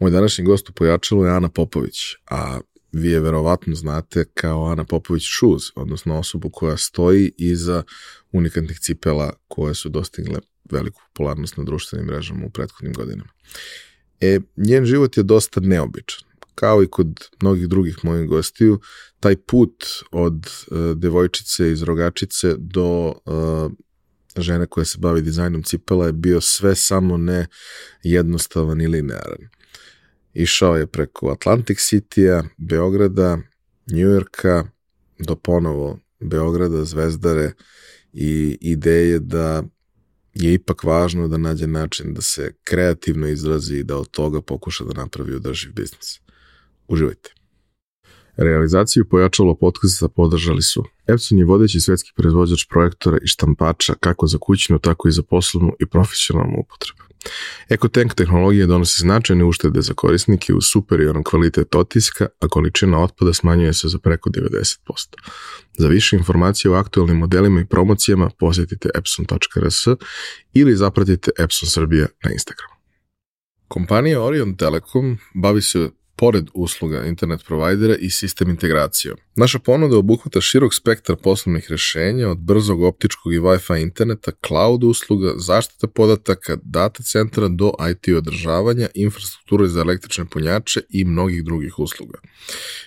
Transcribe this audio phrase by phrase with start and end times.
[0.00, 1.98] Moj današnji gost u pojačalu je Ana Popović,
[2.30, 2.60] a
[2.92, 7.82] vi je verovatno znate kao Ana Popović Shoes, odnosno osobu koja stoji iza
[8.32, 10.38] unikatnih cipela koje su dostigle
[10.70, 13.30] veliku popularnost na društvenim mrežama u prethodnim godinama.
[14.20, 16.28] E, njen život je dosta neobičan.
[16.54, 18.80] Kao i kod mnogih drugih mojih gostiju,
[19.20, 23.72] taj put od uh, devojčice iz Rogačice do uh,
[24.36, 27.46] žene koja se bavi dizajnom cipela je bio sve samo ne
[28.02, 29.57] jednostavan i linearan.
[30.38, 33.38] Išao je preko Atlantic City-a, Beograda,
[33.92, 34.64] Njujorka,
[35.18, 37.52] do ponovo Beograda, Zvezdare
[38.12, 39.62] i ideje da
[40.34, 44.84] je ipak važno da nađe način da se kreativno izrazi i da od toga pokuša
[44.84, 46.20] da napravi održiv biznis.
[46.88, 47.34] Uživajte.
[48.36, 54.38] Realizaciju pojačalo podcasta podržali su Epson je vodeći svetski proizvođač projektora i štampača kako za
[54.38, 57.07] kućnu, tako i za poslovnu i profesionalnu upotrebu.
[57.68, 63.74] EcoTank tehnologija donosi značajne uštede za korisnike u superioran kvalitet otiska, a količina otpada smanjuje
[63.74, 64.76] se za preko 90%.
[65.78, 69.86] Za više informacije o aktualnim modelima i promocijama posjetite epson.rs
[70.52, 72.74] ili zapratite Epson Srbija na Instagramu.
[73.68, 79.16] Kompanija Orion Telekom bavi se pored usluga internet provajdera i sistem integracijom.
[79.36, 85.32] Naša ponuda obuhvata širok spektar poslovnih rešenja od brzog optičkog i Wi-Fi interneta, cloud usluga,
[85.36, 92.18] zaštita podataka, data centra do IT održavanja, infrastrukture za električne punjače i mnogih drugih usluga.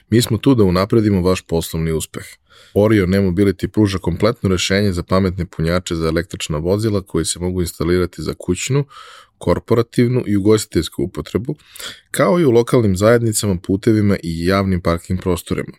[0.10, 2.26] Mi smo tu da unapredimo vaš poslovni uspeh.
[2.74, 8.22] Orion e-mobility pruža kompletno rešenje za pametne punjače za električna vozila koji se mogu instalirati
[8.22, 8.86] za kućnu,
[9.42, 11.56] korporativnu i ugostiteljsku upotrebu,
[12.12, 15.74] kao i u lokalnim zajednicama, putevima i javnim parking prostorima.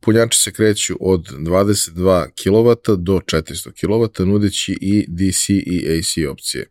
[0.00, 6.66] Punjači se kreću od 22 kW do 400 kW, nudeći i DC i AC opcije.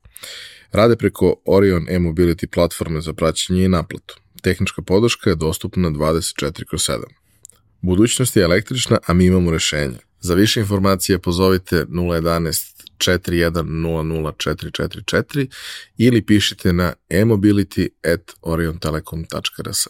[0.71, 4.19] Rade preko Orion e-mobility platforme za praćenje i naplatu.
[4.41, 7.03] Tehnička podrška je dostupna 24 kroz 7.
[7.81, 9.97] Budućnost je električna, a mi imamo rešenje.
[10.19, 12.70] Za više informacije pozovite 011
[13.01, 15.47] 41004444
[15.97, 19.87] ili pišite na e-mobility at oriontelekom.rs.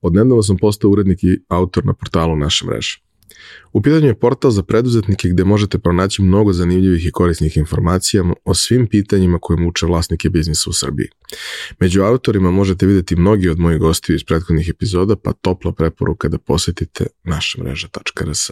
[0.00, 3.04] Odnedavno sam postao urednik i autor na portalu naše mreže.
[3.72, 8.54] U pitanju je portal za preduzetnike gde možete pronaći mnogo zanimljivih i korisnih informacija o
[8.54, 11.08] svim pitanjima koje muče vlasnike biznisa u Srbiji.
[11.80, 16.38] Među autorima možete videti mnogi od mojih gostiju iz prethodnih epizoda, pa topla preporuka da
[16.38, 18.50] posetite našemreža.rs.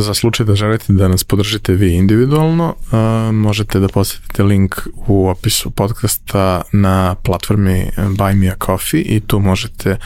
[0.00, 4.76] Za slučaj da želite da nas podržite vi individualno, uh, možete da posetite link
[5.06, 9.96] u opisu podcasta na platformi Buy Me a Coffee i tu možete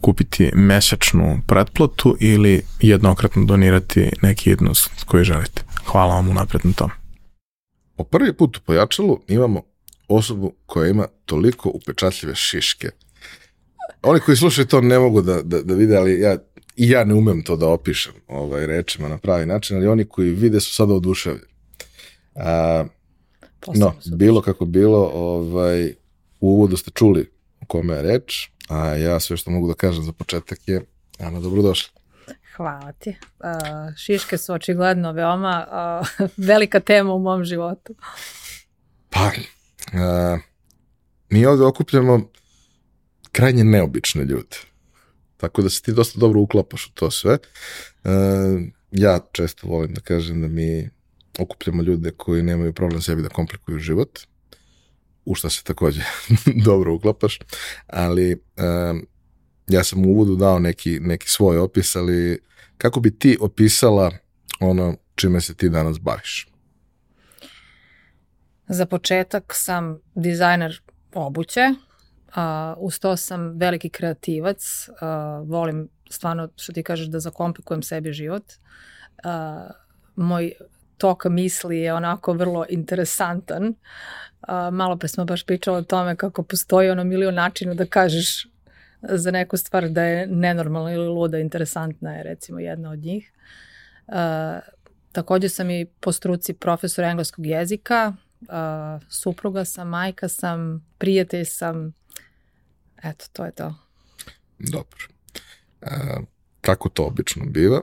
[0.00, 5.62] kupiti mesečnu pretplatu ili jednokratno donirati neki jednost koji želite.
[5.86, 6.90] Hvala vam unapred na tom.
[7.96, 9.62] Po prvi put u pojačalu imamo
[10.08, 12.90] osobu koja ima toliko upečatljive šiške.
[14.02, 16.38] Oni koji slušaju to ne mogu da, da, da vide, ali ja
[16.78, 20.30] i ja ne umem to da opišem ovaj, rečima na pravi način, ali oni koji
[20.30, 21.52] vide su sada oduševljeni.
[22.34, 22.84] A,
[23.74, 25.94] no, bilo kako bilo, ovaj,
[26.40, 27.30] u uvodu ste čuli
[27.60, 30.84] o kome je reč, a ja sve što mogu da kažem za početak je
[31.18, 32.00] Ana, dobrodošla.
[32.56, 33.10] Hvala ti.
[33.10, 35.66] Uh, šiške su očigledno veoma
[36.20, 37.94] uh, velika tema u mom životu.
[39.10, 40.40] Pa, uh,
[41.30, 42.20] mi ovde okupljamo
[43.32, 44.67] krajnje neobične ljude.
[45.38, 47.38] Tako da se ti dosta dobro uklapaš u to sve.
[48.04, 48.10] E,
[48.90, 50.90] ja često volim da kažem da mi
[51.38, 54.18] okupljamo ljude koji nemaju problem sebi da komplikuju život,
[55.24, 56.02] u što se takođe
[56.66, 57.38] dobro uklapaš,
[57.86, 58.36] ali e,
[59.68, 62.42] ja sam u uvodu dao neki, neki svoj opis, ali
[62.78, 64.12] kako bi ti opisala
[64.60, 66.48] ono čime se ti danas baviš?
[68.68, 70.82] Za početak sam dizajner
[71.14, 71.74] obuće,
[72.28, 72.34] Uh,
[72.76, 78.44] uz to sam veliki kreativac, uh, volim stvarno, što ti kažeš, da zakomplikujem sebi život.
[79.24, 79.70] Uh,
[80.16, 80.52] moj
[80.98, 83.66] tok misli je onako vrlo interesantan.
[83.66, 83.74] Uh,
[84.72, 88.46] malo pre smo baš pričali o tome kako postoji ono milion načina da kažeš
[89.02, 93.32] za neku stvar da je nenormalna ili luda, interesantna je recimo jedna od njih.
[94.06, 94.14] Uh,
[95.12, 101.92] takođe sam i po struci profesor engleskog jezika, uh, supruga sam, majka sam, prijatelj sam,
[103.02, 103.74] Eto, to je to.
[104.58, 105.06] Dobro.
[105.82, 106.20] A,
[106.60, 107.80] kako to obično biva?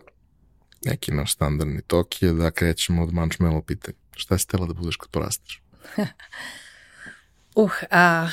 [0.85, 3.97] Neki naš standardni tok je da krećemo od mančmelo pitanja.
[4.15, 5.61] Šta si tela da budeš kad porasteš?
[7.55, 8.29] uh, a,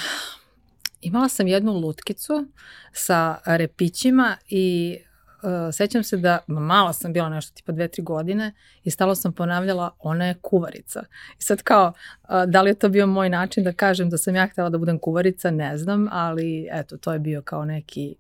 [1.01, 2.47] imala sam jednu lutkicu
[2.93, 4.99] sa repićima i
[5.43, 8.53] uh, sećam se da, mala sam bila nešto, tipa dve, tri godine
[8.85, 11.05] i stalo sam ponavljala, ona je kuvarica.
[11.39, 11.93] I sad kao,
[12.23, 14.79] uh, da li je to bio moj način da kažem da sam ja htela da
[14.79, 18.15] budem kuvarica, ne znam, ali eto, to je bio kao neki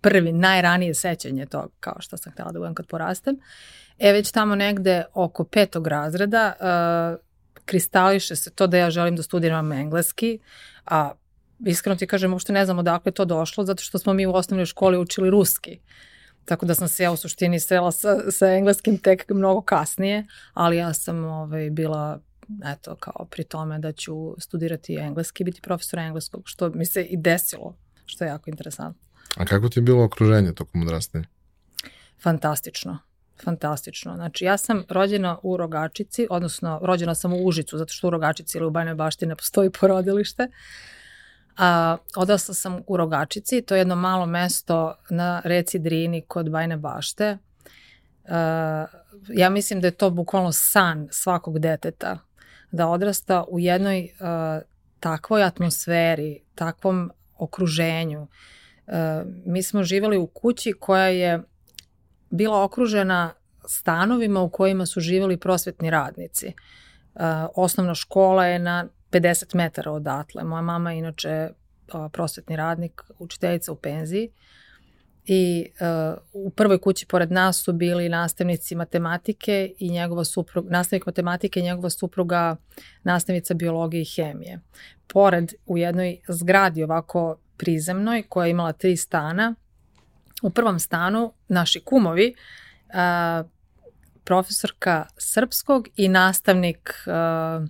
[0.00, 3.36] prvi, najranije sećanje to kao što sam htela da budem kad porastem.
[3.98, 7.20] E, već tamo negde oko petog razreda uh,
[7.64, 10.38] kristališe se to da ja želim da studiram engleski,
[10.86, 11.12] a
[11.66, 14.66] iskreno ti kažem, uopšte ne znam odakle to došlo, zato što smo mi u osnovnoj
[14.66, 15.78] školi učili ruski.
[16.44, 20.76] Tako da sam se ja u suštini srela sa, sa engleskim tek mnogo kasnije, ali
[20.76, 22.20] ja sam ovaj, bila
[22.64, 27.16] eto, kao pri tome da ću studirati engleski, biti profesor engleskog, što mi se i
[27.16, 27.76] desilo,
[28.06, 29.02] što je jako interesantno.
[29.36, 31.24] A kako ti je bilo okruženje tokom odrastanja?
[32.22, 32.98] Fantastično.
[33.44, 34.14] Fantastično.
[34.14, 38.58] Znači, ja sam rođena u Rogačici, odnosno rođena sam u Užicu, zato što u Rogačici
[38.58, 40.48] ili u Bajnoj bašti ne postoji porodilište.
[41.62, 46.76] A, odrasla sam u Rogačici, to je jedno malo mesto na reci Drini kod Bajne
[46.76, 47.38] bašte.
[48.28, 48.86] A,
[49.28, 52.18] ja mislim da je to bukvalno san svakog deteta,
[52.70, 54.60] da odrasta u jednoj a,
[55.00, 58.26] takvoj atmosferi, takvom okruženju.
[58.86, 61.42] A, mi smo živali u kući koja je
[62.30, 63.32] bila okružena
[63.66, 66.52] stanovima u kojima su živali prosvetni radnici.
[67.54, 70.44] Osnovna škola je na 50 metara odatle.
[70.44, 71.48] Moja mama je inače
[72.12, 74.30] prosvetni radnik, učiteljica u penziji.
[75.24, 81.06] I uh, u prvoj kući pored nas su bili nastavnici matematike i njegova supruga, nastavnik
[81.06, 82.56] matematike i njegova supruga
[83.02, 84.60] nastavnica biologije i hemije.
[85.06, 89.54] Pored u jednoj zgradi ovako prizemnoj koja je imala tri stana,
[90.42, 92.34] u prvom stanu naši kumovi,
[92.94, 93.44] a,
[94.24, 97.66] profesorka srpskog i nastavnik, a,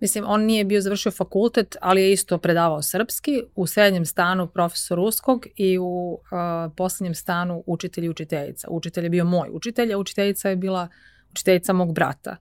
[0.00, 4.96] mislim, on nije bio završio fakultet, ali je isto predavao srpski, u srednjem stanu profesor
[4.96, 8.68] ruskog i u a, poslednjem stanu učitelj i učiteljica.
[8.70, 10.88] Učitelj je bio moj učitelj, a učiteljica je bila
[11.30, 12.36] učiteljica mog brata.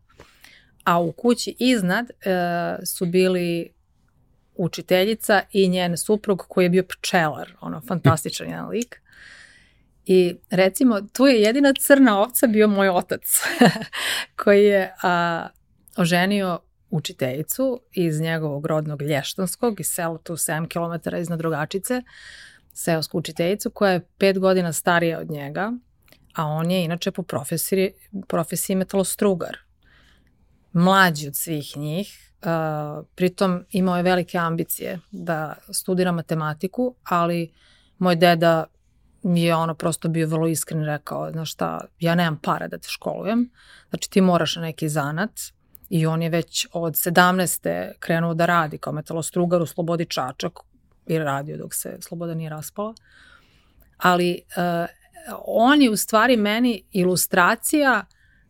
[0.84, 3.76] A u kući iznad a, su bili
[4.56, 9.02] učiteljica i njen suprug koji je bio pčelar, ono, fantastičan jedan lik.
[10.06, 13.22] I recimo, tu je jedina crna ovca bio moj otac,
[14.44, 15.48] koji je a,
[15.98, 16.60] oženio
[16.90, 22.02] učiteljicu iz njegovog rodnog Lještanskog, iz sela tu 7 km iznad Drugačice,
[22.74, 25.72] seosku učiteljicu koja je 5 godina starija od njega,
[26.34, 27.92] a on je inače po profesiji,
[28.28, 29.58] profesiji metalostrugar.
[30.74, 37.52] Mlađi od svih njih, uh, pritom imao je velike ambicije da studira matematiku, ali
[37.98, 38.66] moj deda
[39.24, 43.50] je ono prosto bio vrlo iskren rekao, znaš šta, ja nemam para da te školujem,
[43.90, 45.32] znači ti moraš na neki zanat
[45.90, 47.92] i on je već od 17.
[48.00, 50.60] krenuo da radi kao metalostrugar u Slobodi Čačak
[51.08, 52.94] i radio dok se Sloboda nije raspala.
[53.98, 54.88] Ali uh,
[55.46, 58.06] on je u stvari meni ilustracija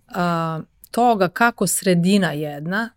[0.07, 2.89] uh, toga kako sredina jedna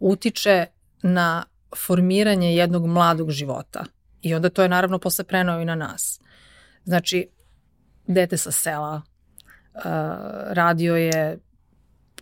[0.00, 0.66] utiče
[1.02, 1.44] na
[1.76, 3.84] formiranje jednog mladog života.
[4.22, 6.20] I onda to je naravno posle prenao i na nas.
[6.84, 7.28] Znači,
[8.06, 9.02] dete sa sela,
[9.74, 9.82] uh,
[10.50, 11.38] radio je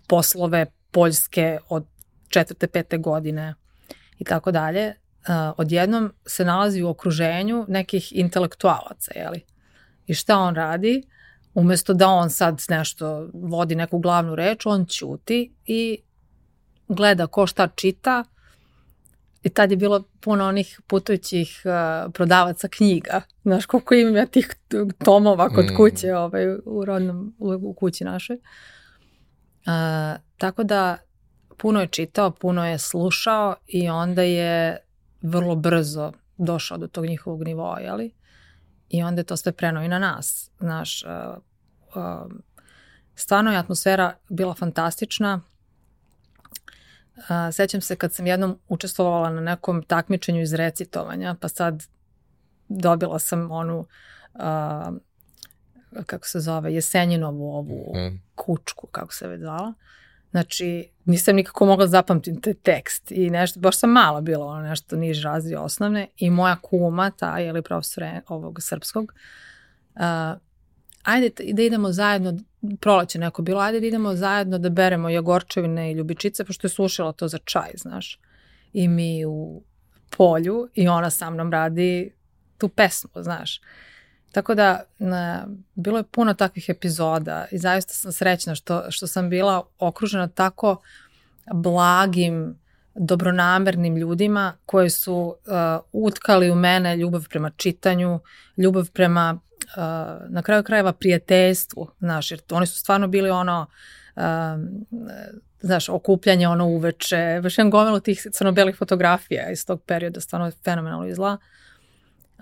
[0.07, 1.87] poslove poljske od
[2.29, 3.55] četvrte, pete godine
[4.19, 4.95] i tako dalje.
[5.57, 9.45] Odjednom se nalazi u okruženju nekih intelektualaca, jeli?
[10.07, 11.03] I šta on radi?
[11.55, 15.99] Umesto da on sad nešto vodi neku glavnu reč, on ćuti i
[16.89, 18.25] gleda ko šta čita,
[19.43, 23.23] I tad je bilo puno onih putujućih uh, prodavaca knjiga.
[23.43, 24.57] Znaš, koliko ima tih
[25.05, 25.77] tomova kod mm.
[25.77, 28.37] kuće, ovaj, u, rodnom, u, u kući našoj.
[28.37, 28.43] Uh,
[30.37, 30.97] tako da
[31.59, 34.79] puno je čitao, puno je slušao i onda je
[35.23, 38.15] vrlo brzo došao do tog njihovog nivoa, jeli?
[38.89, 40.51] I onda je to sve preno i na nas.
[40.59, 41.43] Znaš, uh,
[41.97, 42.33] uh,
[43.15, 45.41] stvarno je atmosfera bila fantastična
[47.53, 51.83] sećam se kad sam jednom učestvovala na nekom takmičenju iz recitovanja, pa sad
[52.69, 53.87] dobila sam onu
[56.07, 58.21] kako se zove, Jesenjinovu ovu mm.
[58.35, 59.75] kučku, kako se već zvala.
[60.31, 64.97] Znači, nisam nikako mogla zapamtiti taj tekst i nešto, baš sam mala bila, ono nešto
[64.97, 69.15] niže razrije osnovne i moja kuma, ta, je li profesor ovog srpskog,
[69.95, 70.41] uh,
[71.03, 72.39] ajde da idemo zajedno,
[72.81, 77.13] proleće neko bilo, ajde da idemo zajedno da beremo jagorčevine i ljubičice, pošto je slušala
[77.13, 78.21] to za čaj, znaš.
[78.73, 79.63] I mi u
[80.17, 82.13] polju i ona sa mnom radi
[82.59, 83.61] tu pesmu, znaš.
[84.33, 89.31] Tako da, na, bilo je puno takvih epizoda i zaista sam srećna što, što sam
[89.31, 90.77] bila okružena tako
[91.55, 92.59] blagim,
[92.95, 95.35] dobronamernim ljudima koji su uh,
[95.93, 98.21] utkali u mene ljubav prema čitanju,
[98.57, 99.41] ljubav prema
[100.29, 103.67] na kraju krajeva prijateljstvu, znaš, jer oni su stvarno bili ono,
[104.17, 104.87] um,
[105.61, 111.07] znaš, okupljanje ono uveče, baš imam gomilu tih crno-belih fotografija iz tog perioda, stvarno fenomenalno
[111.07, 111.37] izgleda.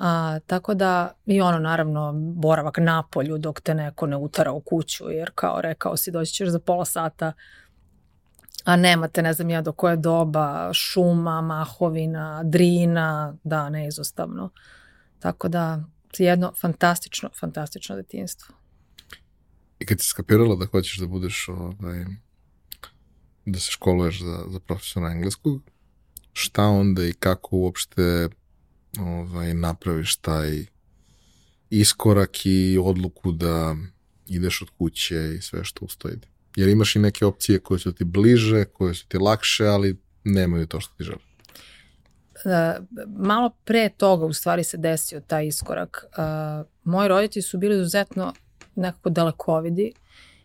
[0.00, 4.60] A, tako da i ono naravno boravak na polju dok te neko ne utara u
[4.60, 7.32] kuću jer kao rekao si doći ćeš za pola sata
[8.64, 14.50] a nemate ne znam ja do koje doba šuma, mahovina, drina, da neizostavno.
[15.18, 15.84] Tako da
[16.18, 18.54] jedno fantastično, fantastično detinstvo.
[19.78, 22.04] I kad si skapirala da hoćeš da budeš ovaj,
[23.46, 25.62] da se školuješ za, za profesora engleskog,
[26.32, 28.28] šta onda i kako uopšte
[28.98, 30.66] ovaj, napraviš taj
[31.70, 33.76] iskorak i odluku da
[34.26, 36.16] ideš od kuće i sve što ustoji.
[36.56, 40.66] Jer imaš i neke opcije koje su ti bliže, koje su ti lakše, ali nemaju
[40.66, 41.22] to što ti želiš.
[42.44, 46.04] Uh, malo pre toga u stvari se desio taj iskorak.
[46.04, 48.34] Uh, moji roditelji su bili izuzetno
[48.74, 49.92] nekako dalekovidi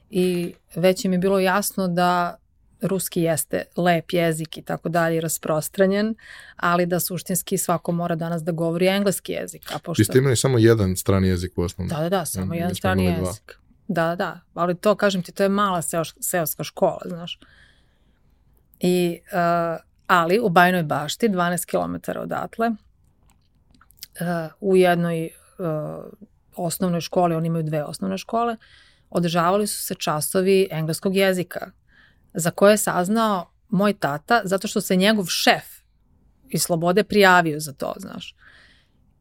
[0.09, 2.35] i već im je bilo jasno da
[2.83, 6.15] ruski jeste lep jezik i tako dalje rasprostranjen,
[6.55, 9.71] ali da suštinski svako mora danas da govori engleski jezik.
[9.73, 10.01] A pošto...
[10.01, 11.97] Vi ste imali samo jedan strani jezik u osnovnom?
[11.97, 13.19] Da, da, da, samo ja, jedan strani jezik.
[13.45, 13.63] Dva.
[13.87, 15.81] Da, da, ali to, kažem ti, to je mala
[16.19, 17.39] seoska škola, znaš.
[18.79, 22.75] I, uh, ali u Bajnoj bašti, 12 km odatle, uh,
[24.59, 26.05] u jednoj uh,
[26.55, 28.55] osnovnoj školi, oni imaju dve osnovne škole,
[29.09, 31.71] održavali su se časovi engleskog jezika
[32.33, 35.63] za koje je saznao moj tata zato što se njegov šef
[36.49, 38.35] iz Slobode prijavio za to, znaš.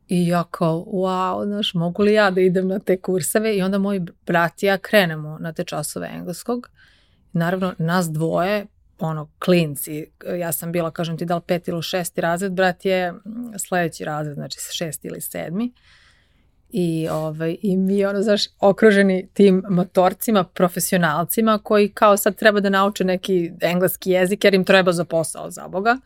[0.09, 3.57] I ja kao, wow, znaš, mogu li ja da idem na te kurseve?
[3.57, 6.71] I onda moj brat i ja krenemo na te časove engleskog.
[7.33, 8.66] Naravno, nas dvoje,
[8.99, 10.07] ono, klinci,
[10.38, 13.14] ja sam bila, kažem ti, da li pet ili šesti razred, brat je
[13.59, 15.73] sledeći razred, znači šesti ili sedmi.
[16.73, 22.71] I, ovaj, I mi, ono, znaš, okruženi tim motorcima, profesionalcima koji kao sad treba da
[22.71, 25.99] nauče neki engleski jezik jer im treba za posao, za Boga.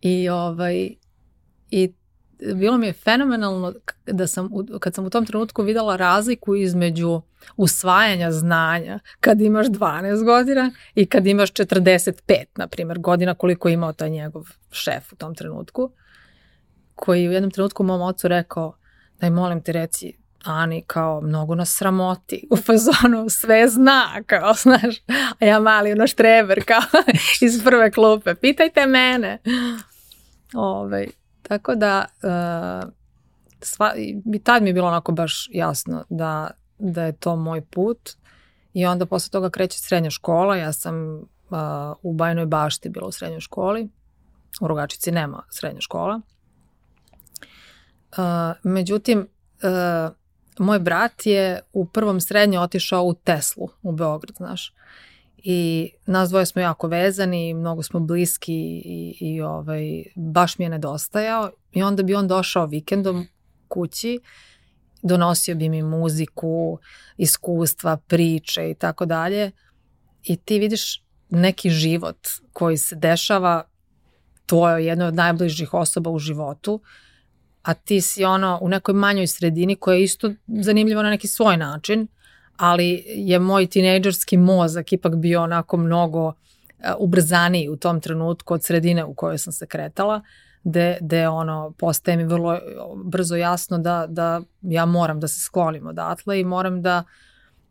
[0.00, 0.90] I, ovaj,
[1.70, 1.92] i
[2.54, 3.72] bilo mi je fenomenalno
[4.06, 7.20] da sam, kad sam u tom trenutku videla razliku između
[7.56, 13.74] usvajanja znanja kad imaš 12 godina i kad imaš 45, na primjer, godina koliko je
[13.74, 15.90] imao taj njegov šef u tom trenutku,
[16.94, 18.76] koji u jednom trenutku mom ocu rekao,
[19.20, 22.46] daj molim te reci Ani kao mnogo nas sramoti.
[22.50, 24.96] U fazonu sve zna kao znaš
[25.38, 27.02] a ja mali ono štreber kao
[27.46, 28.34] iz prve klupe.
[28.34, 29.38] Pitajte mene.
[30.54, 31.06] Ovaj,
[31.42, 32.90] tako da uh,
[33.60, 38.10] sva, i tad mi je bilo onako baš jasno da, da je to moj put.
[38.72, 40.56] I onda posle toga kreće srednja škola.
[40.56, 41.22] Ja sam uh,
[42.02, 43.88] u Bajnoj bašti bila u srednjoj školi.
[44.60, 46.20] U Rogačici nema srednja škola
[48.62, 49.28] međutim,
[50.58, 54.74] moj brat je u prvom srednju otišao u Teslu u Beograd, znaš.
[55.36, 60.68] I nas dvoje smo jako vezani, mnogo smo bliski i, i ovaj, baš mi je
[60.68, 61.50] nedostajao.
[61.72, 63.26] I onda bi on došao vikendom
[63.68, 64.20] kući,
[65.02, 66.78] donosio bi mi muziku,
[67.16, 69.50] iskustva, priče i tako dalje.
[70.22, 73.64] I ti vidiš neki život koji se dešava
[74.46, 76.80] tvojoj jednoj od najbližih osoba u životu
[77.62, 81.56] a ti si ono u nekoj manjoj sredini koja je isto zanimljiva na neki svoj
[81.56, 82.06] način,
[82.56, 86.34] ali je moj tinejdžerski mozak ipak bio onako mnogo uh,
[86.98, 90.22] ubrzaniji u tom trenutku od sredine u kojoj sam se kretala,
[90.64, 92.58] gde, gde ono, postaje mi vrlo
[93.04, 97.04] brzo jasno da, da ja moram da se sklonim odatle i moram da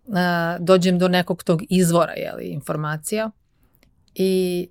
[0.06, 0.16] uh,
[0.60, 3.32] dođem do nekog tog izvora jeli, informacija.
[4.16, 4.68] I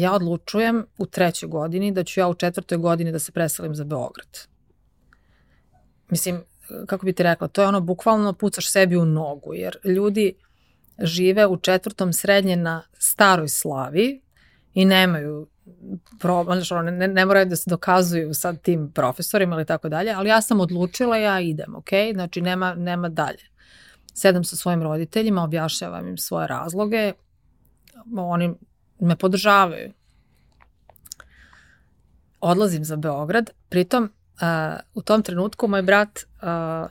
[0.00, 3.84] ja odlučujem u trećoj godini da ću ja u četvrtoj godini da se preselim za
[3.84, 4.46] Beograd.
[6.10, 6.42] Mislim,
[6.86, 10.34] kako bi ti rekla, to je ono bukvalno pucaš sebi u nogu, jer ljudi
[10.98, 14.22] žive u četvrtom srednje na staroj slavi
[14.74, 15.48] i nemaju
[16.20, 20.28] problem, ono, ne, ne moraju da se dokazuju sad tim profesorima ili tako dalje, ali
[20.28, 21.88] ja sam odlučila, ja idem, ok?
[22.14, 23.44] Znači nema, nema dalje.
[24.14, 27.12] Sedam sa svojim roditeljima, objašnjavam im svoje razloge,
[28.16, 28.54] oni
[29.00, 29.92] me podržavaju.
[32.40, 34.10] Odlazim za Beograd, pritom uh,
[34.94, 36.90] u tom trenutku moj brat uh,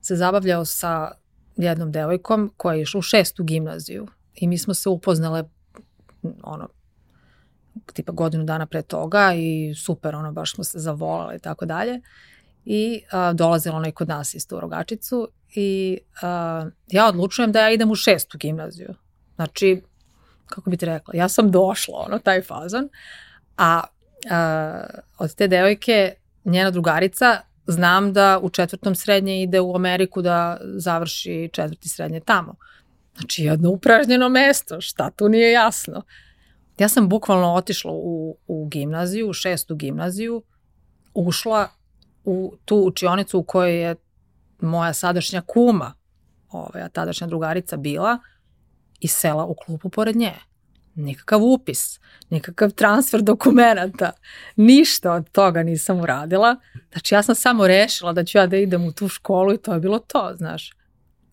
[0.00, 1.10] se zabavljao sa
[1.56, 5.44] jednom devojkom koja je išla u šestu gimnaziju i mi smo se upoznale
[6.42, 6.68] ono
[7.92, 12.00] tipa godinu dana pre toga i super, ono, baš smo se zavolali i tako dalje.
[12.64, 17.60] I uh, dolazila ona i kod nas isto u Rogačicu i uh, ja odlučujem da
[17.60, 18.94] ja idem u šestu gimnaziju.
[19.34, 19.82] Znači,
[20.48, 22.88] kako bi ti rekla, ja sam došla, ono, taj fazon,
[23.56, 23.82] a,
[24.30, 24.84] a
[25.18, 26.14] od te devojke,
[26.44, 32.54] njena drugarica znam da u četvrtom srednje ide u Ameriku da završi četvrti srednje tamo.
[33.16, 36.02] Znači jedno upražnjeno mesto, šta tu nije jasno.
[36.78, 40.42] Ja sam bukvalno otišla u, u gimnaziju, u šestu gimnaziju,
[41.14, 41.68] ušla
[42.24, 43.96] u tu učionicu u kojoj je
[44.60, 45.94] moja sadašnja kuma,
[46.50, 48.18] ovaj, tadašnja drugarica bila,
[49.00, 50.34] i sela u klupu pored nje.
[50.94, 52.00] Nikakav upis,
[52.30, 54.12] nikakav transfer dokumenta,
[54.56, 56.56] ništa od toga nisam uradila.
[56.92, 59.74] Znači ja sam samo rešila da ću ja da idem u tu školu i to
[59.74, 60.72] je bilo to, znaš.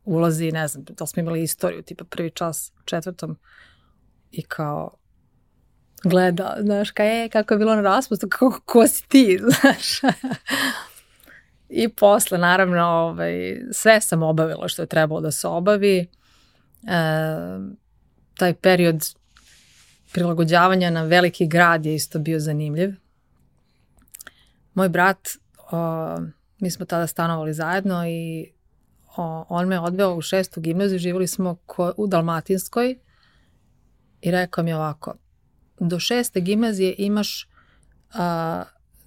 [0.03, 3.37] Ulazi, ne znam, da smo imali istoriju, tipa prvi čas četvrtom
[4.31, 4.97] i kao
[6.03, 10.13] gleda, znaš, ka, e, kako je bilo na raspustu, kako, ko si ti, znaš.
[11.69, 16.07] I posle, naravno, ovaj, sve sam obavila što je trebalo da se obavi.
[16.87, 17.75] E,
[18.37, 19.05] taj period
[20.13, 22.93] prilagođavanja na veliki grad je isto bio zanimljiv.
[24.73, 25.29] Moj brat,
[25.71, 26.17] o,
[26.59, 28.51] mi smo tada stanovali zajedno i
[29.17, 32.99] o, on me odveo u šestu gimnaziju, živjeli smo ko, u Dalmatinskoj
[34.21, 35.15] i rekao mi ovako,
[35.79, 37.49] do šeste gimnazije imaš
[38.13, 38.63] a,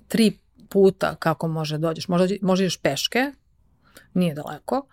[0.08, 2.08] tri puta kako može dođeš.
[2.08, 3.32] Možda, može ideš peške,
[4.14, 4.86] nije daleko,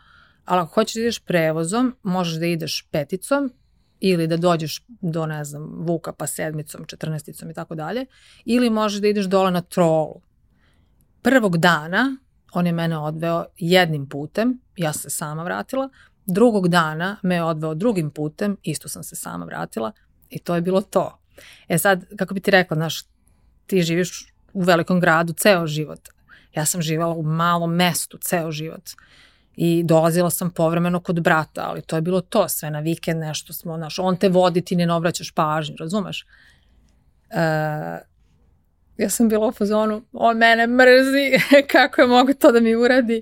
[0.45, 3.51] ali ako hoćeš da ideš prevozom, možeš da ideš peticom
[3.99, 8.05] ili da dođeš do, ne znam, Vuka pa sedmicom, četrnesticom i tako dalje,
[8.45, 10.21] ili možeš da ideš dole na trolu.
[11.21, 12.17] Prvog dana
[12.53, 15.89] on je mene odveo jednim putem, ja sam se sama vratila,
[16.25, 19.91] drugog dana me je odveo drugim putem, isto sam se sama vratila
[20.29, 21.19] i to je bilo to.
[21.67, 23.03] E sad, kako bi ti rekla, znaš,
[23.65, 25.99] ti živiš u velikom gradu ceo život.
[26.53, 28.89] Ja sam živala u malom mestu ceo život.
[29.57, 33.53] I dolazila sam povremeno kod brata, ali to je bilo to, sve na vikend nešto
[33.53, 36.25] smo, znaš, on te vodi, ti ne obraćaš pažnju, razumeš?
[37.29, 37.39] E,
[38.97, 43.21] ja sam bila u fazonu, on mene mrzi, kako je mogu to da mi uradi?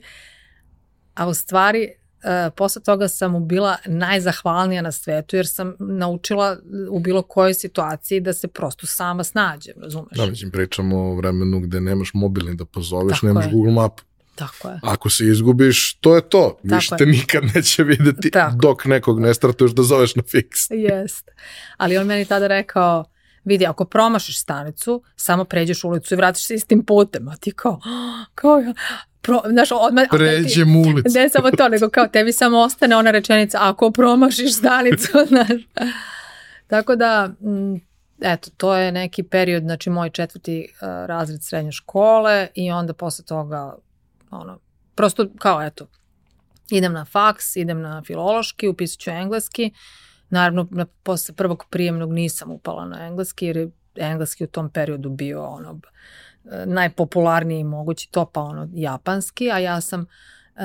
[1.16, 1.84] A u stvari,
[2.24, 6.58] e, posle toga sam mu bila najzahvalnija na svetu jer sam naučila
[6.90, 10.18] u bilo kojoj situaciji da se prosto sama snađem, razumeš?
[10.18, 13.52] Da, mislim, pričamo o vremenu gde nemaš mobilni da pozoveš, Tako nemaš je.
[13.52, 14.00] Google Map.
[14.36, 14.80] Tako je.
[14.84, 16.58] Ako se izgubiš, to je to.
[16.64, 18.56] Više te nikad neće videti Tako.
[18.56, 20.60] dok nekog ne startuješ da zoveš na fiks.
[20.70, 21.32] Jest.
[21.78, 23.06] Ali on meni tada rekao,
[23.44, 27.28] vidi, ako promašiš stanicu, samo pređeš ulicu i vratiš se istim putem.
[27.28, 27.80] A ti kao,
[28.36, 28.74] kao ja,
[29.22, 30.08] pro, znaš, odmah...
[30.12, 31.10] Pređem ulicu.
[31.14, 35.62] Ne samo to, nego kao tebi samo ostane ona rečenica, ako promašiš stanicu, znaš.
[36.68, 37.80] Tako da, m,
[38.22, 43.26] eto, to je neki period, znači moj četvrti uh, razred srednje škole i onda posle
[43.26, 43.76] toga,
[44.40, 44.60] ono,
[44.96, 45.88] prosto kao eto,
[46.70, 49.72] idem na faks, idem na filološki, upisat ću engleski,
[50.30, 55.10] naravno na, posle prvog prijemnog nisam upala na engleski jer je engleski u tom periodu
[55.10, 55.80] bio ono
[56.66, 60.06] najpopularniji mogući to pa ono japanski, a ja sam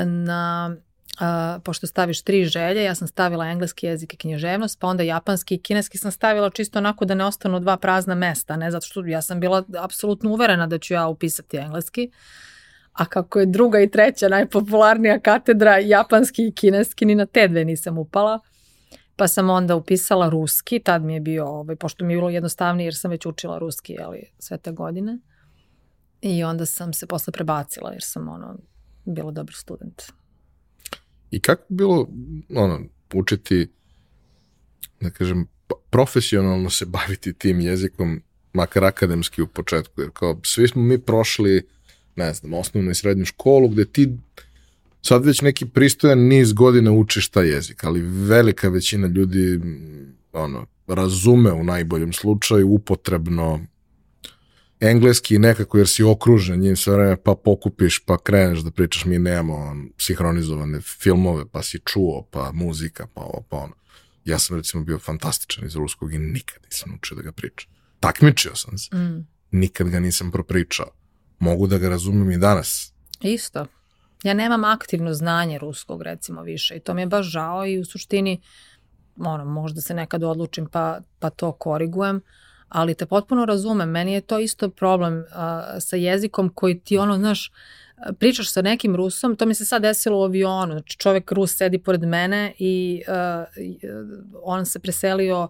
[0.04, 0.76] na
[1.20, 5.54] Uh, pošto staviš tri želje, ja sam stavila engleski jezik i književnost, pa onda japanski
[5.54, 9.06] i kineski sam stavila čisto onako da ne ostanu dva prazna mesta, ne zato što
[9.06, 12.10] ja sam bila apsolutno uverena da ću ja upisati engleski,
[12.98, 17.64] a kako je druga i treća najpopularnija katedra japanski i kineski, ni na te dve
[17.64, 18.40] nisam upala,
[19.16, 22.86] pa sam onda upisala ruski, tad mi je bio, ovaj, pošto mi je bilo jednostavnije
[22.86, 25.18] jer sam već učila ruski ali, sve te godine.
[26.20, 28.58] I onda sam se posle prebacila jer sam ono,
[29.04, 30.02] bila dobar student.
[31.30, 32.08] I kako bilo
[32.54, 32.80] ono,
[33.14, 33.72] učiti,
[35.00, 35.48] da kažem,
[35.90, 41.68] profesionalno se baviti tim jezikom, makar akademski u početku, jer kao svi smo mi prošli,
[42.18, 44.08] ne znam, osnovnu i srednju školu, gde ti
[45.02, 49.60] sad već neki pristojan niz godina učiš taj jezik, ali velika većina ljudi
[50.32, 53.60] ono, razume u najboljem slučaju upotrebno
[54.80, 59.18] engleski nekako jer si okružen njim sve vreme pa pokupiš pa kreneš da pričaš mi
[59.18, 63.74] nemamo sinhronizovane filmove pa si čuo pa muzika pa ovo pa ono.
[64.24, 67.70] Ja sam recimo bio fantastičan iz ruskog i nikad nisam učio da ga pričam.
[68.00, 68.96] Takmičio sam se.
[68.96, 69.26] Mm.
[69.50, 70.90] Nikad ga nisam propričao.
[71.38, 72.92] Mogu da ga razumem i danas.
[73.20, 73.66] Isto.
[74.22, 77.84] Ja nemam aktivno znanje ruskog recimo više i to mi je baš žao i u
[77.84, 78.40] suštini
[79.18, 82.20] ono, možda se nekad odlučim pa, pa to korigujem,
[82.68, 85.24] ali te potpuno razumem, meni je to isto problem uh,
[85.80, 87.52] sa jezikom koji ti ono, znaš,
[88.18, 91.78] pričaš sa nekim Rusom, to mi se sad desilo u avionu, znači čovek Rus sedi
[91.78, 93.44] pored mene i uh,
[94.42, 95.48] on se preselio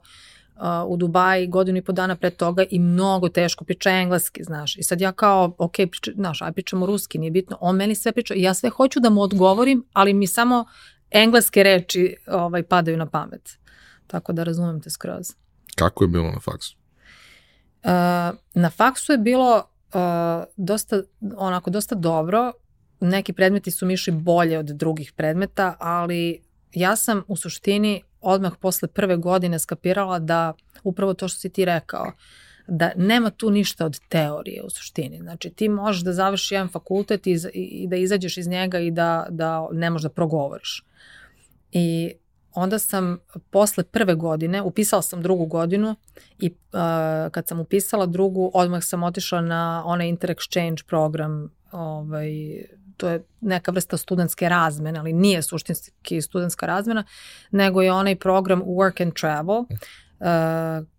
[0.86, 4.76] u Dubaji godinu i po dana pre toga i mnogo teško priča engleski, znaš.
[4.76, 7.58] I sad ja kao, ok, priča, znaš, aj pričamo ruski, nije bitno.
[7.60, 10.64] On meni sve priča i ja sve hoću da mu odgovorim, ali mi samo
[11.10, 13.58] engleske reči ovaj, padaju na pamet.
[14.06, 15.32] Tako da razumem te skroz.
[15.76, 16.76] Kako je bilo na faksu?
[17.84, 17.90] Uh,
[18.54, 20.00] na faksu je bilo uh,
[20.56, 21.02] dosta,
[21.36, 22.52] onako, dosta dobro,
[23.00, 26.42] neki predmeti su mi išli bolje od drugih predmeta, ali
[26.72, 30.52] ja sam u suštini odmah posle prve godine skapirala da
[30.84, 32.12] upravo to što si ti rekao,
[32.68, 35.18] da nema tu ništa od teorije u suštini.
[35.18, 39.26] Znači ti možeš da završi jedan fakultet i, i da izađeš iz njega i da,
[39.30, 40.84] da ne možeš da progovoriš.
[41.72, 42.12] I
[42.54, 43.18] onda sam
[43.50, 45.96] posle prve godine, upisala sam drugu godinu
[46.38, 52.30] i uh, kad sam upisala drugu, odmah sam otišla na onaj Inter-Exchange program, ovaj,
[52.98, 57.04] to je neka vrsta studentske razmene, ali nije suštinski studentska razmena,
[57.50, 59.66] nego je onaj program Work and Travel, uh,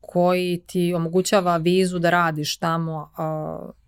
[0.01, 3.12] koji ti omogućava vizu da radiš tamo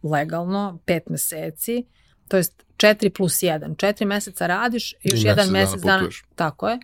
[0.03, 1.85] uh, legalno, pet meseci,
[2.27, 3.75] to jest 4 plus 1.
[3.75, 6.79] 4 meseca radiš, još jedan mesec dana, dana tako je.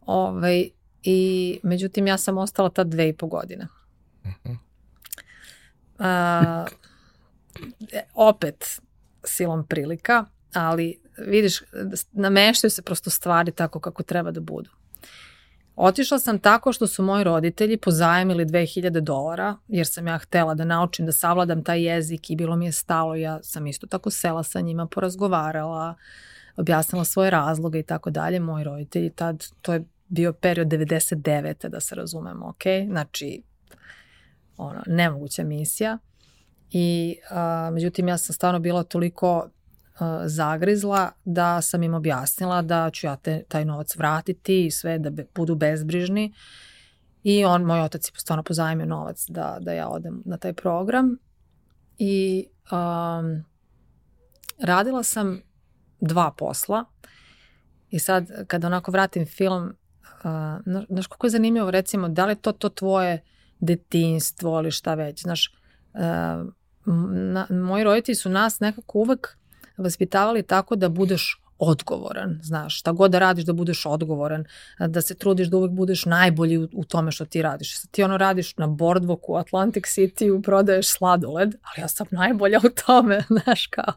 [0.00, 0.68] Ovaj,
[1.02, 3.66] I međutim ja sam ostala ta dve i po godine.
[4.24, 4.56] Uh -huh.
[5.98, 6.68] uh,
[8.14, 8.80] opet
[9.24, 11.62] silom prilika, ali vidiš,
[12.12, 14.70] nameštaju se prosto stvari tako kako treba da budu.
[15.76, 20.64] Otišla sam tako što su moji roditelji pozajemili 2000 dolara, jer sam ja htela da
[20.64, 24.42] naučim da savladam taj jezik i bilo mi je stalo, ja sam isto tako sela
[24.42, 25.94] sa njima, porazgovarala,
[26.56, 28.40] objasnila svoje razloge i tako dalje.
[28.40, 31.68] Moji roditelji tad, to je bio period 99.
[31.68, 32.62] da se razumemo, ok?
[32.86, 33.42] Znači,
[34.56, 35.98] ono, nemoguća misija.
[36.70, 39.48] I, a, međutim, ja sam stvarno bila toliko
[40.24, 45.10] zagrizla da sam im objasnila da ću ja te, taj novac vratiti i sve da
[45.10, 46.32] be, budu bezbrižni.
[47.22, 51.16] I on, moj otac je stvarno pozajmio novac da, da ja odem na taj program.
[51.98, 53.44] I um,
[54.62, 55.42] radila sam
[56.00, 56.84] dva posla.
[57.90, 62.52] I sad, kada onako vratim film, uh, znaš kako je zanimljivo, recimo, da li to
[62.52, 63.22] to tvoje
[63.60, 65.54] detinstvo ili šta već, znaš,
[65.94, 66.52] uh,
[67.12, 69.38] na, moji roditelji su nas nekako uvek
[69.76, 74.44] vaspitavali tako da budeš odgovoran, znaš, šta god da radiš da budeš odgovoran,
[74.78, 77.80] da se trudiš da uvek budeš najbolji u, u tome što ti radiš.
[77.80, 82.60] Sad ti ono radiš na boardwalku u Atlantic City, prodaješ sladoled, ali ja sam najbolja
[82.64, 83.94] u tome, znaš, kao.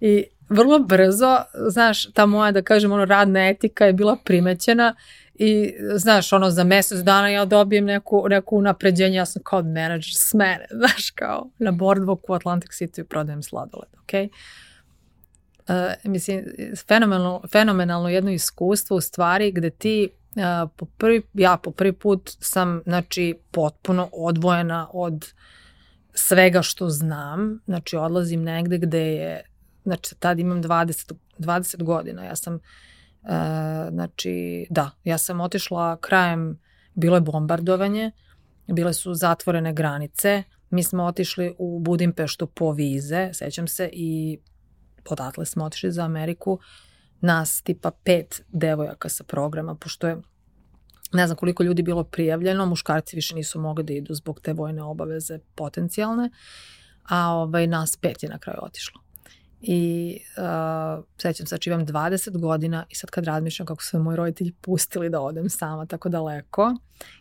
[0.00, 4.94] I vrlo brzo, znaš, ta moja, da kažem, ono, radna etika je bila primećena
[5.42, 10.14] i, znaš, ono, za mesec dana ja dobijem neku, neku napređenje, ja sam kao menadžer
[10.16, 14.28] smene, znaš, kao na boardwalku u Atlantic City prodajem sladoled, okej?
[14.28, 14.30] Okay?
[15.70, 16.44] uh, mislim,
[16.88, 22.30] fenomenalno, fenomenalno jedno iskustvo u stvari gde ti uh, po prvi, ja po prvi put
[22.40, 25.32] sam znači potpuno odvojena od
[26.14, 29.42] svega što znam, znači odlazim negde gde je,
[29.84, 32.58] znači tad imam 20, 20 godina, ja sam,
[33.22, 33.30] uh,
[33.90, 36.60] znači da, ja sam otišla krajem,
[36.94, 38.10] bilo je bombardovanje,
[38.66, 44.38] bile su zatvorene granice, mi smo otišli u Budimpeštu po vize, sećam se, i
[45.10, 46.58] odatle smo otišli za Ameriku,
[47.20, 50.16] nas tipa pet devojaka sa programa, pošto je
[51.12, 54.82] ne znam koliko ljudi bilo prijavljeno, muškarci više nisu mogli da idu zbog te vojne
[54.82, 56.30] obaveze potencijalne,
[57.08, 59.00] a ovaj, nas pet je na kraju otišlo.
[59.60, 64.16] I uh, sećam se, znači imam 20 godina i sad kad razmišljam kako su moji
[64.16, 66.74] roditelji pustili da odem sama tako daleko,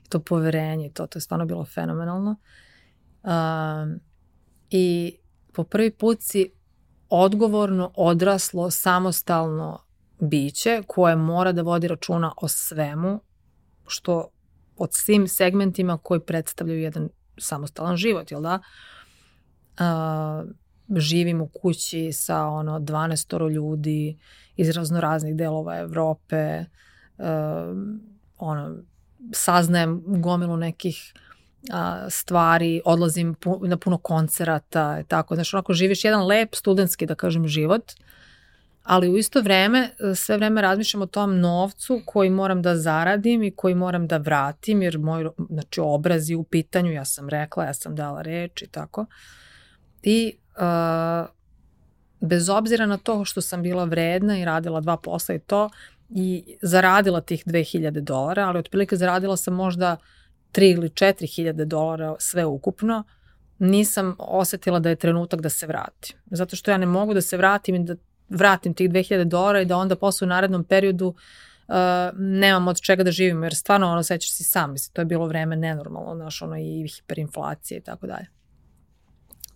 [0.09, 2.35] to poverenje, to, to je stvarno bilo fenomenalno.
[3.23, 3.29] Uh,
[4.69, 5.17] I
[5.53, 6.51] po prvi put si
[7.09, 9.83] odgovorno, odraslo, samostalno
[10.19, 13.21] biće koje mora da vodi računa o svemu
[13.87, 14.29] što
[14.77, 18.59] od svim segmentima koji predstavljaju jedan samostalan život, jel da?
[19.79, 20.49] Uh,
[20.95, 24.17] živim u kući sa ono 12 ljudi
[24.55, 26.65] iz raznoraznih delova Evrope,
[27.17, 27.25] uh,
[28.37, 28.75] ono,
[29.33, 31.13] saznajem gomilu nekih
[31.71, 37.15] a, stvari, odlazim pu, na puno koncerata, tako, znaš, onako živiš jedan lep studentski, da
[37.15, 37.91] kažem, život,
[38.83, 43.51] ali u isto vreme, sve vreme razmišljam o tom novcu koji moram da zaradim i
[43.51, 47.73] koji moram da vratim, jer moj, znači, obraz je u pitanju, ja sam rekla, ja
[47.73, 49.05] sam dala reč i tako.
[50.03, 51.29] I uh,
[52.21, 55.69] bez obzira na to što sam bila vredna i radila dva posla i to,
[56.09, 59.97] i zaradila tih 2000 dolara, ali otprilike zaradila sam možda
[60.53, 63.03] 3 ili 4 hiljade dolara sve ukupno,
[63.59, 66.17] nisam osetila da je trenutak da se vratim.
[66.25, 67.95] Zato što ja ne mogu da se vratim i da
[68.29, 71.75] vratim tih 2000 dolara i da onda posle u narednom periodu uh,
[72.17, 75.27] nemam od čega da živim, jer stvarno ono sećaš si sam, mislim, to je bilo
[75.27, 78.38] vreme nenormalno, znaš, ono i hiperinflacije i tako dalje.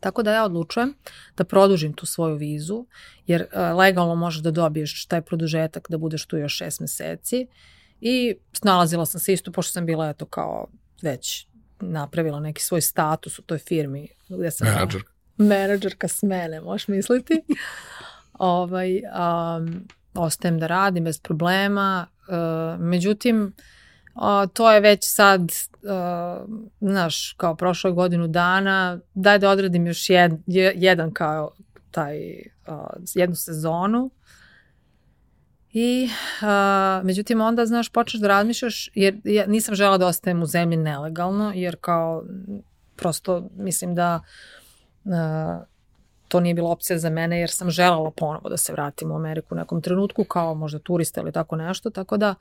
[0.04, 0.94] Tako da ja odlučujem
[1.38, 2.86] da produžim tu svoju vizu,
[3.28, 7.48] jer uh, legalno možeš da dobiješ taj produžetak da budeš tu još šest meseci
[8.02, 10.68] i snalazila sam se isto, pošto sam bila eto kao
[11.02, 11.48] već
[11.80, 14.08] napravila neki svoj status u toj firmi.
[14.30, 15.02] Gde sam Menadžer.
[15.38, 17.42] Menadžerka smene, možeš misliti.
[18.34, 22.08] ovaj, um, ostajem da radim bez problema.
[22.28, 23.54] Uh, međutim, uh,
[24.54, 26.50] to je već sad, uh,
[26.82, 30.32] znaš, kao prošlo godinu dana, daj da odradim još jed,
[30.76, 31.52] jedan kao
[31.92, 32.36] taj,
[32.68, 32.78] uh,
[33.16, 34.10] jednu sezonu.
[35.72, 36.10] I,
[36.42, 40.78] uh, međutim, onda, znaš, počneš da razmišljaš, jer ja nisam žela da ostajem u zemlji
[40.78, 42.24] nelegalno, jer kao,
[42.96, 44.22] prosto, mislim da
[45.04, 45.12] uh,
[46.28, 49.56] to nije bila opcija za mene jer sam želala ponovo da se vratim u Ameriku
[49.56, 52.36] u nekom trenutku kao možda turista ili tako nešto, tako da uh,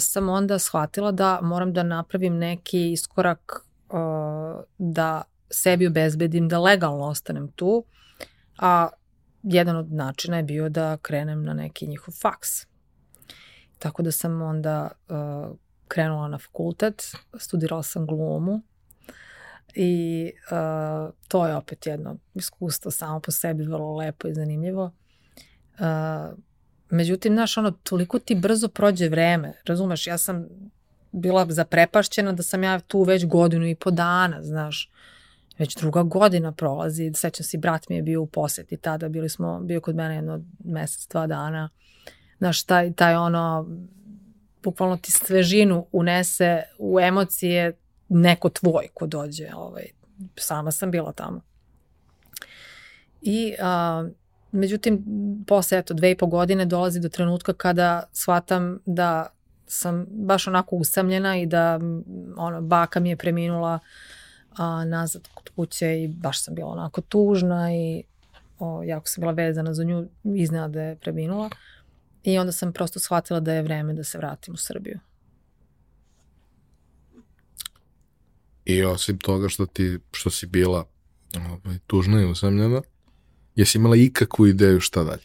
[0.00, 3.66] sam onda shvatila da moram da napravim neki iskorak
[4.78, 7.84] da sebi obezbedim da legalno ostanem tu,
[8.58, 8.88] a
[9.42, 12.48] jedan od načina je bio da krenem na neki njihov faks.
[13.78, 14.90] Tako da sam onda
[15.88, 17.02] krenula na fakultet,
[17.38, 18.62] studirala sam glumu,
[19.74, 20.30] I
[21.28, 24.90] to je opet jedno iskustvo samo po sebi vrlo lepo i zanimljivo.
[25.78, 26.38] Uh,
[26.92, 30.46] međutim, znaš, ono, toliko ti brzo prođe vreme, razumeš, ja sam
[31.12, 34.90] bila zaprepašćena da sam ja tu već godinu i po dana, znaš,
[35.58, 39.60] već druga godina prolazi, sećam se, brat mi je bio u poseti tada, bili smo,
[39.60, 41.68] bio kod mene jedno mesec, dva dana,
[42.38, 43.68] znaš, taj, taj ono,
[44.62, 47.76] bukvalno ti svežinu unese u emocije
[48.08, 49.48] neko tvoj ko dođe.
[49.54, 49.84] Ovaj,
[50.36, 51.40] sama sam bila tamo.
[53.22, 54.08] I a,
[54.52, 55.04] međutim,
[55.46, 59.26] posle eto dve i po godine dolazi do trenutka kada shvatam da
[59.66, 61.80] sam baš onako usamljena i da
[62.36, 63.78] ono, baka mi je preminula
[64.56, 68.02] a, nazad kod kuće i baš sam bila onako tužna i
[68.58, 71.50] o, jako sam bila vezana za nju, iznenada da je preminula.
[72.24, 74.98] I onda sam prosto shvatila da je vreme da se vratim u Srbiju.
[78.64, 80.84] I osim toga što ti, što si bila
[81.36, 82.82] ovaj, tužna i usamljena,
[83.56, 85.22] jesi imala ikakvu ideju šta dalje?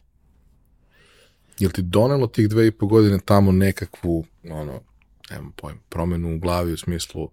[1.60, 4.82] Jel ti donelo tih dve i po godine tamo nekakvu, ono,
[5.30, 7.30] nemam pojem, promenu u glavi u smislu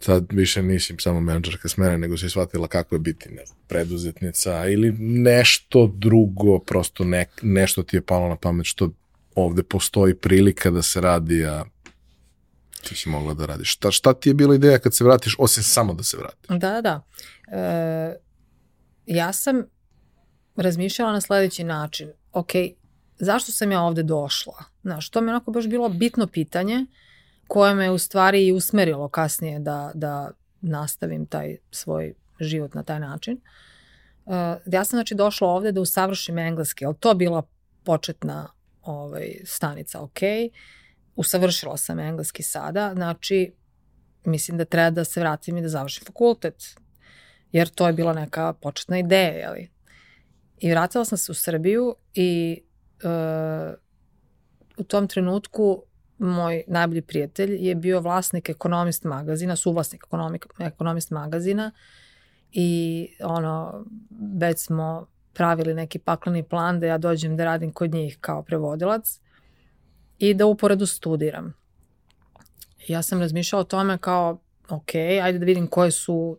[0.00, 4.68] sad više nisi samo menadžerka smene, nego si shvatila kako je biti ne znam, preduzetnica
[4.68, 8.90] ili nešto drugo, prosto ne, nešto ti je palo na pamet što
[9.34, 11.64] ovde postoji prilika da se radi, a
[12.88, 13.72] ti si mogla da radiš.
[13.72, 16.48] Šta, šta ti je bila ideja kad se vratiš, osim samo da se vratiš?
[16.48, 17.02] Da, da.
[17.52, 18.16] E,
[19.06, 19.64] ja sam
[20.56, 22.12] razmišljala na sledeći način.
[22.32, 22.50] Ok,
[23.18, 24.64] zašto sam ja ovde došla?
[24.82, 26.86] Znaš, to mi je onako baš bilo bitno pitanje
[27.48, 33.00] koje me u stvari i usmerilo kasnije da, da nastavim taj svoj život na taj
[33.00, 33.40] način.
[34.24, 34.34] Uh,
[34.66, 37.42] ja sam znači došla ovde da usavršim engleski, ali to bila
[37.84, 38.48] početna
[38.82, 40.20] ovaj, stanica, ok.
[41.16, 43.52] Usavršila sam engleski sada, znači
[44.24, 46.76] mislim da treba da se vratim i da završim fakultet,
[47.52, 49.70] jer to je bila neka početna ideja, jeli.
[50.58, 52.60] I vratila sam se u Srbiju i
[53.04, 53.74] uh,
[54.76, 55.82] u tom trenutku
[56.18, 61.72] moj najbolji prijatelj je bio vlasnik ekonomist magazina, suvlasnik ekonomik, ekonomist magazina
[62.52, 63.84] i ono,
[64.38, 69.20] već smo pravili neki pakleni plan da ja dođem da radim kod njih kao prevodilac
[70.18, 71.54] i da uporedu studiram.
[72.88, 76.38] Ja sam razmišljala o tome kao, ok, ajde da vidim koje su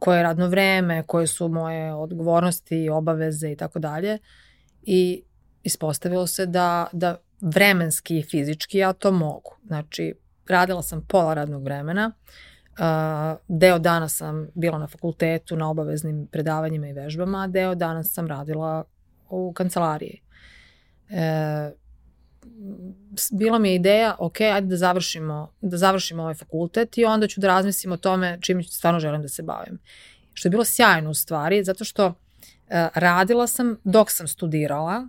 [0.00, 4.18] koje je radno vreme, koje su moje odgovornosti, obaveze i tako dalje.
[4.82, 5.22] I
[5.62, 9.56] ispostavilo se da, da vremenski i fizički ja to mogu.
[9.66, 10.14] Znači,
[10.48, 12.12] radila sam pola radnog vremena,
[13.48, 18.26] deo dana sam bila na fakultetu na obaveznim predavanjima i vežbama, a deo dana sam
[18.26, 18.84] radila
[19.30, 20.20] u kancelariji.
[21.10, 21.70] E,
[23.32, 27.40] bila mi je ideja, ok, ajde da završimo, da završimo ovaj fakultet i onda ću
[27.40, 29.78] da razmislim o tome čim stvarno želim da se bavim.
[30.32, 32.14] Što je bilo sjajno u stvari, zato što uh,
[32.94, 35.08] radila sam dok sam studirala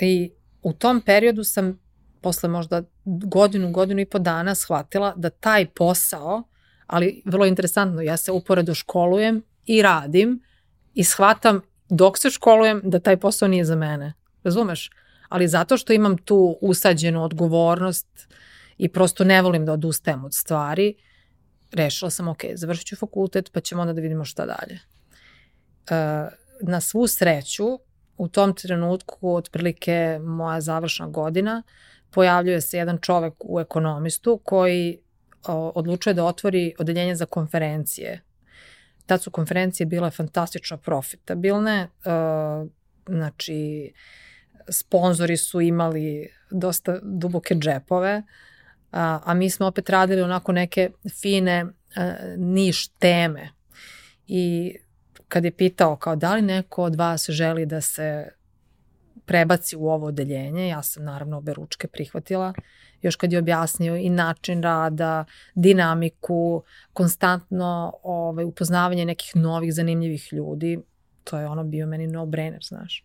[0.00, 0.30] i
[0.62, 1.78] u tom periodu sam
[2.20, 6.42] posle možda godinu, godinu i po dana shvatila da taj posao,
[6.86, 10.42] ali vrlo interesantno, ja se uporedo školujem i radim
[10.94, 14.12] i shvatam dok se školujem da taj posao nije za mene.
[14.44, 14.90] Razumeš?
[15.30, 18.06] Ali zato što imam tu usađenu odgovornost
[18.78, 20.94] i prosto ne volim da odustajem od stvari,
[21.72, 24.78] rešila sam, ok, završit ću fakultet, pa ćemo onda da vidimo šta dalje.
[25.90, 26.28] E,
[26.60, 27.78] na svu sreću,
[28.16, 31.62] u tom trenutku, otprilike moja završna godina,
[32.10, 34.98] pojavljuje se jedan čovek u ekonomistu koji
[35.74, 38.22] odlučuje da otvori odeljenje za konferencije.
[39.06, 41.88] Tad su konferencije bile fantastično profitabilne, e,
[43.08, 43.92] znači
[44.70, 48.22] sponzori su imali dosta duboke džepove,
[48.92, 53.48] a, a mi smo opet radili onako neke fine a, niš teme.
[54.26, 54.74] I
[55.28, 58.28] kad je pitao kao da li neko od vas želi da se
[59.26, 62.52] prebaci u ovo odeljenje, ja sam naravno obe ručke prihvatila,
[63.02, 70.78] još kad je objasnio i način rada, dinamiku, konstantno ovaj, upoznavanje nekih novih zanimljivih ljudi,
[71.24, 73.04] to je ono bio meni no-brainer, znaš.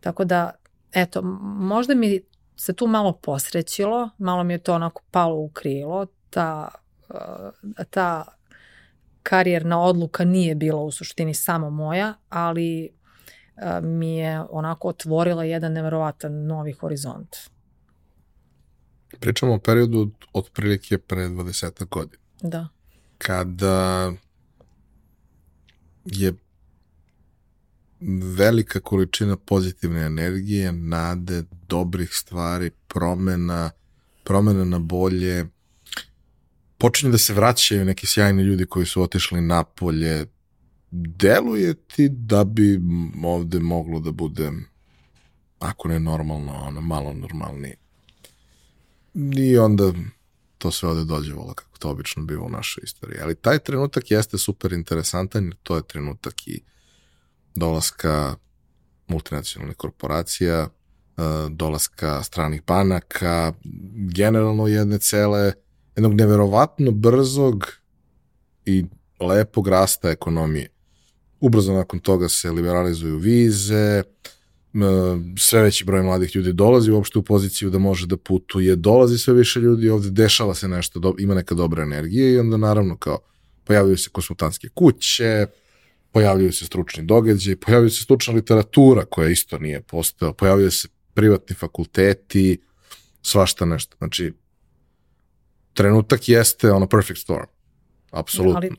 [0.00, 0.50] Tako da,
[0.92, 2.20] eto, možda mi
[2.56, 6.68] se tu malo posrećilo, malo mi je to onako palo u krilo, ta,
[7.08, 8.24] uh, ta
[9.22, 12.88] karijerna odluka nije bila u suštini samo moja, ali
[13.56, 17.36] uh, mi je onako otvorila jedan neverovatan novi horizont.
[19.20, 22.22] Pričamo o periodu od, otprilike pre 20 godina.
[22.42, 22.68] Da.
[23.18, 24.12] Kada
[26.04, 26.34] je
[28.36, 33.70] velika količina pozitivne energije, nade, dobrih stvari, promena,
[34.24, 35.46] promena na bolje,
[36.78, 40.26] počinju da se vraćaju neki sjajni ljudi koji su otišli napolje,
[40.90, 42.80] deluje ti da bi
[43.24, 44.50] ovde moglo da bude,
[45.58, 47.76] ako ne normalno, ono, malo normalnije.
[49.36, 49.92] I onda
[50.58, 53.18] to sve ovde dođe vola kako to obično biva u našoj istoriji.
[53.22, 56.60] Ali taj trenutak jeste super interesantan jer to je trenutak i
[57.60, 58.34] dolaska
[59.06, 60.68] multinacionalnih korporacija, e,
[61.50, 63.52] dolaska stranih banaka,
[64.14, 65.52] generalno jedne cele,
[65.96, 67.66] jednog neverovatno brzog
[68.66, 68.84] i
[69.20, 70.68] lepog rasta ekonomije.
[71.40, 74.02] Ubrzo nakon toga se liberalizuju vize,
[75.38, 79.34] sve veći broj mladih ljudi dolazi uopšte u poziciju da može da putuje, dolazi sve
[79.34, 83.18] više ljudi, ovde dešava se nešto, ima neka dobra energija i onda naravno kao
[83.64, 85.46] pojavljaju se konsultantske kuće,
[86.12, 91.56] pojavljuju se stručni događaj, pojavljaju se stručna literatura koja isto nije postao, pojavljaju se privatni
[91.56, 92.60] fakulteti,
[93.22, 93.96] svašta nešto.
[93.98, 94.32] Znači,
[95.72, 97.46] trenutak jeste ono perfect storm.
[98.10, 98.56] Apsolutno.
[98.56, 98.70] Ali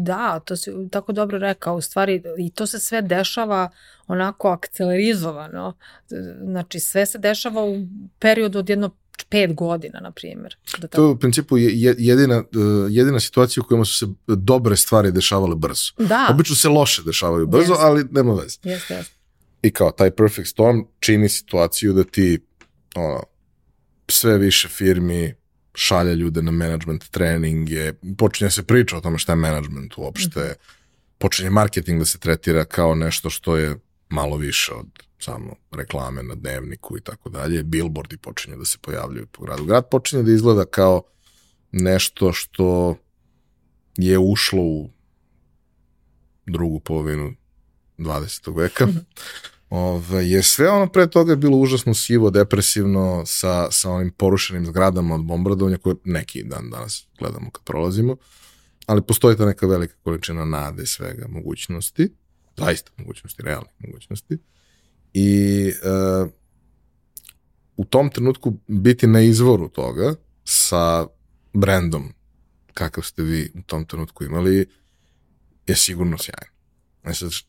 [0.00, 3.70] da, to si tako dobro rekao, u stvari i to se sve dešava
[4.06, 5.76] onako akcelerizovano.
[6.42, 7.76] Znači sve se dešava u
[8.18, 8.96] periodu od jedno
[9.28, 10.56] pet godina, na primjer.
[10.78, 12.42] Da to je u principu jedina, e,
[12.90, 15.92] jedina situacija u kojima su se dobre stvari dešavale brzo.
[15.98, 16.28] Da.
[16.30, 17.78] Obično se loše dešavaju brzo, yes.
[17.80, 18.58] ali nema veze.
[18.62, 19.14] Jeste, jeste.
[19.62, 22.38] I kao taj perfect storm čini situaciju da ti
[22.94, 23.22] ono,
[24.08, 25.34] sve više firmi
[25.74, 30.64] šalje ljude na management treninge, počinje se priča o tome šta je management uopšte, mm.
[31.18, 33.76] počinje marketing da se tretira kao nešto što je
[34.08, 34.86] malo više od
[35.22, 39.64] samo reklame na dnevniku i tako dalje, billboardi počinju da se pojavljaju po gradu.
[39.64, 41.02] Grad počinje da izgleda kao
[41.72, 42.96] nešto što
[43.96, 44.90] je ušlo u
[46.46, 47.34] drugu polovinu
[47.98, 48.56] 20.
[48.56, 48.86] veka.
[48.86, 48.98] Mhm.
[49.70, 54.66] Ove, jer sve ono pre toga je bilo užasno sivo, depresivno, sa, sa onim porušenim
[54.66, 58.16] zgradama od bombardovanja koje neki dan danas gledamo kad prolazimo,
[58.86, 62.12] ali postoji ta neka velika količina nade svega, mogućnosti,
[62.56, 64.38] zaista mogućnosti, realnih mogućnosti.
[65.14, 65.72] I
[66.24, 66.30] uh,
[67.76, 71.06] u tom trenutku biti na izvoru toga sa
[71.52, 72.12] brendom
[72.74, 74.66] kakav ste vi u tom trenutku imali
[75.66, 76.56] je sigurno sjajno.
[77.02, 77.46] Znači,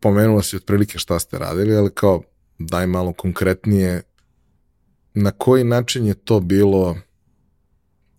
[0.00, 2.22] pomenula si otprilike šta ste radili, ali kao
[2.58, 4.02] daj malo konkretnije
[5.14, 6.96] na koji način je to bilo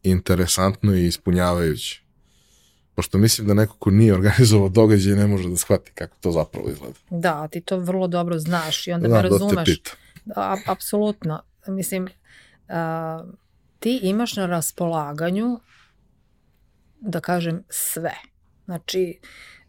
[0.03, 2.06] interesantno i ispunjavajuće.
[2.97, 6.69] Pošto mislim da neko ko nije organizovao događaj ne može da shvati kako to zapravo
[6.69, 6.95] izgleda.
[7.09, 9.55] Da, ti to vrlo dobro znaš i onda Znam me razumeš.
[9.55, 9.91] Da te pita.
[10.25, 11.41] Da, apsolutno.
[11.67, 12.07] Mislim,
[12.67, 13.23] a,
[13.79, 15.59] ti imaš na raspolaganju
[16.99, 18.15] da kažem sve.
[18.65, 19.19] Znači,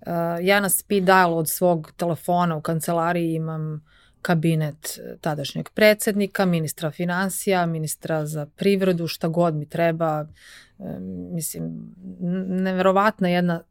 [0.00, 0.12] Uh,
[0.42, 3.84] ja na speed dial od svog telefona u kancelariji imam
[4.28, 10.26] kabinet tadašnjeg predsednika, ministra financija, ministra za privredu, šta god mi treba.
[11.32, 11.94] Mislim,
[12.48, 13.62] neverovatna jedna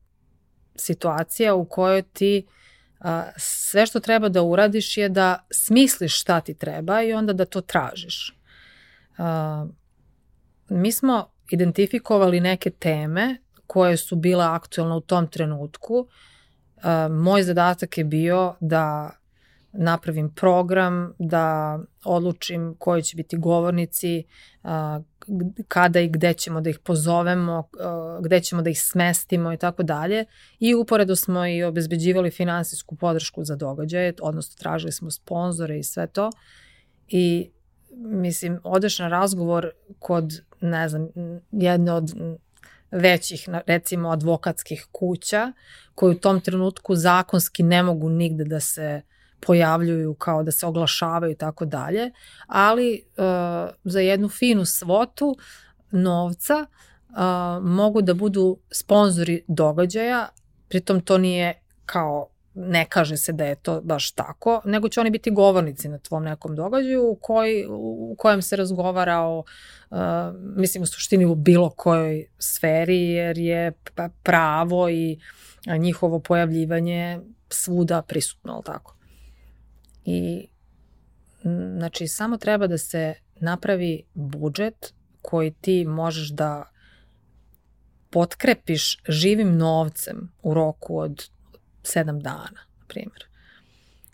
[0.75, 2.47] situacija u kojoj ti
[2.99, 7.45] a, sve što treba da uradiš je da smisliš šta ti treba i onda da
[7.45, 8.33] to tražiš.
[9.17, 9.67] A,
[10.69, 16.07] mi smo identifikovali neke teme koje su bile aktualne u tom trenutku.
[16.07, 19.11] E, moj zadatak je bio da
[19.71, 24.23] napravim program, da odlučim koji će biti govornici,
[25.67, 27.69] kada i gde ćemo da ih pozovemo,
[28.21, 30.25] gde ćemo da ih smestimo i tako dalje.
[30.59, 36.07] I uporedo smo i obezbeđivali finansijsku podršku za događaje, odnosno tražili smo sponzore i sve
[36.07, 36.29] to.
[37.07, 37.51] I
[37.97, 41.09] mislim, odeš na razgovor kod, ne znam,
[41.51, 42.11] jedne od
[42.91, 45.51] većih, recimo, advokatskih kuća,
[45.95, 49.01] koji u tom trenutku zakonski ne mogu nigde da se
[49.39, 52.11] pojavljuju kao da se oglašavaju i tako dalje,
[52.47, 53.23] ali uh,
[53.83, 55.35] za jednu finu svotu
[55.91, 56.65] novca
[57.09, 60.27] uh, mogu da budu sponzori događaja
[60.69, 62.27] pritom to nije kao
[62.59, 66.23] ne kaže se da je to baš tako, nego će oni biti govornici na tvom
[66.23, 69.43] nekom događaju u, koji, u kojem se razgovara o,
[69.89, 69.97] uh,
[70.55, 73.71] mislim u suštini u bilo kojoj sferi, jer je
[74.23, 75.19] pravo i
[75.79, 77.19] njihovo pojavljivanje
[77.49, 78.96] svuda prisutno, ali tako.
[80.09, 80.47] I
[81.77, 86.63] znači samo treba da se napravi budžet koji ti možeš da
[88.09, 91.29] potkrepiš živim novcem u roku od
[91.83, 93.25] sedam dana, na primjer.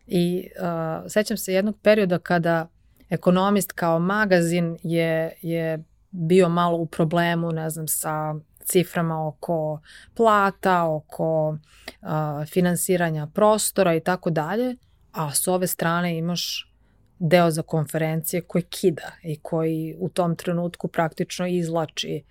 [0.07, 2.67] I uh, sećam se jednog perioda kada
[3.09, 8.35] ekonomist kao magazin je, je bio malo u problemu, ne znam, sa
[8.65, 9.81] ciframa oko
[10.15, 14.75] plata, oko uh, finansiranja prostora i tako dalje,
[15.13, 16.73] a s ove strane imaš
[17.19, 22.23] deo za konferencije koji kida i koji u tom trenutku praktično izlači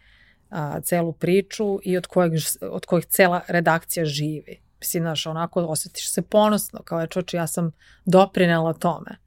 [0.50, 4.60] a, celu priču i od kojeg, od kojeg cela redakcija živi.
[4.80, 7.72] Mislim, znaš, onako osjetiš se ponosno, kao je čoče, ja sam
[8.04, 9.18] doprinela tome.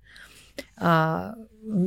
[0.77, 1.33] A,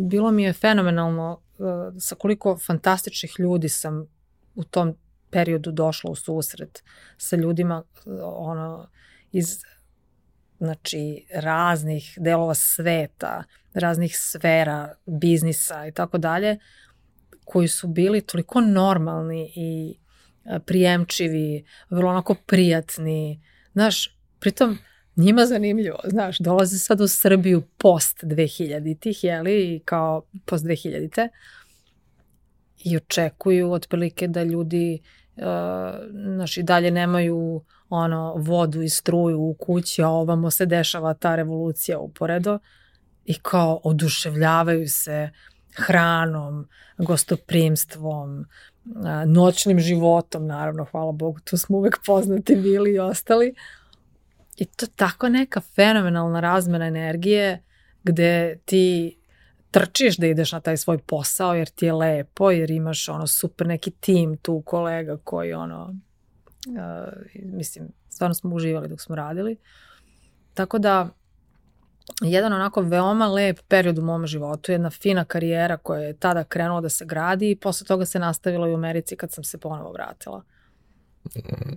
[0.08, 4.06] bilo mi je fenomenalno a, sa koliko fantastičnih ljudi sam
[4.54, 4.94] u tom
[5.30, 6.82] periodu došla u susret
[7.16, 7.82] sa ljudima
[8.22, 8.88] ono,
[9.32, 9.62] iz
[10.58, 13.44] znači raznih delova sveta,
[13.74, 16.58] raznih sfera, biznisa i tako dalje,
[17.44, 19.94] koji su bili toliko normalni i
[20.44, 23.42] e, prijemčivi, vrlo onako prijatni.
[23.72, 24.78] Znaš, pritom
[25.16, 31.28] njima zanimljivo, znaš, dolaze sad u Srbiju post 2000-ih, jeli, kao post 2000-te
[32.84, 35.00] i očekuju otprilike da ljudi
[35.36, 35.42] uh,
[36.34, 41.36] znaš, i dalje nemaju ono vodu i struju u kući, a ovamo se dešava ta
[41.36, 42.58] revolucija uporedo
[43.24, 45.30] i kao oduševljavaju se
[45.76, 46.68] hranom,
[46.98, 48.46] gostoprimstvom,
[49.26, 53.54] noćnim životom, naravno, hvala Bogu, tu smo uvek poznati bili i ostali.
[54.56, 57.62] I to tako neka fenomenalna razmena energije
[58.02, 59.18] gde ti
[59.70, 63.66] trčiš da ideš na taj svoj posao jer ti je lepo, jer imaš ono super
[63.66, 65.94] neki tim tu kolega koji ono,
[67.34, 69.56] mislim, stvarno smo uživali dok smo radili.
[70.54, 71.08] Tako da,
[72.20, 76.80] jedan onako veoma lep period u mom životu, jedna fina karijera koja je tada krenula
[76.80, 79.92] da se gradi i posle toga se nastavila i u Americi kad sam se ponovo
[79.92, 80.42] vratila.
[81.24, 81.74] Mm.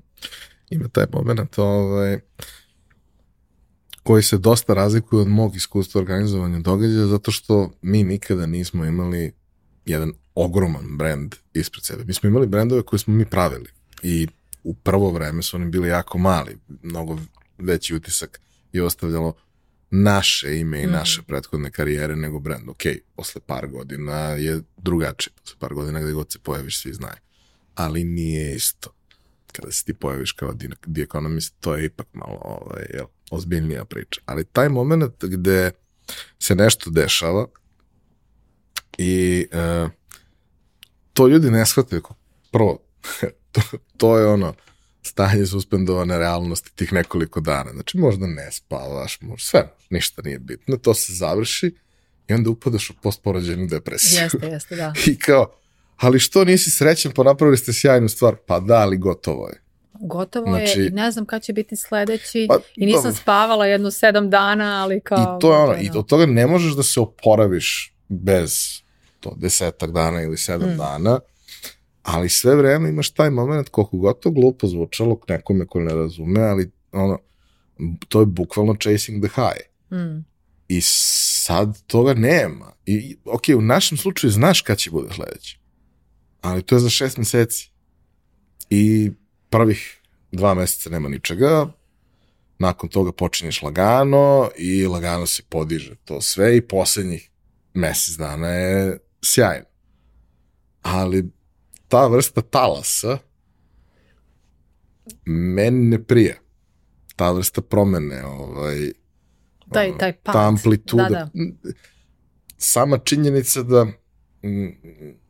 [0.69, 2.19] Ima taj moment ovaj,
[4.03, 9.33] koji se dosta razlikuje od mog iskustva organizovanja događaja zato što mi nikada nismo imali
[9.85, 12.03] jedan ogroman brend ispred sebe.
[12.03, 13.69] Mi smo imali brendove koje smo mi pravili
[14.03, 14.27] i
[14.63, 17.17] u prvo vreme su oni bili jako mali, mnogo
[17.57, 18.41] veći utisak
[18.73, 19.33] je ostavljalo
[19.91, 20.91] naše ime i mm.
[20.91, 22.69] naše prethodne karijere nego brand.
[22.69, 22.81] Ok,
[23.15, 27.17] posle par godina je drugačije, posle par godina gde god se pojaviš svi znaju.
[27.75, 28.89] Ali nije isto.
[29.51, 30.53] Kada se ti pojaviš kao
[30.93, 34.21] The Economist, to je ipak malo ovaj, jel, ozbiljnija priča.
[34.25, 35.71] Ali taj moment gde
[36.39, 37.47] se nešto dešava
[38.97, 39.91] i uh,
[41.13, 42.01] to ljudi ne shvataju.
[42.51, 42.79] Prvo,
[43.51, 43.61] to,
[43.97, 44.53] to je ono,
[45.03, 47.71] stanje suspendovane realnosti tih nekoliko dana.
[47.71, 51.75] Znači, možda ne spavaš, možda sve, ništa nije bitno, to se završi
[52.27, 54.21] i onda upadaš u postporođenu depresiju.
[54.21, 54.93] Jeste, jeste, da.
[55.11, 55.53] I kao,
[55.97, 59.61] ali što nisi srećan, pa napravili ste sjajnu stvar, pa da, ali gotovo je.
[59.93, 63.91] Gotovo znači, je i ne znam kada će biti sledeći pa, i nisam spavala jedno
[63.91, 65.37] sedam dana, ali kao...
[65.37, 68.81] I to je ono, i od toga ne možeš da se oporaviš bez
[69.19, 70.77] to desetak dana ili sedam mm.
[70.77, 71.19] dana,
[72.03, 76.41] ali sve vreme imaš taj moment koliko god to glupo zvučalo nekome ko ne razume,
[76.41, 77.19] ali ono,
[78.07, 79.99] to je bukvalno chasing the high.
[80.01, 80.25] Mm.
[80.67, 82.73] I sad toga nema.
[82.85, 85.59] I, ok, u našem slučaju znaš kad će bude sledeći.
[86.41, 87.71] Ali to je za šest meseci.
[88.69, 89.11] I
[89.49, 91.67] prvih dva meseca nema ničega,
[92.59, 97.29] nakon toga počinješ lagano i lagano se podiže to sve i poslednjih
[97.73, 99.65] mesec dana je sjajno.
[100.81, 101.31] Ali
[101.91, 103.17] ta vrsta talasa
[105.25, 106.35] meni ne prija.
[107.15, 108.91] Ta vrsta promene, ovaj,
[109.73, 110.33] taj, taj pad.
[110.33, 111.03] ta amplituda.
[111.09, 111.71] Da, da.
[112.57, 113.87] Sama činjenica da,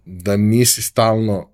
[0.05, 1.49] da nisi stalno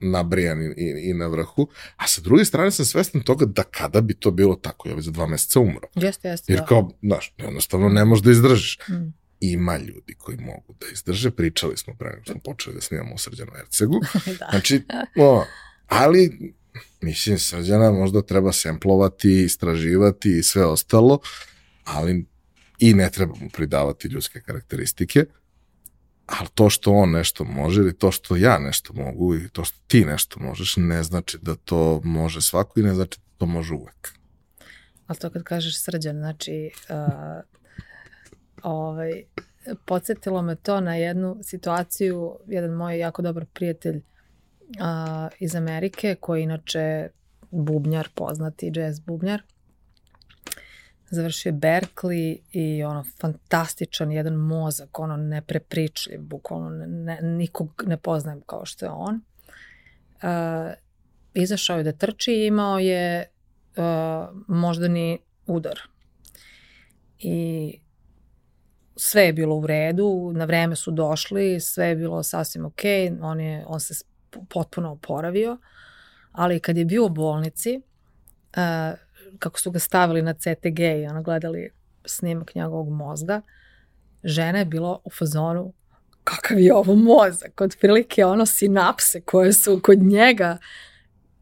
[0.00, 4.00] nabrijan i, i, i na vrhu, a sa druge strane sam svestan toga da kada
[4.00, 5.88] bi to bilo tako, ja bi za dva meseca umro.
[5.94, 6.52] Jeste, jeste.
[6.52, 6.66] Jer da.
[6.66, 8.78] kao, znaš, jednostavno ne možeš da izdržiš.
[8.88, 13.18] Mm ima ljudi koji mogu da izdrže, pričali smo pre smo počeli da snimamo u
[13.18, 14.00] Srđanu Ercegu,
[14.40, 14.48] da.
[14.50, 14.82] znači,
[15.16, 15.44] o,
[15.86, 16.52] ali
[17.00, 21.18] mislim, Srđana možda treba semplovati, istraživati i sve ostalo,
[21.84, 22.26] ali
[22.78, 25.24] i ne treba mu pridavati ljudske karakteristike,
[26.26, 29.78] ali to što on nešto može ili to što ja nešto mogu i to što
[29.86, 33.74] ti nešto možeš ne znači da to može svako i ne znači da to može
[33.74, 34.08] uvek.
[35.06, 37.55] Ali to kad kažeš srđan, znači, uh,
[38.66, 39.24] ovaj,
[39.84, 44.02] podsjetilo me to na jednu situaciju, jedan moj jako dobar prijatelj uh,
[45.38, 47.08] iz Amerike, koji inače
[47.50, 49.42] bubnjar, poznati jazz bubnjar,
[51.10, 58.64] završio Berkeley i ono fantastičan jedan mozak, ono neprepričljiv, bukvalno ne, nikog ne poznajem kao
[58.64, 59.14] što je on.
[59.14, 60.72] Uh,
[61.34, 63.24] izašao je da trči i imao je
[63.76, 63.84] uh,
[64.48, 65.80] moždani udar.
[67.18, 67.78] I
[68.96, 72.80] sve je bilo u redu, na vreme su došli, sve je bilo sasvim ok,
[73.22, 74.04] on, je, on se
[74.48, 75.58] potpuno oporavio,
[76.32, 77.80] ali kad je bio u bolnici,
[78.56, 78.98] uh,
[79.38, 81.70] kako su ga stavili na CTG i ono gledali
[82.04, 83.42] snimak njegovog mozga,
[84.24, 85.72] žena je bila u fazonu
[86.24, 90.58] kakav je ovo mozak, od prilike ono sinapse koje su kod njega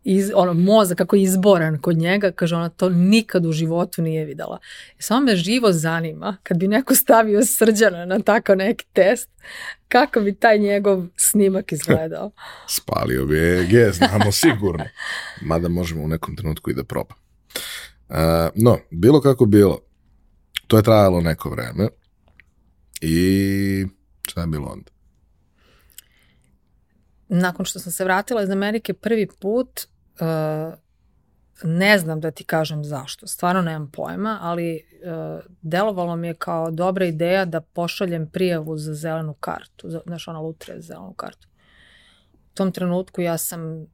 [0.04, 4.24] iz, ono, mozak kako je izboran kod njega, kaže ona to nikad u životu nije
[4.24, 4.58] videla.
[4.98, 9.30] I samo me živo zanima, kad bi neko stavio srđana na tako neki test,
[9.88, 12.30] kako bi taj njegov snimak izgledao.
[12.76, 14.84] Spalio bi EEG, znamo sigurno.
[15.42, 17.16] Mada možemo u nekom trenutku i da probam.
[18.08, 18.16] Uh,
[18.54, 19.78] no, bilo kako bilo,
[20.66, 21.88] to je trajalo neko vreme
[23.00, 23.86] i
[24.28, 24.90] šta je bilo onda?
[27.28, 29.86] Nakon što sam se vratila iz Amerike prvi put,
[30.20, 30.74] uh,
[31.62, 36.70] ne znam da ti kažem zašto, stvarno nemam pojma, ali uh, delovalo mi je kao
[36.70, 41.48] dobra ideja da pošaljem prijavu za zelenu kartu, za, znaš ona lutrija za zelenu kartu.
[42.52, 43.86] U tom trenutku ja sam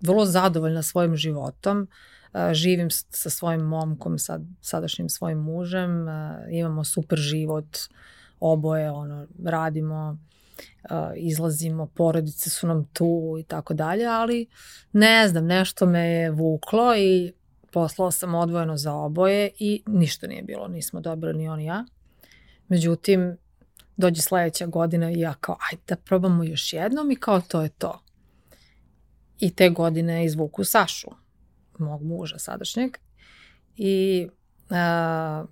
[0.00, 1.88] vrlo zadovoljna svojim životom, uh,
[2.52, 6.06] živim sa svojim momkom, sad, sadašnjim svojim mužem,
[6.50, 7.78] imamo super život,
[8.40, 10.18] oboje, ono, radimo,
[11.16, 14.46] izlazimo, porodice su nam tu i tako dalje, ali
[14.92, 17.32] ne znam, nešto me je vuklo i
[17.72, 21.84] poslala sam odvojeno za oboje i ništa nije bilo, nismo dobili ni on i ja.
[22.68, 23.36] Međutim,
[23.96, 27.68] dođe sledeća godina i ja kao, ajde da probamo još jednom i kao to je
[27.68, 28.02] to.
[29.38, 31.08] I te godine izvuku Sašu
[31.78, 32.96] mog muža sadašnjeg
[33.76, 34.28] i
[34.70, 35.44] a,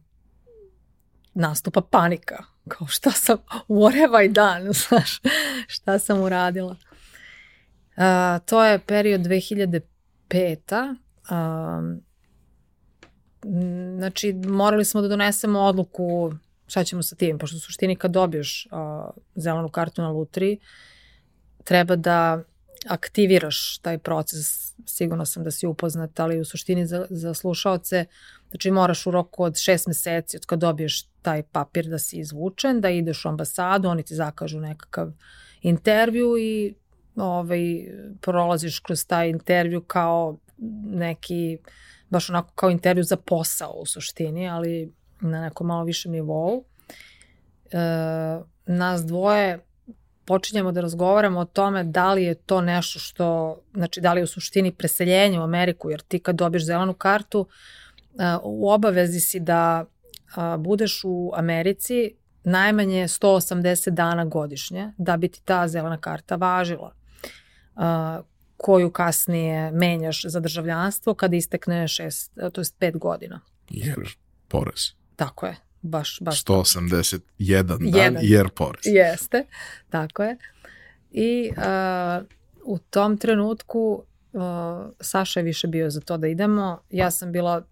[1.34, 2.44] nastupa panika.
[2.68, 3.38] Kao šta sam,
[3.68, 5.20] what have I done, znaš,
[5.66, 6.76] šta sam uradila.
[7.96, 10.94] A, to je period 2005.
[11.28, 11.82] A,
[13.96, 16.32] znači, morali smo da donesemo odluku
[16.66, 20.58] šta ćemo sa tim, pošto u suštini kad dobiješ a, zelenu kartu na lutri,
[21.64, 22.42] treba da
[22.88, 28.04] aktiviraš taj proces, sigurno sam da si upoznat, ali u suštini za, za slušaoce,
[28.50, 32.80] znači moraš u roku od šest meseci od kad dobiješ taj papir da si izvučen,
[32.80, 35.08] da ideš u ambasadu, oni ti zakažu nekakav
[35.62, 36.74] intervju i
[37.16, 37.60] ovaj,
[38.20, 40.38] prolaziš kroz taj intervju kao
[40.86, 41.58] neki,
[42.10, 46.64] baš onako kao intervju za posao u suštini, ali na nekom malo višem nivou.
[47.72, 47.78] E,
[48.66, 49.58] nas dvoje
[50.24, 54.24] počinjemo da razgovaramo o tome da li je to nešto što, znači da li je
[54.24, 57.46] u suštini preseljenje u Ameriku, jer ti kad dobiješ zelenu kartu,
[58.42, 59.84] u obavezi si da
[60.58, 62.14] budeš u Americi
[62.44, 66.94] najmanje 180 dana godišnje da bi ti ta zelena karta važila
[68.56, 73.40] koju kasnije menjaš za državljanstvo kada istekne šest, to je pet godina.
[73.70, 74.16] Jer
[74.48, 74.80] porez.
[75.16, 78.22] Tako je baš, baš 181 dan Jedan.
[78.22, 78.82] jer porez.
[78.84, 79.44] Jeste,
[79.90, 80.36] tako je.
[81.10, 82.26] I uh,
[82.64, 84.02] u tom trenutku
[84.32, 84.42] uh,
[85.00, 86.80] Saša je više bio za to da idemo.
[86.90, 87.66] Ja sam bila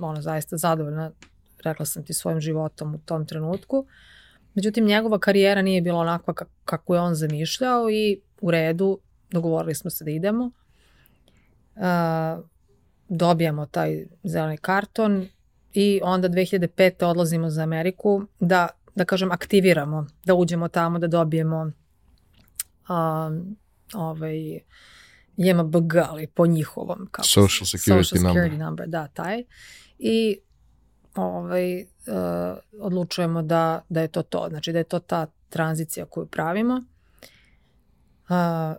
[0.00, 1.10] ono, zaista zadovoljna,
[1.64, 3.86] rekla sam ti, svojim životom u tom trenutku.
[4.54, 6.34] Međutim, njegova karijera nije bila onakva
[6.64, 8.98] kako je on zamišljao i u redu,
[9.30, 10.50] dogovorili smo se da idemo.
[11.74, 12.44] Uh,
[13.08, 15.28] dobijamo taj zeleni karton
[15.72, 17.04] i onda 2005.
[17.04, 21.72] odlazimo za Ameriku da, da kažem, aktiviramo, da uđemo tamo, da dobijemo
[22.88, 23.56] um,
[23.94, 24.60] ovaj,
[25.36, 27.08] JMBG, ali po njihovom.
[27.10, 28.58] Kako Social Security, Social Security number.
[28.58, 28.88] number.
[28.88, 29.44] Da, taj.
[29.98, 30.38] I
[31.14, 31.86] ovaj, uh,
[32.80, 34.46] odlučujemo da, da je to to.
[34.48, 36.82] Znači da je to ta tranzicija koju pravimo.
[38.28, 38.76] Uh,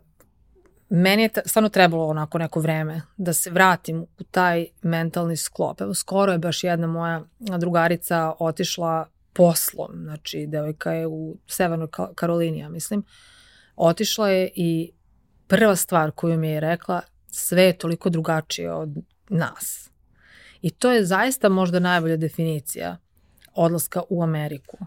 [0.89, 5.81] meni je stvarno trebalo onako neko vreme da se vratim u taj mentalni sklop.
[5.81, 12.59] Evo, skoro je baš jedna moja drugarica otišla poslom, znači devojka je u Severnoj Karolini,
[12.59, 13.03] ja mislim,
[13.75, 14.91] otišla je i
[15.47, 18.89] prva stvar koju mi je rekla, sve je toliko drugačije od
[19.29, 19.90] nas.
[20.61, 22.97] I to je zaista možda najbolja definicija
[23.53, 24.77] odlaska u Ameriku.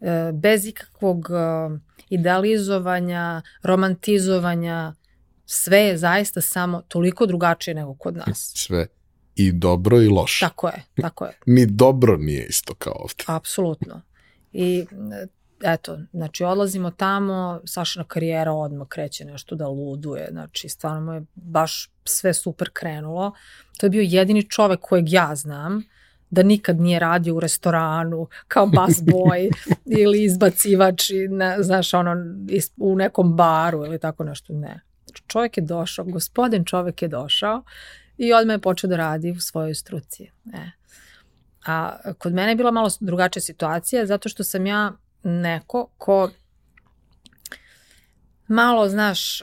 [0.00, 1.78] E, bez ikakvog e,
[2.08, 4.94] idealizovanja, romantizovanja,
[5.46, 8.52] sve je zaista samo toliko drugačije nego kod nas.
[8.56, 8.86] Sve
[9.36, 10.46] i dobro i loše.
[10.46, 11.38] Tako je, tako je.
[11.54, 13.24] Ni dobro nije isto kao ovde.
[13.26, 14.00] Apsolutno.
[14.52, 14.86] I
[15.64, 21.24] eto, znači odlazimo tamo, Sašina karijera odmah kreće nešto da luduje, znači stvarno mu je
[21.34, 23.32] baš sve super krenulo.
[23.78, 25.82] To je bio jedini čovek kojeg ja znam
[26.30, 29.50] da nikad nije radio u restoranu kao bus boy
[30.00, 32.16] ili izbacivač, ne, znaš, ono,
[32.76, 34.80] u nekom baru ili tako nešto, ne.
[35.04, 37.62] Znači, čovjek je došao, gospodin čovjek je došao
[38.18, 40.30] i odmah je počeo da radi u svojoj struci.
[40.54, 40.70] E.
[41.66, 44.92] A kod mene je bila malo drugačija situacija zato što sam ja
[45.24, 46.30] neko ko
[48.48, 49.42] malo, znaš,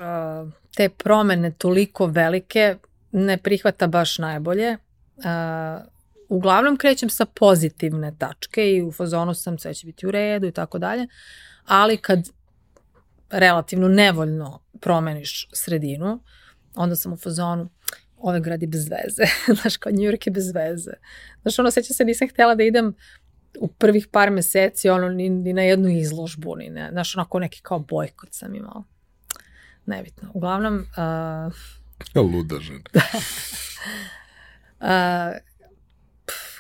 [0.76, 2.76] te promene toliko velike
[3.12, 4.78] ne prihvata baš najbolje.
[6.30, 10.52] Uglavnom krećem sa pozitivne tačke i u fazonu sam sve će biti u redu i
[10.52, 11.08] tako dalje,
[11.66, 12.30] ali kad
[13.30, 16.20] relativno nevoljno promeniš sredinu,
[16.76, 17.70] onda sam u fazonu
[18.18, 19.24] ove gradi bez veze.
[19.62, 20.92] Znaš, kao New York je bez veze.
[21.42, 22.94] Znaš, ono, seća se, nisam htjela da idem
[23.60, 27.62] u prvih par meseci, ono, ni, ni na jednu izložbu, ni ne, znaš, onako neki
[27.62, 28.84] kao bojkot sam imala.
[29.86, 30.30] Nebitno.
[30.34, 30.76] Uglavnom...
[30.76, 31.54] Uh,
[32.34, 32.82] Luda žena.
[34.80, 34.88] uh,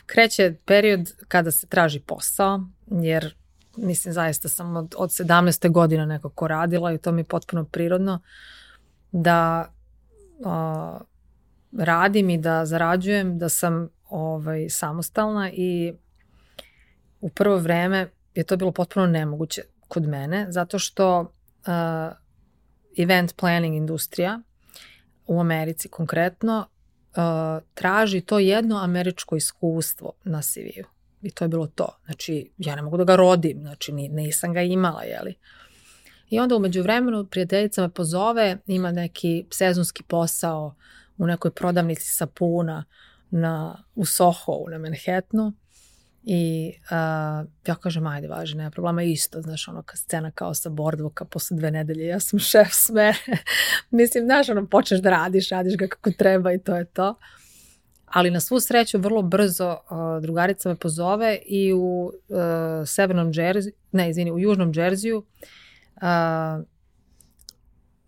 [0.06, 3.36] kreće period kada se traži posao, jer
[3.78, 5.72] mislim zaista sam od, od 17.
[5.72, 8.22] godina nekako radila i to mi je potpuno prirodno
[9.12, 9.72] da
[10.40, 11.02] uh,
[11.78, 15.94] radim i da zarađujem, da sam ovaj, samostalna i
[17.22, 21.28] u prvo vreme je to bilo potpuno nemoguće kod mene, zato što uh,
[22.98, 24.40] event planning industrija
[25.28, 30.88] u Americi konkretno uh, traži to jedno američko iskustvo na CV-u.
[31.22, 31.98] I to je bilo to.
[32.06, 35.36] Znači, ja ne mogu da ga rodim, znači nisam ga imala, jeli.
[36.30, 40.76] I onda umeđu vremenu prijateljica me pozove, ima neki sezonski posao
[41.18, 42.86] u nekoj prodavnici sapuna
[43.30, 45.54] na, u Soho, na Manhattanu
[46.24, 50.70] I uh, ja kažem, ajde, važi, nema problema, isto, znaš, ono, ka scena kao sa
[50.70, 53.18] bordvoka posle dve nedelje, ja sam šef smere.
[53.90, 57.16] Mislim, znaš, ono, počneš da radiš, radiš ga kako treba i to je to.
[58.06, 62.38] Ali na svu sreću, vrlo brzo uh, drugarica me pozove i u uh,
[62.86, 66.64] severnom Džerziju, ne, izvini, u južnom Džerziju uh,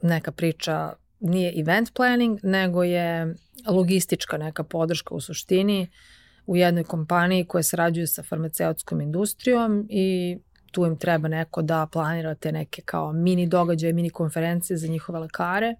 [0.02, 3.36] neka priča nije event planning, nego je
[3.68, 10.38] logistička neka podrška u suštini, uh, u jednoj kompaniji koja sarađuje sa farmaceutskom industrijom i
[10.72, 15.20] tu im treba neko da planira te neke kao mini događaje, mini konferencije za njihove
[15.20, 15.76] lekare.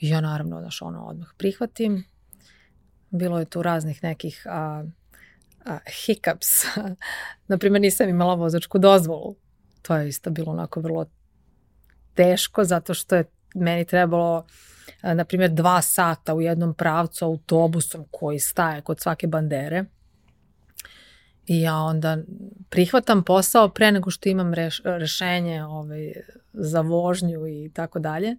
[0.00, 2.04] I ja naravno, znaš, ono, odmah prihvatim.
[3.10, 4.84] Bilo je tu raznih nekih a,
[5.64, 6.64] a, hiccups.
[7.48, 9.36] Naprimer, nisam imala vozačku dozvolu.
[9.82, 11.06] To je isto bilo onako vrlo
[12.14, 14.46] teško, zato što je meni trebalo
[15.02, 19.84] na primjer, dva sata u jednom pravcu autobusom koji staje kod svake bandere.
[21.46, 22.18] I ja onda
[22.70, 26.12] prihvatam posao pre nego što imam reš, rešenje ovaj,
[26.52, 28.36] za vožnju i tako dalje.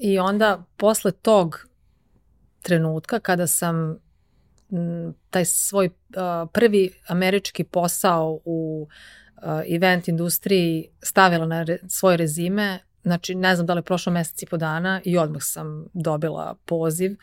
[0.00, 1.66] I onda posle tog
[2.62, 3.98] trenutka kada sam
[5.30, 5.90] taj svoj
[6.52, 8.88] prvi američki posao u
[9.68, 14.46] event industriji stavila na svoj rezime, Znači, ne znam da li je prošlo mesec i
[14.46, 17.16] po dana i odmah sam dobila poziv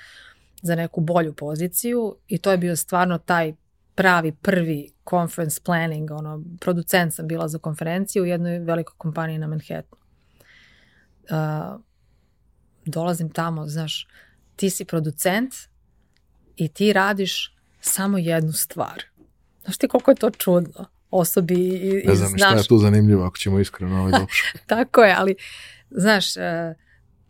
[0.61, 3.53] za neku bolju poziciju i to je bio stvarno taj
[3.95, 9.47] pravi prvi conference planning, ono, producent sam bila za konferenciju u jednoj velikoj kompaniji na
[9.47, 10.01] Manhattanu.
[11.23, 11.81] Uh,
[12.85, 14.07] dolazim tamo, znaš,
[14.55, 15.53] ti si producent
[16.55, 19.03] i ti radiš samo jednu stvar.
[19.63, 23.37] Znaš ti koliko je to čudno osobi i, Ne znam šta je tu zanimljivo ako
[23.37, 24.33] ćemo iskreno ovaj dobro.
[24.67, 25.35] Tako je, ali
[25.89, 26.75] znaš, e,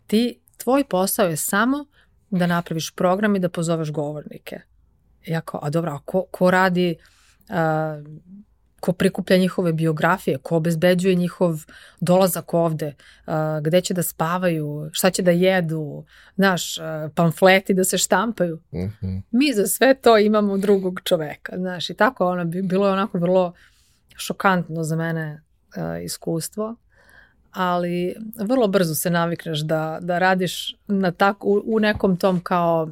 [0.06, 1.86] ti, tvoj posao je samo
[2.30, 4.60] da napraviš program i da pozoveš govornike.
[5.26, 6.96] Ja kao, a dobro, a ko, ko radi,
[7.48, 8.44] a, e,
[8.80, 11.64] ko prikuplja njihove biografije, ko obezbeđuje njihov
[12.00, 12.94] dolazak ovde,
[13.26, 16.04] a, e, gde će da spavaju, šta će da jedu,
[16.36, 18.60] znaš, a, pamfleti da se štampaju.
[18.74, 18.86] Mhm.
[19.02, 19.22] -huh.
[19.30, 23.52] Mi za sve to imamo drugog čoveka, znaš, i tako ono, bilo je onako vrlo
[24.16, 25.42] šokantno za mene
[25.76, 26.76] a, iskustvo
[27.54, 32.88] ali vrlo brzo se navikneš da, da radiš na tak, u, u nekom tom kao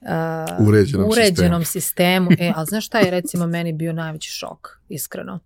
[0.00, 2.30] uh, uređenom, uređenom sistemu.
[2.30, 2.48] sistemu.
[2.50, 5.40] E, ali znaš šta je recimo meni bio najveći šok, iskreno.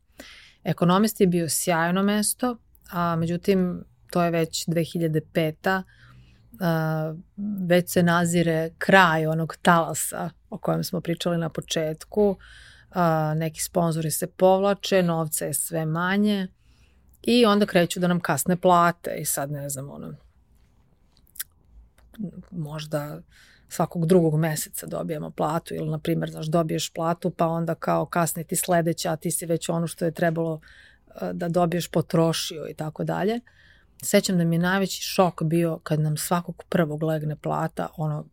[0.65, 2.57] Ekonomist je bio sjajno mesto,
[2.91, 5.83] a međutim to je već 2005
[6.53, 7.19] Uh,
[7.69, 12.31] već se nazire kraj onog talasa o kojem smo pričali na početku.
[12.31, 12.37] Uh,
[13.37, 16.49] neki sponzori se povlače, novca je sve manje
[17.23, 20.15] I onda kreću da nam kasne plate i sad ne znam, ono,
[22.51, 23.21] možda
[23.69, 28.47] svakog drugog meseca dobijemo platu ili na primjer znaš dobiješ platu pa onda kao kasnije
[28.47, 30.61] ti sledeća a ti si već ono što je trebalo
[31.33, 33.41] da dobiješ potrošio i tako dalje.
[34.03, 38.25] Sećam da mi je najveći šok bio kad nam svakog prvog legne plata, ono,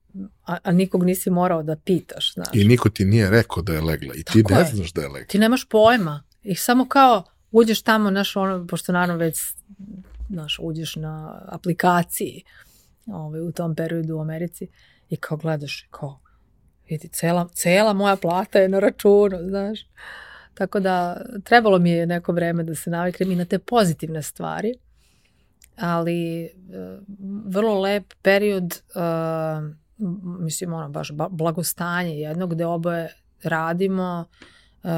[0.45, 2.47] a, a nikog nisi morao da pitaš, znaš.
[2.53, 4.65] I niko ti nije rekao da je legla i ti Tako ne je.
[4.65, 5.27] znaš da je legla.
[5.27, 6.23] Ti nemaš pojma.
[6.43, 9.39] I samo kao uđeš tamo, znaš, ono, pošto naravno već,
[10.29, 12.43] znaš, uđeš na aplikaciji
[13.05, 14.67] ovaj, u tom periodu u Americi
[15.09, 16.19] i kao gledaš, kao,
[16.89, 19.79] vidi, cela, cela moja plata je na računu, znaš.
[20.53, 24.73] Tako da trebalo mi je neko vreme da se naviknem i na te pozitivne stvari,
[25.75, 26.49] ali e,
[27.45, 28.99] vrlo lep period, e,
[30.39, 34.25] mislim, ono, baš ba- blagostanje jedno gde oboje radimo,
[34.83, 34.89] e,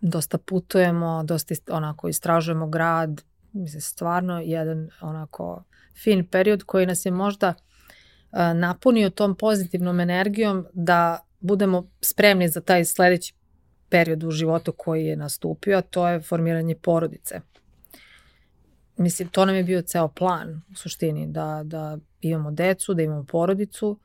[0.00, 3.22] dosta putujemo, dosta onako istražujemo grad,
[3.52, 5.64] mislim, stvarno jedan onako
[6.02, 7.54] fin period koji nas je možda
[8.32, 13.34] e, napunio tom pozitivnom energijom da budemo spremni za taj sledeći
[13.88, 17.40] period u životu koji je nastupio, a to je formiranje porodice.
[18.96, 23.24] Mislim, to nam je bio ceo plan u suštini, da, da imamo decu, da imamo
[23.24, 23.98] porodicu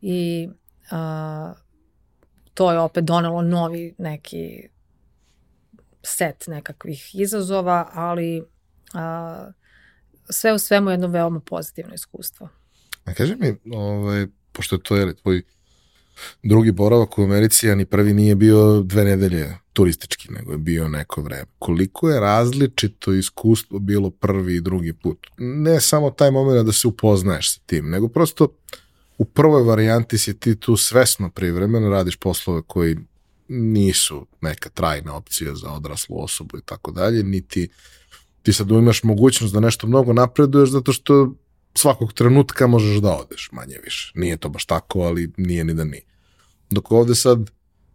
[0.00, 0.48] i
[0.90, 1.54] a,
[2.54, 4.68] to je opet donelo novi neki
[6.02, 8.44] set nekakvih izazova, ali
[8.94, 9.50] a,
[10.30, 12.48] sve u svemu jedno veoma pozitivno iskustvo.
[13.04, 15.42] A kaži mi, ovaj, pošto to je tvoj
[16.42, 20.88] drugi boravak u Americi, a ni prvi nije bio dve nedelje turistički, nego je bio
[20.88, 21.44] neko vreme.
[21.58, 25.26] Koliko je različito iskustvo bilo prvi i drugi put?
[25.38, 28.48] Ne samo taj moment da se upoznaješ sa tim, nego prosto
[29.18, 32.96] u prvoj varijanti si ti tu svesno privremeno, radiš poslove koji
[33.48, 37.68] nisu neka trajna opcija za odraslu osobu i tako dalje, niti
[38.42, 41.34] ti sad imaš mogućnost da nešto mnogo napreduješ zato što
[41.74, 44.12] svakog trenutka možeš da odeš, manje više.
[44.14, 46.02] Nije to baš tako, ali nije ni da nije.
[46.70, 47.50] Dok ovde sad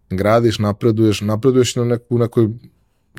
[0.09, 2.45] gradiš, napreduješ, napreduješ na neku, nekoj,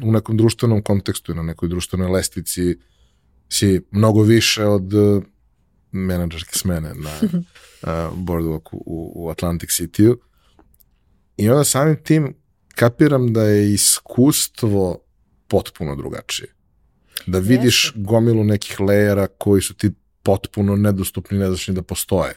[0.03, 2.77] u nekom društvenom kontekstu na nekoj društvenoj lestvici
[3.49, 5.23] si mnogo više od uh,
[5.93, 10.17] menadžerske smene na uh, boardwalku u, u Atlantic City-u.
[11.37, 12.35] I onda samim tim
[12.75, 14.99] kapiram da je iskustvo
[15.49, 16.49] potpuno drugačije.
[17.27, 18.01] Da vidiš Jeste.
[18.01, 19.91] gomilu nekih lejera koji su ti
[20.23, 22.35] potpuno nedostupni, ne znaš ni da postoje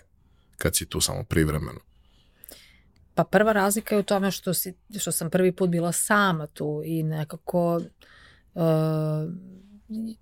[0.58, 1.80] kad si tu samo privremeno.
[3.18, 6.82] Pa prva razlika je u tome što, si, što sam prvi put bila sama tu
[6.86, 8.64] i nekako uh,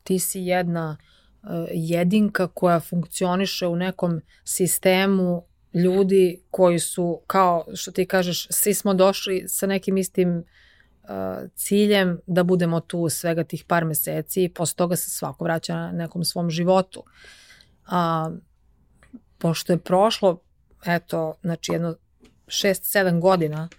[0.03, 0.97] ti si jedna
[1.43, 5.43] uh, jedinka koja funkcioniše u nekom sistemu
[5.73, 11.09] ljudi koji su kao što ti kažeš svi smo došli sa nekim istim uh,
[11.55, 15.91] ciljem da budemo tu svega tih par meseci i posle toga se svako vraća na
[15.91, 17.03] nekom svom životu.
[17.85, 18.31] A,
[19.37, 20.41] pošto je prošlo
[20.85, 21.95] eto, znači jedno
[22.47, 23.69] 6-7 godina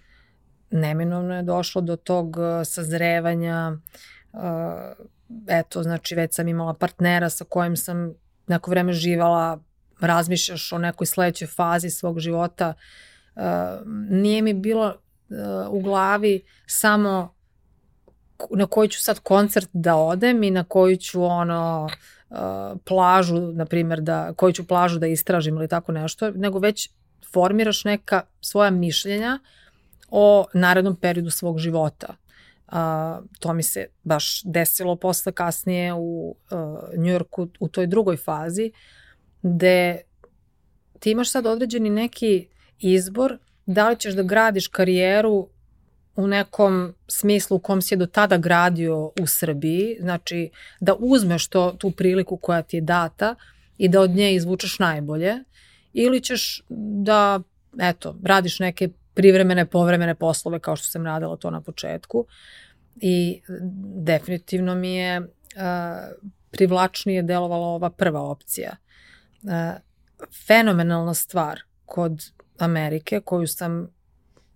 [0.71, 3.71] neminovno je došlo do tog uh, sazrevanja
[4.33, 4.41] uh,
[5.47, 8.13] eto, znači već sam imala partnera sa kojim sam
[8.47, 9.59] neko vreme živala,
[9.99, 12.73] razmišljaš o nekoj sledećoj fazi svog života.
[13.35, 13.43] Uh,
[14.09, 14.95] nije mi bilo
[15.69, 17.33] u glavi samo
[18.49, 21.89] na koji ću sad koncert da odem i na koju ću ono
[22.83, 26.89] plažu, na primjer, da, koju ću plažu da istražim ili tako nešto, nego već
[27.31, 29.39] formiraš neka svoja mišljenja
[30.09, 32.15] o narednom periodu svog života.
[32.67, 32.73] Uh,
[33.39, 36.57] to mi se baš desilo posle kasnije u uh,
[36.97, 38.71] Njujorku u toj drugoj fazi,
[39.41, 40.01] gde
[40.99, 42.47] ti imaš sad određeni neki
[42.79, 43.37] izbor
[43.67, 45.49] da li ćeš da gradiš karijeru
[46.15, 50.49] u nekom smislu u kom si je do tada gradio u Srbiji, znači
[50.79, 53.35] da uzmeš to, tu priliku koja ti je data
[53.77, 55.35] i da od nje izvučeš najbolje,
[55.99, 56.63] ili ćeš
[57.03, 57.39] da,
[57.79, 62.25] eto, radiš neke privremene, povremene poslove kao što sam radila to na početku
[62.95, 63.41] i
[63.95, 65.25] definitivno mi je uh,
[66.51, 68.75] privlačnije delovala ova prva opcija.
[69.41, 69.51] Uh,
[70.47, 73.89] fenomenalna stvar kod Amerike koju sam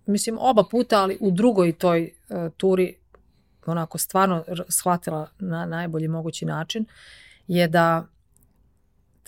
[0.06, 2.96] mislim oba puta, ali u drugoj toj uh, turi
[3.66, 6.84] onako stvarno shvatila na najbolji mogući način
[7.46, 8.06] je da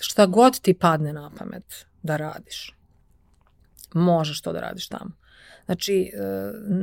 [0.00, 2.74] šta god ti padne na pamet da radiš,
[3.94, 5.10] možeš to da radiš tamo.
[5.64, 6.10] Znači,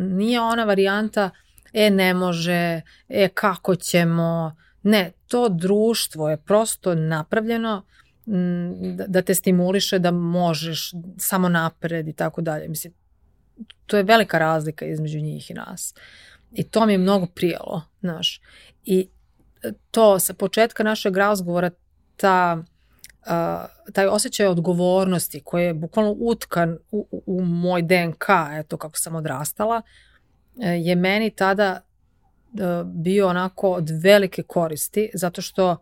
[0.10, 1.30] nije ona varijanta,
[1.74, 7.86] e, ne može, e, kako ćemo, ne, to društvo je prosto napravljeno
[9.08, 12.68] da te stimuliše da možeš samo napred i tako dalje.
[12.68, 12.94] Mislim,
[13.86, 15.96] to je velika razlika između njih i nas.
[16.52, 18.42] I to mi je mnogo prijelo, znaš.
[18.84, 19.10] I
[19.92, 21.72] to sa početka našeg razgovora,
[22.16, 22.64] ta
[23.94, 28.26] taj osjećaj odgovornosti koji je bukvalno utkan u, u, u moj DNK,
[28.60, 29.82] eto kako sam odrastala,
[30.62, 31.82] e, je meni tada
[32.54, 35.78] uh, bio onako od velike koristi, zato što uh,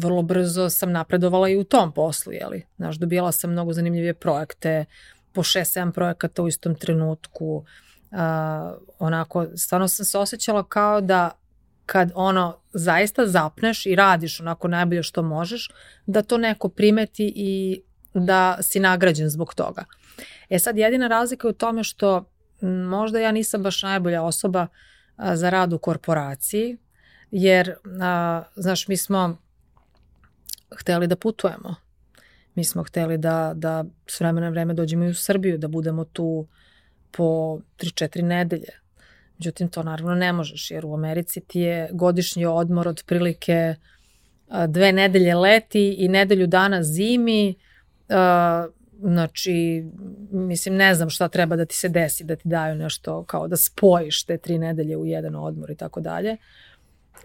[0.00, 2.66] vrlo brzo sam napredovala i u tom poslu, jeli.
[2.76, 4.84] Znaš, dobijala sam mnogo zanimljivije projekte,
[5.32, 8.18] po 6-7 projekata u istom trenutku, uh,
[8.98, 11.30] onako, stvarno sam se osjećala kao da
[11.86, 15.70] kad ono zaista zapneš i radiš onako najbolje što možeš,
[16.06, 17.82] da to neko primeti i
[18.14, 19.84] da si nagrađen zbog toga.
[20.50, 22.24] E sad jedina razlika je u tome što
[22.88, 24.66] možda ja nisam baš najbolja osoba
[25.34, 26.76] za rad u korporaciji,
[27.30, 29.36] jer, a, znaš, mi smo
[30.76, 31.74] hteli da putujemo.
[32.54, 36.46] Mi smo hteli da, da s vremena vreme dođemo i u Srbiju, da budemo tu
[37.10, 38.81] po 3-4 nedelje.
[39.42, 43.74] Međutim, to naravno ne možeš, jer u Americi ti je godišnji odmor od prilike
[44.68, 47.54] dve nedelje leti i nedelju dana zimi,
[49.00, 49.84] znači,
[50.30, 53.56] mislim, ne znam šta treba da ti se desi, da ti daju nešto kao da
[53.56, 56.36] spojiš te tri nedelje u jedan odmor i tako dalje.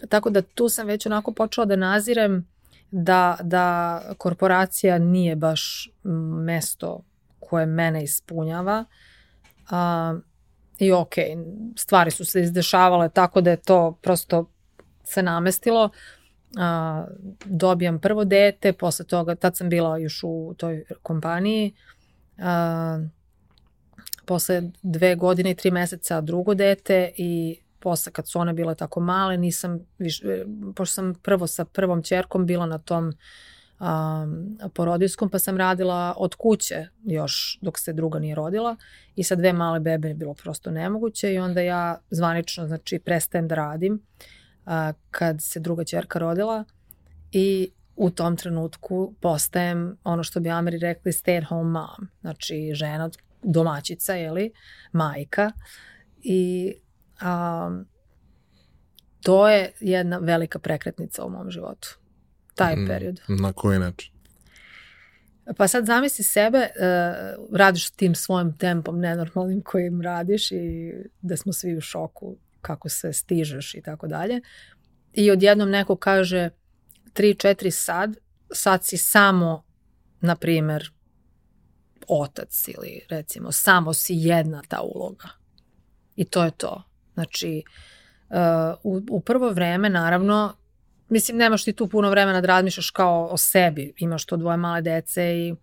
[0.09, 2.47] Tako da tu sam već onako počela da nazirem
[2.91, 5.91] da, da korporacija nije baš
[6.45, 7.03] mesto
[7.39, 8.85] koje mene ispunjava.
[9.71, 10.21] Uh,
[10.79, 11.13] I ok,
[11.75, 14.49] stvari su se izdešavale tako da je to prosto
[15.03, 15.89] se namestilo.
[16.47, 16.61] Uh,
[17.45, 21.73] dobijam prvo dete, posle toga, tad sam bila još u toj kompaniji,
[22.37, 23.07] uh,
[24.25, 28.99] posle dve godine i tri meseca drugo dete i posle kad su one bile tako
[28.99, 33.13] male, nisam, viš, e, pošto sam prvo sa prvom čerkom bila na tom
[33.79, 38.75] um, porodijskom, pa sam radila od kuće još dok se druga nije rodila
[39.15, 43.47] i sa dve male bebe je bilo prosto nemoguće i onda ja zvanično znači prestajem
[43.47, 43.93] da radim
[44.65, 44.71] uh,
[45.11, 46.63] kad se druga čerka rodila
[47.31, 52.71] i u tom trenutku postajem ono što bi Ameri rekli stay at home mom, znači
[52.73, 53.09] žena
[53.43, 54.51] domaćica, jeli,
[54.91, 55.51] majka
[56.21, 56.73] i
[57.21, 57.87] um,
[59.21, 61.97] to je jedna velika prekretnica u mom životu.
[62.57, 63.21] Taj mm, period.
[63.27, 64.13] Na koji način?
[65.57, 71.53] Pa sad zamisli sebe, uh, radiš tim svojim tempom nenormalnim kojim radiš i da smo
[71.53, 74.41] svi u šoku kako se stižeš i tako dalje.
[75.13, 76.49] I odjednom neko kaže
[77.13, 78.17] 3-4 sad,
[78.51, 79.63] sad si samo,
[80.21, 80.91] na primer,
[82.07, 85.27] otac ili recimo samo si jedna ta uloga.
[86.15, 86.83] I to je to.
[87.13, 87.63] Znači,
[88.29, 88.37] uh,
[88.83, 90.53] u, u prvo vreme, naravno,
[91.09, 93.93] mislim, nemaš ti tu puno vremena da razmišljaš kao o sebi.
[93.97, 95.55] Imaš to dvoje male dece i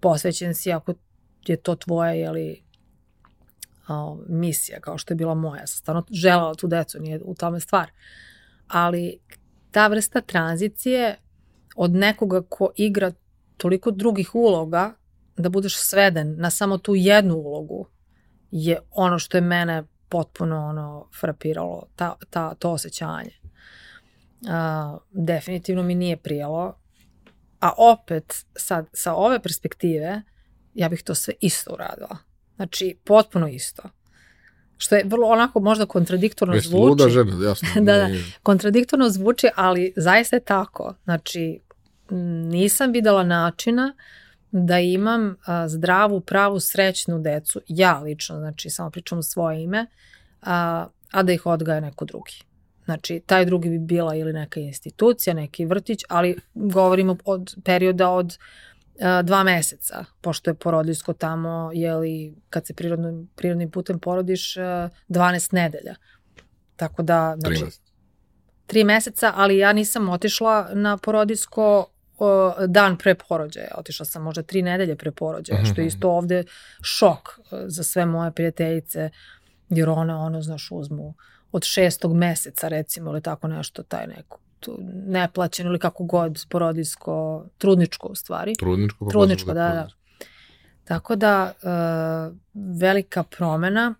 [0.00, 0.94] posvećen si ako
[1.46, 2.62] je to tvoja, jeli,
[3.88, 5.60] o, misija, kao što je bila moja.
[5.60, 7.90] Ja sam stvarno želala tu decu, nije u tome stvar.
[8.68, 9.18] Ali
[9.70, 11.16] ta vrsta tranzicije
[11.76, 13.12] od nekoga ko igra
[13.56, 14.94] toliko drugih uloga,
[15.36, 17.86] da budeš sveden na samo tu jednu ulogu,
[18.50, 23.45] je ono što je mene potpuno ono frapiralo ta, ta, to osjećanje.
[24.40, 26.78] Uh, definitivno mi nije prijelo,
[27.60, 30.22] a opet sad sa ove perspektive
[30.74, 32.16] ja bih to sve isto uradila.
[32.56, 33.82] Znači, potpuno isto.
[34.76, 36.80] Što je vrlo onako možda kontradiktorno Jeste zvuči.
[36.80, 37.68] luda žena, jasno.
[37.86, 38.08] da, da,
[38.42, 40.94] kontradiktorno zvuči, ali zaista je tako.
[41.04, 41.60] Znači,
[42.50, 43.94] nisam videla načina
[44.50, 49.86] da imam a, zdravu, pravu, srećnu decu, ja lično, znači samo pričam svoje ime,
[50.42, 52.42] a, a da ih odgaja neko drugi.
[52.86, 58.38] Znači, taj drugi bi bila ili neka institucija, neki vrtić, ali govorimo od perioda od
[59.00, 64.88] a, dva meseca, pošto je porodiljsko tamo, jeli, kad se prirodnim, prirodnim putem porodiš, a,
[65.08, 65.94] 12 nedelja.
[66.76, 67.80] Tako da, znači, 13.
[68.66, 71.86] tri meseca, ali ja nisam otišla na porodiljsko
[72.18, 73.74] o, dan pre porođaja.
[73.78, 75.88] Otišla sam možda tri nedelje pre porođaja, što je mhm.
[75.88, 76.44] isto ovde
[76.82, 79.10] šok e, za sve moje prijateljice,
[79.68, 81.14] jer one, ono, znaš, uzmu
[81.56, 84.38] od šestog meseca, recimo, ili tako nešto, taj neko
[85.06, 88.54] neplaćeno ili kako god, porodijsko, trudničko u stvari.
[88.54, 89.06] Trudničko?
[89.10, 89.88] Trudničko, da, da.
[90.84, 92.36] Tako da, uh,
[92.78, 93.94] velika promena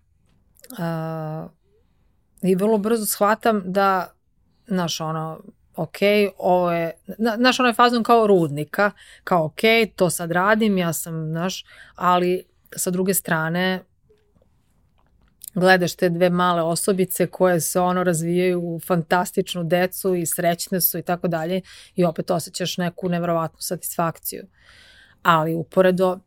[0.71, 1.51] uh,
[2.43, 4.13] i vrlo brzo shvatam da,
[4.67, 5.41] znaš, ono,
[5.77, 5.97] ok,
[6.39, 6.93] ovo je,
[7.37, 8.91] znaš, onaj fazon kao rudnika,
[9.25, 9.61] kao ok,
[9.97, 12.45] to sad radim, ja sam, znaš, ali
[12.77, 13.83] sa druge strane,
[15.61, 20.99] gledaš te dve male osobice koje se ono razvijaju u fantastičnu decu i srećne su
[20.99, 21.61] i tako dalje
[21.95, 24.47] i opet osjećaš neku nevrovatnu satisfakciju.
[25.23, 26.19] Ali uporedo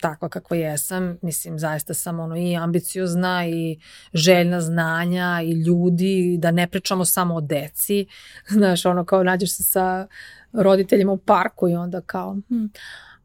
[0.00, 3.78] takva kakva jesam, mislim, zaista sam ono i ambiciozna i
[4.14, 8.06] željna znanja i ljudi, da ne pričamo samo o deci,
[8.56, 10.06] znaš, ono kao nađeš se sa
[10.52, 12.66] roditeljima u parku i onda kao, hm,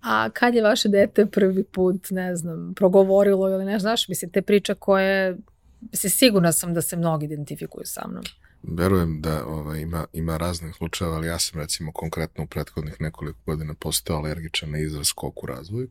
[0.02, 4.42] a kad je vaše dete prvi put, ne znam, progovorilo ili ne znaš, mislim, te
[4.42, 5.38] priče koje,
[5.92, 8.24] mislim, sigurna sam da se mnogi identifikuju sa mnom
[8.64, 13.40] verujem da ovaj, ima, ima raznih slučajeva, ali ja sam recimo konkretno u prethodnih nekoliko
[13.46, 15.90] godina postao alergičan na izraz skok u razvoju,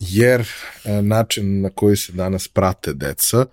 [0.00, 0.40] jer
[0.84, 3.46] e, način na koji se danas prate deca,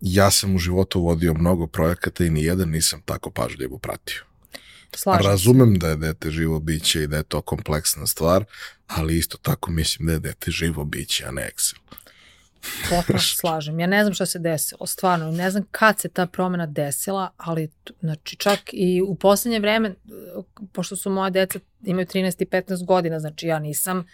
[0.00, 4.22] ja sam u životu vodio mnogo projekata i ni jedan nisam tako pažljivo pratio.
[4.96, 8.44] Slažem Razumem da je dete živo biće i da je to kompleksna stvar,
[8.86, 11.78] ali isto tako mislim da je dete živo biće, a ne Excel.
[12.90, 13.80] Potpuno slažem.
[13.80, 15.30] Ja ne znam šta se desilo, stvarno.
[15.30, 19.94] Ne znam kad se ta promena desila, ali znači čak i u poslednje vreme,
[20.72, 24.06] pošto su moja deca imaju 13 i 15 godina, znači ja nisam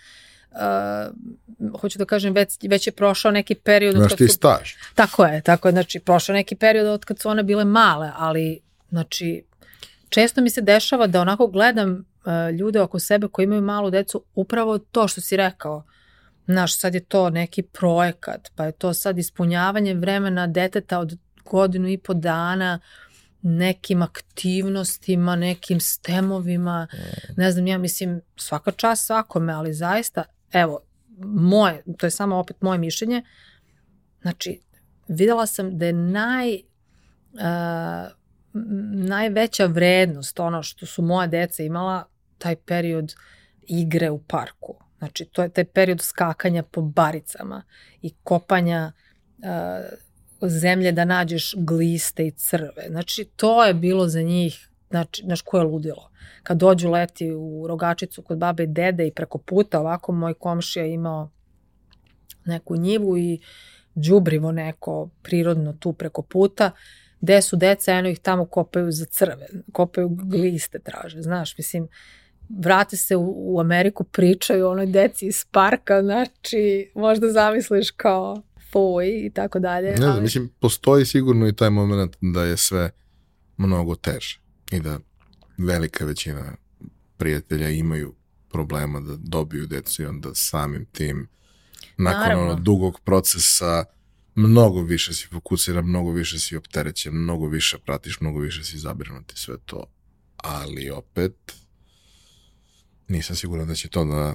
[0.50, 3.96] Uh, hoću da kažem, već, već je prošao neki period...
[3.96, 4.72] Znaš ti su, staž.
[4.94, 8.60] Tako je, tako je, znači prošao neki period od kad su one bile male, ali
[8.88, 9.44] znači
[10.08, 14.24] često mi se dešava da onako gledam uh, ljude oko sebe koji imaju malu decu,
[14.34, 15.97] upravo to što si rekao, uh,
[16.48, 21.88] Znaš, sad je to neki projekat, pa je to sad ispunjavanje vremena deteta od godinu
[21.88, 22.80] i po dana
[23.42, 26.86] nekim aktivnostima, nekim stemovima,
[27.36, 30.80] ne znam, ja mislim svaka čast svakome, ali zaista, evo,
[31.18, 33.22] moje, to je samo opet moje mišljenje,
[34.22, 34.60] znači,
[35.08, 36.60] videla sam da je naj, uh,
[38.92, 42.04] najveća vrednost, ono što su moja deca imala,
[42.38, 43.14] taj period
[43.62, 47.62] igre u parku Znači, to je taj period skakanja po baricama
[48.02, 48.92] i kopanja
[49.38, 52.88] uh, zemlje da nađeš gliste i crve.
[52.88, 56.10] Znači, to je bilo za njih, znači, znaš, ko je ludilo.
[56.42, 60.86] Kad dođu leti u rogačicu kod babe i dede i preko puta, ovako moj komšija
[60.86, 61.30] imao
[62.44, 63.40] neku njivu i
[63.96, 66.70] džubrivo neko prirodno tu preko puta,
[67.20, 71.90] gde su deca, eno ih tamo kopaju za crve, kopaju gliste traže, znaš, mislim, uh,
[72.48, 78.42] vrate se u, u Ameriku, pričaju o onoj deci iz parka, znači možda zamisliš kao
[78.72, 79.96] fuj i tako dalje.
[79.96, 80.22] Ne, ali...
[80.22, 82.90] mislim, postoji sigurno i taj moment da je sve
[83.56, 84.40] mnogo teže
[84.72, 84.98] i da
[85.58, 86.56] velika većina
[87.16, 88.14] prijatelja imaju
[88.50, 91.28] problema da dobiju decu i onda samim tim
[91.96, 93.84] nakon ono dugog procesa
[94.34, 99.38] mnogo više si fokusiran, mnogo više si opterećen, mnogo više pratiš, mnogo više si zabrinuti
[99.38, 99.84] sve to.
[100.36, 101.52] Ali opet,
[103.08, 104.34] nisam siguran da će to da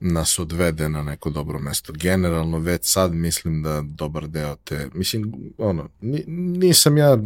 [0.00, 1.92] nas odvede na neko dobro mesto.
[1.92, 5.88] Generalno, već sad mislim da dobar deo te, mislim, ono,
[6.36, 7.18] nisam ja,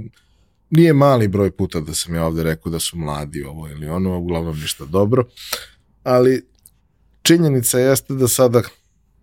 [0.70, 4.18] nije mali broj puta da sam ja ovde rekao da su mladi ovo ili ono,
[4.18, 5.24] uglavnom ništa dobro,
[6.02, 6.46] ali
[7.22, 8.62] činjenica jeste da sada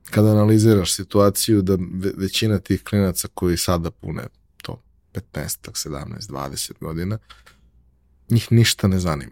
[0.10, 1.78] kada analiziraš situaciju da
[2.18, 4.24] većina tih klinaca koji sada pune
[4.62, 4.82] to
[5.14, 7.18] 15, 17, 20 godina,
[8.30, 9.32] njih ništa ne zanima.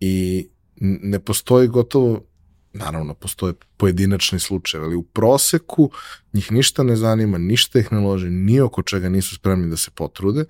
[0.00, 0.48] I
[0.80, 2.24] ne postoji gotovo,
[2.72, 5.90] naravno postoje pojedinačni slučaj, ali u proseku
[6.32, 9.90] njih ništa ne zanima, ništa ih ne lože, ni oko čega nisu spremni da se
[9.90, 10.44] potrude,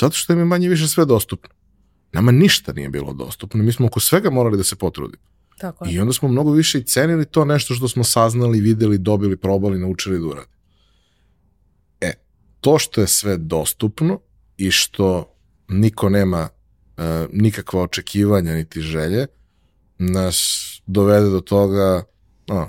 [0.00, 1.54] zato što im je manje više sve dostupno.
[2.12, 5.22] Nama ništa nije bilo dostupno, mi smo oko svega morali da se potrudimo.
[5.58, 5.92] Tako je.
[5.92, 9.78] I onda smo mnogo više i cenili to nešto što smo saznali, videli, dobili, probali,
[9.78, 10.48] naučili da urade.
[12.00, 12.12] E,
[12.60, 14.20] to što je sve dostupno
[14.56, 15.34] i što
[15.68, 16.48] niko nema
[16.96, 19.26] uh, nikakva očekivanja niti želje,
[19.98, 20.38] nas
[20.86, 22.02] dovede do toga
[22.48, 22.68] oh,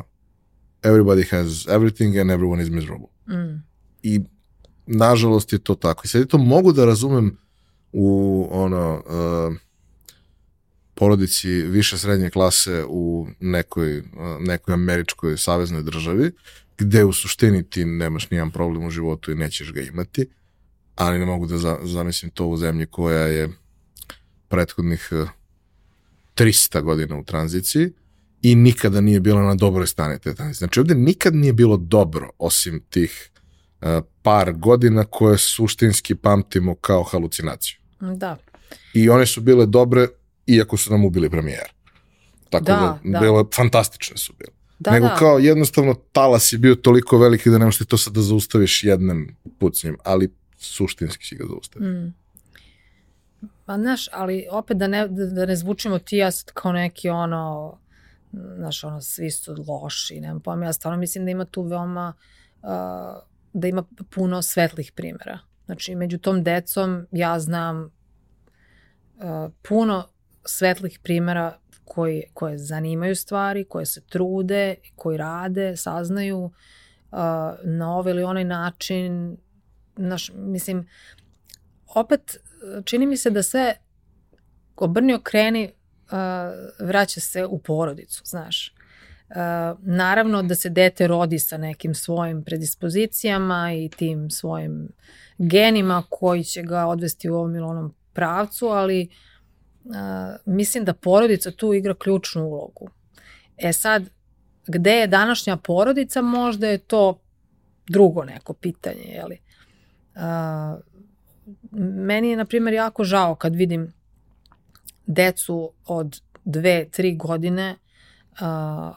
[0.84, 3.08] everybody has everything and everyone is miserable.
[3.28, 3.64] Mm.
[4.04, 4.22] I
[4.86, 6.02] nažalost je to tako.
[6.06, 7.38] I sad to mogu da razumem
[7.92, 9.56] u ono uh,
[10.94, 14.06] porodici više srednje klase u nekoj, uh,
[14.40, 16.32] nekoj američkoj saveznoj državi,
[16.78, 20.30] gde u suštini ti nemaš nijedan problem u životu i nećeš ga imati,
[20.96, 23.50] ali ne mogu da za, zamislim to u zemlji koja je
[24.48, 25.30] prethodnih uh,
[26.36, 27.92] 300 godina u tranziciji
[28.42, 30.66] i nikada nije bila na dobroj strani te tranzicije.
[30.66, 33.32] Znači ovde nikad nije bilo dobro osim tih
[33.82, 33.88] uh,
[34.22, 37.78] par godina koje suštinski pamtimo kao halucinaciju.
[38.00, 38.38] Da.
[38.94, 40.08] I one su bile dobre
[40.48, 41.74] iako su nam ubili premijer.
[42.50, 43.20] Tako da, da, da.
[43.20, 44.52] bile, fantastične su bile.
[44.80, 45.16] Da, Nego da.
[45.16, 48.84] kao jednostavno talas je bio toliko veliki da ne možeš ti to sad da zaustaviš
[48.84, 51.88] jednim pucnjem, ali suštinski si ga zaustaviš.
[51.88, 52.14] Mm.
[53.66, 57.78] Pa znaš, ali opet da ne, da, da ne zvučimo ti ja kao neki ono,
[58.32, 62.14] znaš, ono, svi su loši, nemam pojma, ja stvarno mislim da ima tu veoma,
[62.62, 62.70] uh,
[63.54, 65.40] da ima puno svetlih primera.
[65.66, 70.08] Znači, među tom decom ja znam uh, puno
[70.46, 76.52] svetlih primera koji, koje zanimaju stvari, koje se trude, koji rade, saznaju uh,
[77.64, 79.38] na ovaj ili onaj način.
[79.98, 80.88] Naš, mislim,
[81.96, 82.38] opet
[82.86, 83.76] čini mi se da sve
[84.76, 88.76] obrni okreni uh, vraća se u porodicu, znaš.
[89.80, 94.90] Naravno da se dete rodi sa nekim svojim predispozicijama i tim svojim
[95.38, 99.10] genima koji će ga odvesti u ovom ili onom pravcu, ali
[100.46, 102.90] mislim da porodica tu igra ključnu ulogu.
[103.58, 104.04] E sad,
[104.68, 107.22] gde je današnja porodica, možda je to
[107.90, 109.38] drugo neko pitanje, jeli?
[110.16, 110.22] Uh,
[111.72, 113.94] meni je, na primjer, jako žao kad vidim
[115.06, 117.76] decu od dve, tri godine
[118.32, 118.96] uh,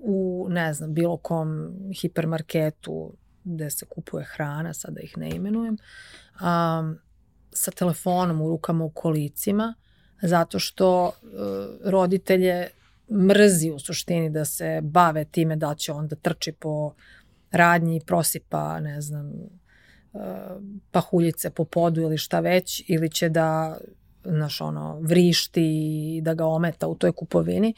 [0.00, 3.12] u, ne znam, bilo kom hipermarketu
[3.44, 5.76] gde se kupuje hrana, sada da ih ne imenujem,
[6.40, 6.98] um,
[7.52, 9.74] sa telefonom u rukama u kolicima,
[10.22, 11.12] zato što uh,
[11.84, 12.68] roditelje
[13.10, 16.94] mrzi u suštini da se bave time da će onda trči po
[17.50, 19.32] radnji, prosipa, ne znam,
[20.90, 23.78] pahuljice po podu ili šta već, ili će da
[24.24, 25.62] naš ono, vrišti
[26.16, 27.74] i da ga ometa u toj kupovini.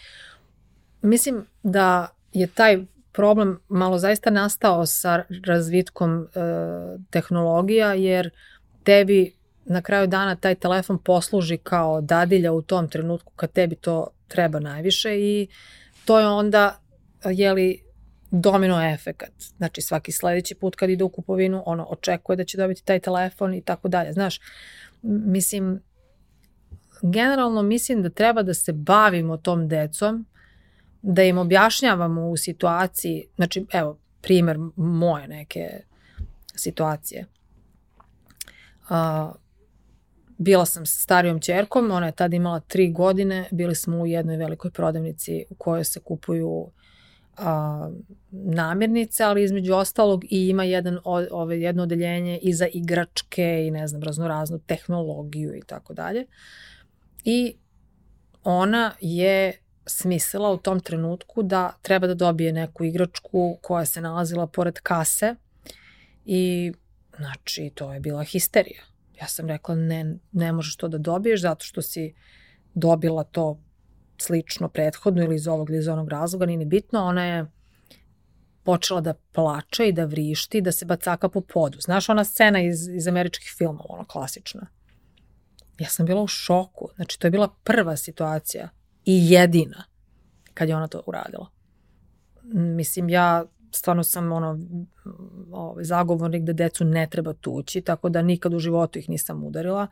[1.02, 6.28] Mislim da je taj problem malo zaista nastao sa razvitkom e,
[7.10, 8.30] tehnologija, jer
[8.84, 9.34] tebi
[9.64, 14.60] na kraju dana taj telefon posluži kao dadilja u tom trenutku kad tebi to treba
[14.60, 15.48] najviše i
[16.04, 16.80] to je onda,
[17.24, 17.82] jeli,
[18.30, 19.32] domino efekat.
[19.56, 23.54] Znači svaki sledeći put kad ide u kupovinu, ono očekuje da će dobiti taj telefon
[23.54, 24.12] i tako dalje.
[24.12, 24.40] Znaš,
[25.02, 25.82] mislim,
[27.02, 30.26] generalno mislim da treba da se bavimo tom decom,
[31.02, 35.80] da im objašnjavamo u situaciji, znači evo, primer moje neke
[36.54, 37.26] situacije.
[38.90, 39.36] Uh,
[40.38, 44.36] bila sam sa starijom čerkom, ona je tada imala tri godine, bili smo u jednoj
[44.36, 46.70] velikoj prodavnici u kojoj se kupuju
[47.38, 47.90] a,
[48.30, 50.98] namirnice, ali između ostalog i ima jedan,
[51.30, 56.26] ove, jedno odeljenje i za igračke i ne znam, raznoraznu tehnologiju i tako dalje.
[57.24, 57.54] I
[58.44, 64.46] ona je smislila u tom trenutku da treba da dobije neku igračku koja se nalazila
[64.46, 65.34] pored kase
[66.24, 66.72] i
[67.16, 68.82] znači to je bila histerija.
[69.20, 72.14] Ja sam rekla ne, ne možeš to da dobiješ zato što si
[72.74, 73.60] dobila to
[74.18, 77.46] slično prethodno ili iz ovog ili iz onog razloga, nije ni bitno, ona je
[78.62, 81.80] počela da plače i da vrišti, da se bacaka po podu.
[81.80, 84.66] Znaš ona scena iz, iz američkih filmova, ona klasična.
[85.78, 86.88] Ja sam bila u šoku.
[86.96, 88.68] Znači, to je bila prva situacija
[89.04, 89.84] i jedina
[90.54, 91.50] kad je ona to uradila.
[92.52, 94.58] Mislim, ja stvarno sam ono,
[95.52, 99.86] ovaj, zagovornik da decu ne treba tući, tako da nikad u životu ih nisam udarila,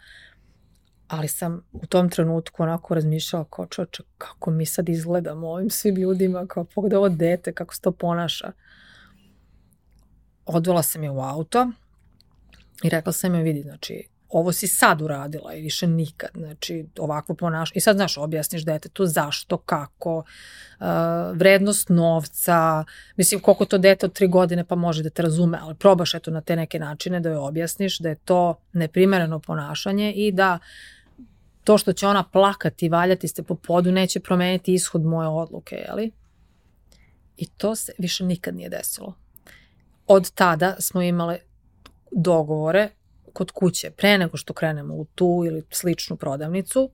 [1.08, 5.96] ali sam u tom trenutku onako razmišljala kao čoče, kako mi sad izgledamo ovim svim
[5.96, 8.52] ljudima, kao pogledaj ovo dete, kako se to ponaša.
[10.46, 11.70] Odvela sam je u auto
[12.82, 17.34] i rekla sam je, vidi, znači, ovo si sad uradila i više nikad, znači ovako
[17.34, 20.86] ponaš i sad znaš objasniš detetu zašto, kako, uh,
[21.34, 22.84] vrednost novca,
[23.16, 26.30] mislim koliko to dete od tri godine pa može da te razume, ali probaš eto
[26.30, 30.58] na te neke načine da joj objasniš da je to neprimereno ponašanje i da
[31.66, 35.76] to što će ona plakati i valjati ste po podu neće promeniti ishod moje odluke,
[35.76, 36.12] jeli?
[37.36, 39.14] I to se više nikad nije desilo.
[40.06, 41.38] Od tada smo imale
[42.10, 42.88] dogovore
[43.32, 46.90] kod kuće pre nego što krenemo u tu ili sličnu prodavnicu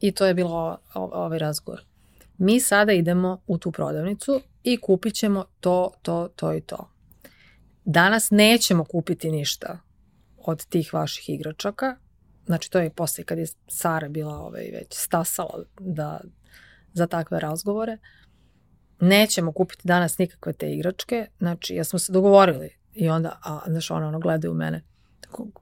[0.00, 1.84] i to je bilo ovaj razgovor.
[2.38, 6.90] Mi sada idemo u tu prodavnicu i kupit ćemo to, to, to i to.
[7.84, 9.78] Danas nećemo kupiti ništa
[10.36, 11.96] od tih vaših igračaka.
[12.48, 16.20] Znači to je posle kad je Sara bila ovaj, već stasala da,
[16.92, 17.98] za takve razgovore.
[19.00, 21.26] Nećemo kupiti danas nikakve te igračke.
[21.38, 24.82] Znači, ja smo se dogovorili i onda, a, znaš, ona ono gleda u mene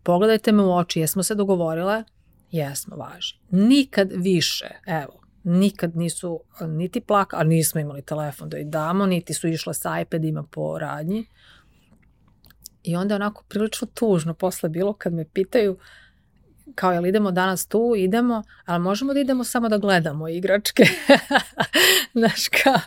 [0.02, 2.04] pogledajte me u oči, jesmo se dogovorile?
[2.50, 3.38] Jesmo, važi.
[3.50, 9.34] Nikad više, evo, nikad nisu niti plaka, a nismo imali telefon da ih damo, niti
[9.34, 11.26] su išle sa iPadima po radnji.
[12.82, 15.78] I onda onako prilično tužno posle bilo kad me pitaju uh,
[16.74, 20.82] kao jel idemo danas tu, idemo, ali možemo da idemo samo da gledamo igračke.
[22.18, 22.80] Znaš kao,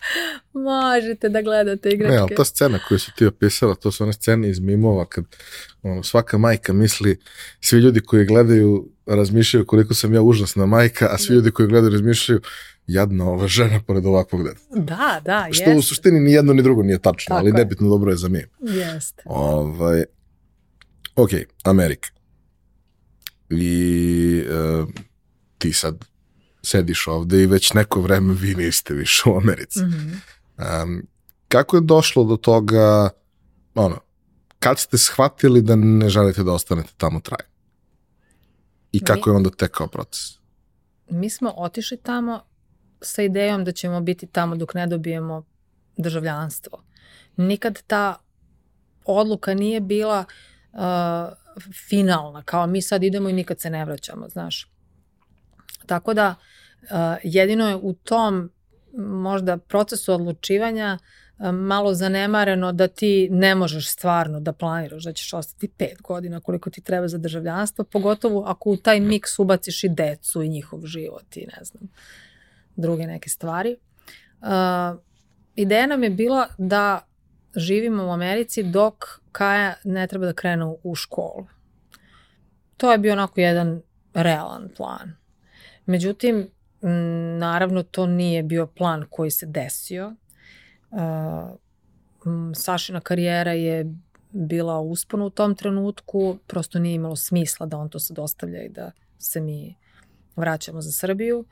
[0.54, 2.16] možete da gledate igračke.
[2.16, 5.26] Ne, ali ta scena koju si ti opisala, to su one scene iz mimova kad
[5.84, 7.20] ono, svaka majka misli,
[7.62, 11.34] svi ljudi koji gledaju razmišljaju koliko sam ja užasna majka, a svi da.
[11.34, 12.42] ljudi koji gledaju razmišljaju
[12.88, 14.62] jadna ova žena pored ovakvog deta.
[14.70, 15.78] Da, da, Što jeste.
[15.78, 18.50] u suštini ni jedno ni drugo nije tačno, Tako ali nebitno dobro je za mim.
[18.60, 19.24] Jeste.
[19.26, 20.04] Ovaj,
[21.16, 21.30] ok,
[21.64, 22.10] Amerika.
[23.50, 24.44] I
[24.82, 24.90] uh,
[25.58, 26.06] ti sad
[26.64, 29.80] sediš ovde i već neko vreme vi niste više u Americi.
[29.80, 29.92] Mm
[30.58, 30.84] -hmm.
[30.84, 31.08] um,
[31.48, 33.10] kako je došlo do toga,
[33.76, 34.00] ono,
[34.60, 37.46] kad ste shvatili da ne želite da ostanete tamo traj?
[38.92, 40.22] I kako mi, je onda tekao proces?
[41.10, 42.42] Mi smo otišli tamo
[43.02, 45.44] sa idejom da ćemo biti tamo dok ne dobijemo
[45.98, 46.84] državljanstvo.
[47.38, 48.16] Nikad ta
[49.06, 50.26] odluka nije bila
[50.74, 50.80] uh,
[51.90, 54.72] finalna, kao mi sad idemo i nikad se ne vraćamo, znaš.
[55.86, 56.36] Tako da
[56.82, 56.90] uh,
[57.24, 58.52] jedino je u tom
[58.98, 61.10] možda procesu odlučivanja uh,
[61.54, 66.70] malo zanemareno da ti ne možeš stvarno da planiraš da ćeš ostati pet godina koliko
[66.70, 71.38] ti treba za državljanstvo, pogotovo ako u taj miks ubaciš i decu i njihov život
[71.38, 71.90] i ne znam,
[72.76, 73.78] druge neke stvari.
[74.42, 74.48] Uh,
[75.56, 77.02] ideja nam je bila da
[77.56, 81.48] živimo u Americi dok Kaja ne treba da krene u školu.
[82.78, 83.82] To je bio onako jedan
[84.14, 85.16] realan plan.
[85.86, 86.50] Međutim,
[87.40, 90.16] naravno to nije bio plan koji se desio.
[92.56, 93.96] Sašina karijera je
[94.32, 98.70] bila uspona u tom trenutku, prosto nije imalo smisla da on to sad ostavlja i
[98.70, 99.76] da se mi
[100.36, 101.46] vraćamo za Srbiju.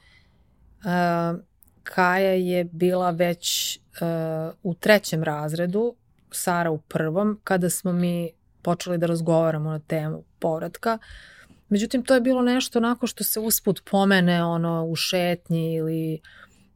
[1.83, 5.95] Kaja je bila već uh, u trećem razredu,
[6.38, 8.31] Sara u prvom, kada smo mi
[8.61, 10.97] počeli da razgovaramo na temu povratka.
[11.69, 16.19] Međutim, to je bilo nešto onako što se usput pomene ono, u šetnji ili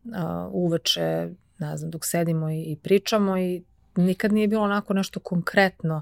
[0.04, 0.12] uh,
[0.52, 3.64] uveče, ne znam, dok sedimo i, i pričamo i
[3.96, 6.02] nikad nije bilo onako nešto konkretno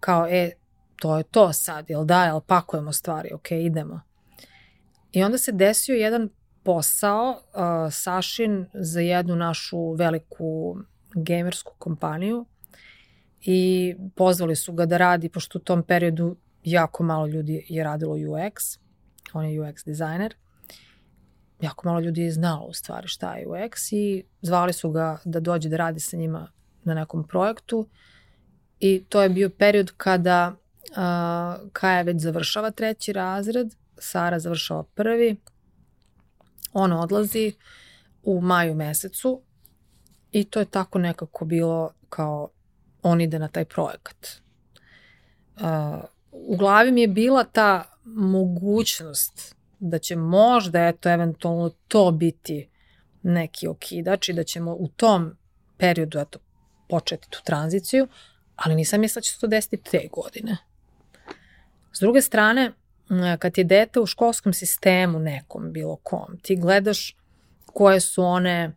[0.00, 0.50] kao, e,
[0.96, 4.00] to je to sad, jel da, jel pakujemo stvari, ok, idemo.
[5.12, 6.28] I onda se desio jedan
[6.62, 10.76] posao uh, Sašin za jednu našu veliku
[11.14, 12.46] gamersku kompaniju
[13.40, 18.14] i pozvali su ga da radi, pošto u tom periodu jako malo ljudi je radilo
[18.14, 18.78] UX,
[19.32, 20.34] on je UX dizajner,
[21.60, 25.40] jako malo ljudi je znalo u stvari šta je UX i zvali su ga da
[25.40, 26.52] dođe da radi sa njima
[26.84, 27.88] na nekom projektu.
[28.80, 30.56] I to je bio period kada
[30.90, 35.36] uh, Kaja već završava treći razred, Sara završava prvi,
[36.72, 37.52] on odlazi
[38.22, 39.42] u maju mesecu
[40.32, 42.48] i to je tako nekako bilo kao
[43.08, 44.26] on ide na taj projekat.
[45.56, 45.64] Uh,
[46.32, 52.68] u glavi mi je bila ta mogućnost da će možda, eto, eventualno to biti
[53.22, 55.36] neki okidač i da ćemo u tom
[55.76, 56.38] periodu, eto,
[56.88, 58.08] početi tu tranziciju,
[58.56, 60.56] ali nisam mislila da će se to desiti te godine.
[61.92, 62.72] S druge strane,
[63.38, 67.16] kad je dete u školskom sistemu nekom, bilo kom, ti gledaš
[67.66, 68.76] koje su one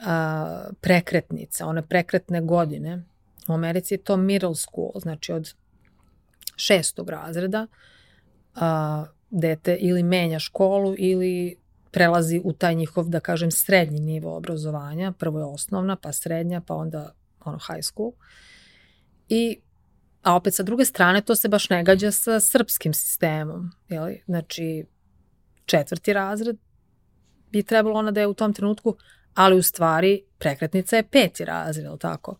[0.00, 3.04] a, prekretnice, one prekretne godine.
[3.48, 5.54] U Americi je to middle school, znači od
[6.56, 7.66] šestog razreda
[8.54, 11.56] a, dete ili menja školu ili
[11.90, 15.12] prelazi u taj njihov, da kažem, srednji nivo obrazovanja.
[15.12, 18.12] Prvo je osnovna, pa srednja, pa onda ono high school.
[19.28, 19.60] I
[20.26, 23.70] A opet sa druge strane to se baš ne gađa sa srpskim sistemom.
[23.88, 24.22] Jeli?
[24.26, 24.84] Znači,
[25.66, 26.56] četvrti razred
[27.50, 28.96] bi trebalo ona da je u tom trenutku,
[29.34, 32.36] ali u stvari prekretnica je peti razred, ili tako?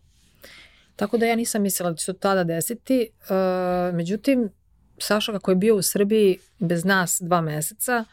[0.97, 3.09] Tako da ja nisam mislila da će se tada desiti.
[3.21, 4.49] Uh, međutim,
[4.99, 8.05] Saša kako je bio u Srbiji bez nas dva meseca,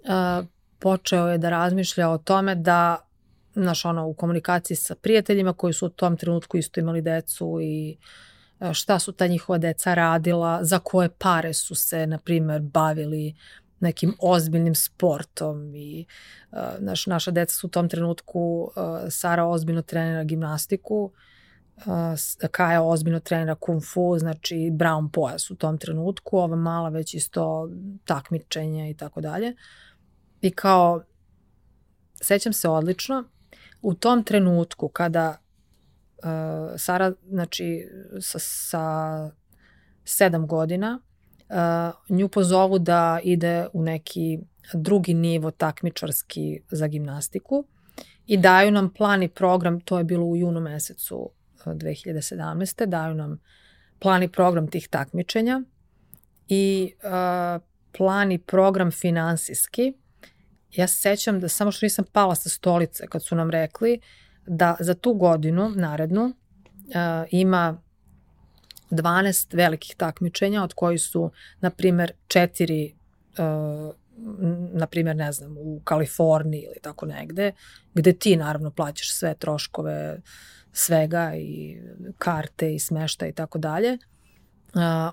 [0.00, 0.46] uh,
[0.78, 3.08] počeo je da razmišlja o tome da
[3.54, 7.96] naš ono u komunikaciji sa prijateljima koji su u tom trenutku isto imali decu i
[8.60, 13.34] E, šta su ta njihova deca radila, za koje pare su se, na primer, bavili
[13.80, 16.06] nekim ozbiljnim sportom i
[16.50, 18.72] uh, naš, naša deca su u tom trenutku uh,
[19.10, 21.10] Sara ozbiljno trenira gimnastiku, uh,
[22.50, 27.70] Kaja ozbiljno trenira kung fu, znači brown pojas u tom trenutku, ova mala već isto
[28.04, 29.54] takmičenja i tako dalje.
[30.40, 31.02] I kao,
[32.22, 33.24] sećam se odlično,
[33.82, 35.38] u tom trenutku kada
[36.18, 36.24] uh,
[36.76, 37.88] Sara, znači,
[38.20, 39.30] sa, sa
[40.04, 41.00] sedam godina,
[41.48, 44.38] uh, nju pozovu da ide u neki
[44.74, 47.64] drugi nivo takmičarski za gimnastiku
[48.26, 51.30] i daju nam plan i program, to je bilo u junu mesecu
[51.66, 52.86] 2017.
[52.86, 53.40] daju nam
[53.98, 55.62] plan i program tih takmičenja
[56.48, 57.62] i uh,
[57.96, 59.92] plan i program finansijski.
[60.72, 64.00] Ja se sećam da samo što nisam pala sa stolice kad su nam rekli
[64.46, 66.32] da za tu godinu narednu uh,
[67.30, 67.82] ima
[68.90, 71.30] 12 velikih takmičenja od kojih su,
[71.60, 72.94] na primer, četiri
[73.38, 73.94] uh,
[74.72, 77.52] na primjer, ne znam, u Kaliforniji ili tako negde,
[77.94, 80.20] gde ti naravno plaćaš sve troškove
[80.72, 81.80] svega i
[82.18, 83.98] karte i smešta i tako dalje.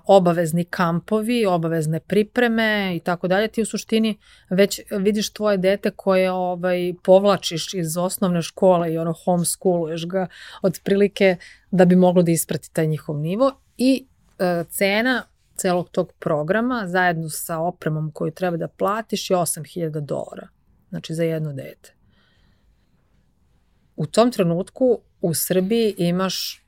[0.04, 4.18] obavezni kampovi, obavezne pripreme i tako dalje, ti u suštini
[4.50, 10.26] već vidiš tvoje dete koje ovaj, povlačiš iz osnovne škole i ono homeschooluješ ga
[10.62, 11.36] otprilike
[11.70, 14.06] da bi moglo da isprati taj njihov nivo i
[14.38, 15.22] e, cena
[15.56, 20.48] celog tog programa zajedno sa opremom koju treba da platiš je 8000 dolara.
[20.88, 21.94] Znači za jedno dete.
[23.96, 26.62] U tom trenutku u Srbiji imaš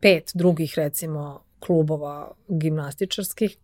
[0.00, 3.56] pet drugih recimo klubova gimnastičarskih,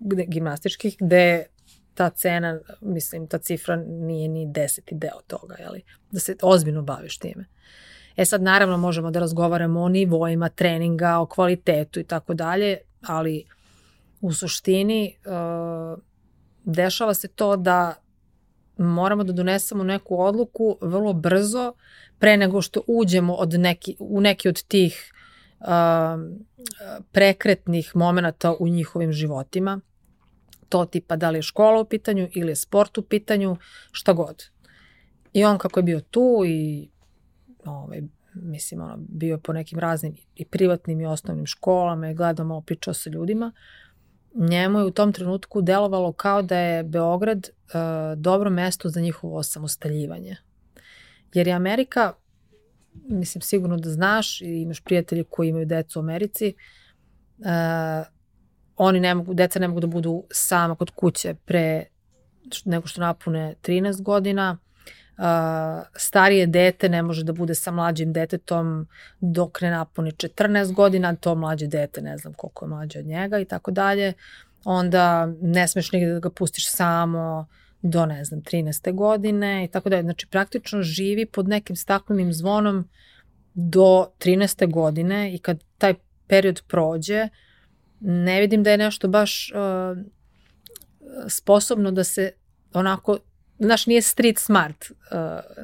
[0.00, 1.46] gde, gimnastičkih, gde
[1.94, 5.82] ta cena, mislim, ta cifra nije ni deseti deo toga, jeli?
[6.10, 7.44] da se ozbiljno baviš time.
[8.16, 13.44] E sad, naravno, možemo da razgovaramo o nivoima treninga, o kvalitetu i tako dalje, ali
[14.20, 16.02] u suštini uh,
[16.64, 17.94] dešava se to da
[18.78, 21.72] moramo da donesemo neku odluku vrlo brzo
[22.18, 25.12] pre nego što uđemo od neki, u neki od tih
[27.12, 29.80] prekretnih momenta u njihovim životima.
[30.68, 33.56] To tipa da li je škola u pitanju ili je sport u pitanju,
[33.92, 34.44] šta god.
[35.32, 36.90] I on kako je bio tu i
[37.64, 38.02] ovaj,
[38.34, 42.94] mislim, ono, bio po nekim raznim i privatnim i osnovnim školama i gledao malo pričao
[42.94, 43.52] sa ljudima,
[44.34, 49.36] njemu je u tom trenutku delovalo kao da je Beograd uh, dobro mesto za njihovo
[49.36, 50.36] osamostaljivanje.
[51.34, 52.12] Jer je Amerika
[52.94, 56.54] mislim sigurno da znaš i imaš prijatelje koji imaju decu u Americi,
[57.38, 58.06] uh,
[58.76, 61.84] oni ne mogu, deca ne mogu da budu sama kod kuće pre
[62.64, 64.58] nego što napune 13 godina,
[65.96, 68.86] starije dete ne može da bude sa mlađim detetom
[69.20, 73.38] dok ne napuni 14 godina, to mlađe dete ne znam koliko je mlađe od njega
[73.38, 74.12] i tako dalje.
[74.64, 77.46] Onda ne smeš nigde da ga pustiš samo,
[77.82, 78.94] do, ne znam, 13.
[78.94, 82.88] godine i tako da Znači, praktično živi pod nekim staklenim zvonom
[83.54, 84.72] do 13.
[84.72, 85.94] godine i kad taj
[86.26, 87.28] period prođe,
[88.00, 89.98] ne vidim da je nešto baš uh,
[91.28, 92.32] sposobno da se
[92.72, 93.18] onako,
[93.60, 94.96] znaš, nije street smart uh,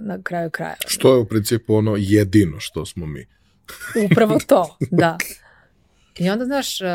[0.01, 0.77] na kraju kraja.
[0.87, 3.27] Što je u principu ono jedino što smo mi.
[4.11, 5.19] Upravo to, da.
[6.19, 6.87] I onda, znaš, uh,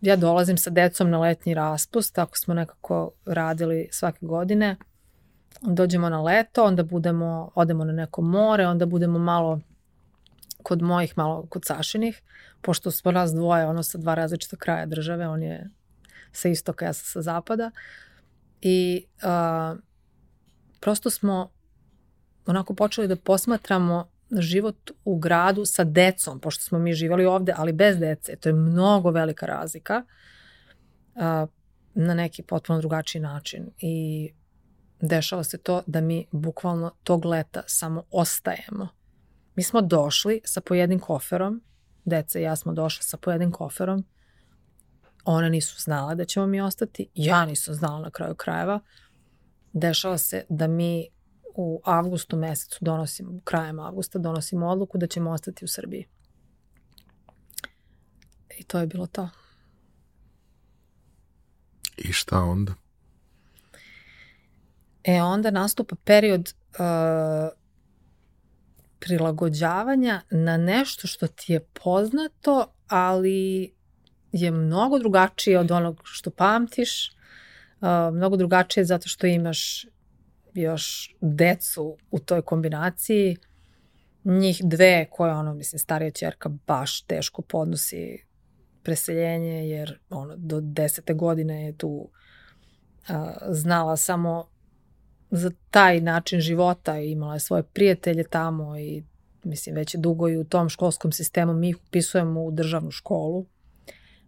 [0.00, 4.76] ja dolazim sa decom na letnji raspust, tako smo nekako radili svake godine.
[5.60, 9.60] Dođemo na leto, onda budemo, odemo na neko more, onda budemo malo
[10.62, 12.22] kod mojih, malo kod Sašinih,
[12.60, 15.68] pošto smo nas dvoje, ono sa dva različita kraja države, on je
[16.32, 17.70] sa istoka, ja sam sa zapada.
[18.60, 19.78] I uh,
[20.82, 21.50] prosto smo
[22.46, 27.72] onako počeli da posmatramo život u gradu sa decom, pošto smo mi živali ovde, ali
[27.72, 28.36] bez dece.
[28.36, 30.04] To je mnogo velika razlika
[31.14, 31.22] uh,
[31.94, 33.70] na neki potpuno drugačiji način.
[33.78, 34.28] I
[35.00, 38.88] dešava se to da mi bukvalno tog leta samo ostajemo.
[39.54, 41.62] Mi smo došli sa pojednim koferom,
[42.04, 44.04] deca i ja smo došli sa pojednim koferom,
[45.24, 48.80] one nisu znala da ćemo mi ostati, ja nisam znala na kraju krajeva.
[49.72, 51.08] Dešava se da mi
[51.54, 56.06] u avgustu mesecu donosimo, krajem avgusta donosimo odluku da ćemo ostati u Srbiji.
[58.58, 59.28] I to je bilo to.
[61.96, 62.74] I šta onda?
[65.04, 67.58] E onda nastupa period uh,
[68.98, 73.72] prilagođavanja na nešto što ti je poznato, ali
[74.32, 77.10] je mnogo drugačije od onog što pamtiš,
[78.12, 79.86] mnogo drugačije zato što imaš
[80.54, 83.36] još decu u toj kombinaciji,
[84.24, 88.24] njih dve koje ono, mislim, starija čerka baš teško podnosi
[88.82, 92.08] preseljenje, jer ono, do desete godine je tu
[93.08, 94.48] a, znala samo
[95.30, 99.04] za taj način života i imala je svoje prijatelje tamo i
[99.44, 103.46] mislim već je dugo i u tom školskom sistemu mi ih upisujemo u državnu školu.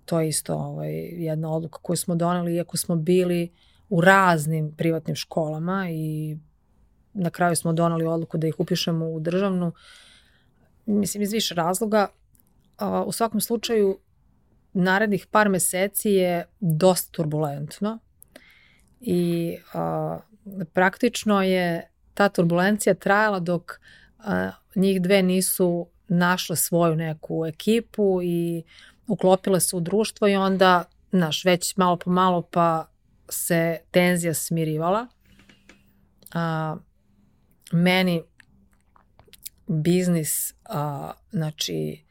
[0.05, 4.73] To je isto ovaj, jedna odluka koju smo doneli, iako smo bili uh, u raznim
[4.77, 6.37] privatnim školama i
[7.13, 9.73] na kraju smo donali odluku da ih upišemo u državnu,
[10.87, 12.09] mislim iz više razloga.
[13.07, 13.99] U svakom slučaju,
[14.73, 17.99] narednih par meseci je dosta turbulentno
[19.01, 20.19] i a,
[20.73, 23.81] praktično je ta turbulencija trajala dok
[24.19, 28.63] a, njih dve nisu našle svoju neku ekipu i
[29.07, 32.87] uklopile se u društvo i onda, znaš, već malo po malo pa
[33.29, 35.07] se tenzija smirivala.
[36.35, 36.77] A,
[37.73, 38.23] meni
[39.67, 42.05] biznis, a, znači,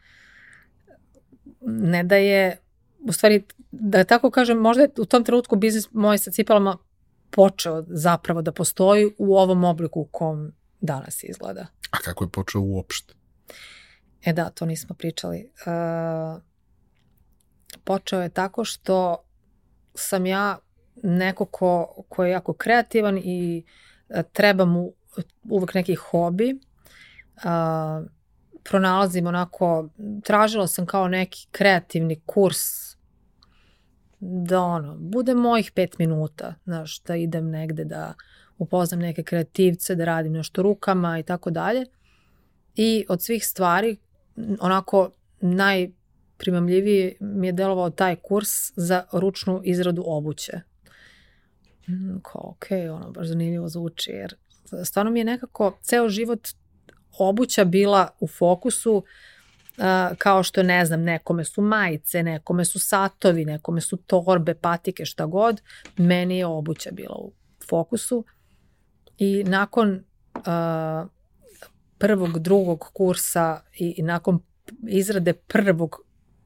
[1.61, 2.57] ne da je,
[2.99, 6.77] u stvari, da tako kažem, možda je u tom trenutku biznis moj sa cipelama
[7.29, 10.51] počeo zapravo da postoji u ovom obliku u kom
[10.81, 11.67] danas izgleda.
[11.91, 13.13] A kako je počeo uopšte?
[14.25, 15.51] E da, to nismo pričali.
[15.65, 16.41] Uh,
[17.77, 19.23] počeo je tako što
[19.95, 20.57] sam ja
[21.03, 23.63] neko ko, ko je jako kreativan i
[24.09, 24.93] e, treba mu
[25.49, 26.59] uvek neki hobi.
[27.35, 28.05] Uh,
[28.63, 29.89] pronalazim onako,
[30.23, 32.93] tražila sam kao neki kreativni kurs
[34.19, 38.13] da ono, bude mojih pet minuta, znaš, da idem negde da
[38.57, 41.85] upoznam neke kreativce, da radim nešto rukama i tako dalje.
[42.75, 43.97] I od svih stvari,
[44.59, 45.09] onako
[46.43, 50.61] najprimamljiviji mi je delovao taj kurs za ručnu izradu obuće.
[51.87, 54.35] Mm, kao, ok, ono, baš zanimljivo zvuči, jer
[54.83, 56.47] stvarno mi je nekako ceo život
[57.19, 59.03] obuća bila u fokusu
[60.17, 65.25] kao što ne znam, nekome su majice, nekome su satovi, nekome su torbe, patike, šta
[65.25, 65.61] god,
[65.97, 67.31] meni je obuća bila u
[67.69, 68.25] fokusu
[69.17, 70.03] i nakon
[70.35, 71.09] uh,
[71.97, 74.39] prvog, drugog kursa i, i nakon
[74.87, 76.02] izrade prvog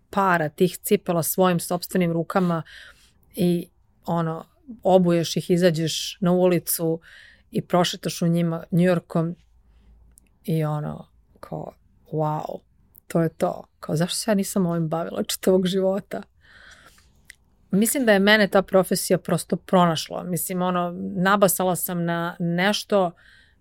[0.09, 2.63] para tih cipela svojim sobstvenim rukama
[3.35, 3.69] i
[4.05, 4.45] ono,
[4.83, 6.99] obuješ ih, izađeš na ulicu
[7.51, 9.35] i prošetaš u njima Njujorkom
[10.43, 11.07] i ono,
[11.39, 11.73] kao,
[12.11, 12.59] wow,
[13.07, 13.63] to je to.
[13.79, 16.21] Kao, zašto se ja nisam ovim bavila čitavog života?
[17.71, 20.23] Mislim da je mene ta profesija prosto pronašla.
[20.23, 23.11] Mislim, ono, nabasala sam na nešto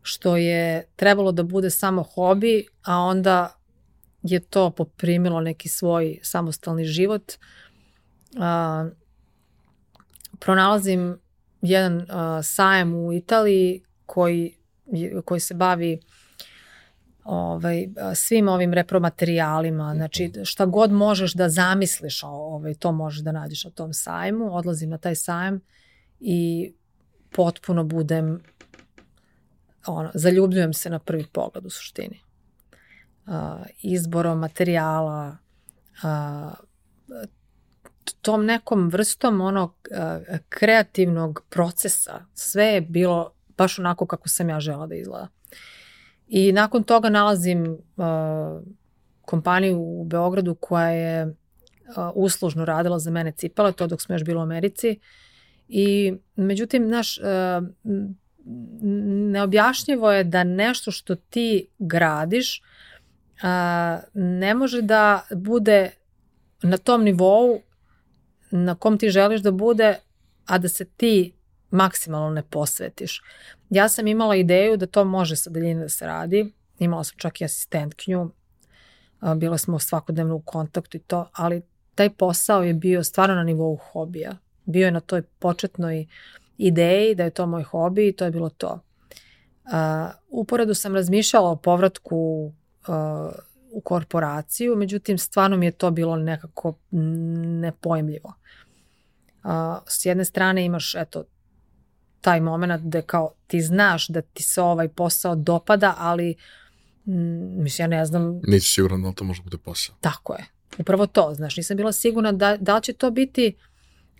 [0.02, 3.56] što je trebalo da bude samo hobi, a onda
[4.28, 7.32] je to poprimilo neki svoj samostalni život.
[8.38, 8.88] A,
[10.38, 11.18] pronalazim
[11.62, 14.56] jedan a, sajem u Italiji koji,
[15.24, 16.00] koji se bavi
[17.24, 23.64] ovaj, svim ovim repromaterijalima, znači šta god možeš da zamisliš, ovaj, to možeš da nađeš
[23.64, 25.60] na tom sajmu, odlazim na taj sajam
[26.20, 26.72] i
[27.30, 28.42] potpuno budem
[29.86, 32.20] ono, zaljubljujem se na prvi pogled u suštini.
[33.26, 33.32] Uh,
[33.82, 35.36] izborom materijala,
[36.02, 36.52] uh,
[38.22, 44.60] tom nekom vrstom onog uh, kreativnog procesa, sve je bilo baš onako kako sam ja
[44.60, 45.28] žela da izgleda.
[46.28, 47.78] I nakon toga nalazim
[49.22, 51.34] kompaniju u Beogradu koja je
[52.14, 55.00] uslužno radila za mene cipele, to dok smo još bilo u Americi.
[55.68, 57.18] I međutim, naš,
[59.32, 62.62] neobjašnjivo je da nešto što ti gradiš
[63.42, 65.90] uh, ne može da bude
[66.62, 67.60] na tom nivou
[68.50, 69.98] na kom ti želiš da bude,
[70.46, 71.32] a da se ti
[71.70, 73.22] maksimalno ne posvetiš.
[73.70, 77.40] Ja sam imala ideju da to može sa daljine da se radi, imala sam čak
[77.40, 78.30] i asistentkinju,
[79.36, 81.62] bila smo svakodnevno u kontaktu i to, ali
[81.94, 84.36] taj posao je bio stvarno na nivou hobija.
[84.64, 86.06] Bio je na toj početnoj
[86.58, 88.80] ideji da je to moj hobi i to je bilo to.
[89.64, 89.72] Uh,
[90.28, 92.52] uporedu sam razmišljala o povratku
[92.88, 93.32] uh,
[93.72, 96.74] u korporaciju, međutim stvarno mi je to bilo nekako
[97.60, 98.34] nepojmljivo.
[99.44, 99.50] Uh,
[99.86, 101.24] s jedne strane imaš eto
[102.20, 106.34] taj moment gde kao ti znaš da ti se ovaj posao dopada, ali
[107.06, 108.40] mm, mislim ja ne znam...
[108.46, 109.94] Nisi siguran da to može bude posao.
[110.00, 110.44] Tako je.
[110.78, 113.56] Upravo to, znaš, nisam bila sigurna da, da će to biti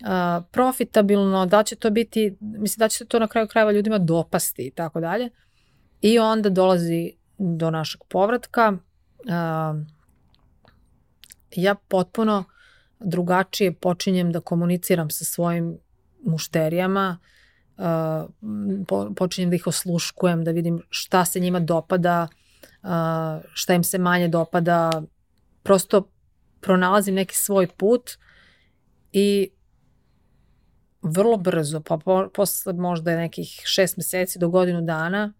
[0.01, 3.97] uh, profitabilno, da će to biti, mislim da će se to na kraju krajeva ljudima
[3.97, 5.29] dopasti i tako dalje.
[6.01, 8.73] I onda dolazi do našeg povratka.
[11.55, 12.43] Ja potpuno
[12.99, 15.77] drugačije počinjem da komuniciram sa svojim
[16.25, 17.17] mušterijama,
[19.15, 22.27] počinjem da ih osluškujem, da vidim šta se njima dopada,
[23.53, 25.01] šta im se manje dopada,
[25.63, 26.09] prosto
[26.61, 28.11] pronalazim neki svoj put
[29.11, 29.49] i
[31.01, 35.33] vrlo brzo, pa po, posle možda nekih šest meseci do godinu dana,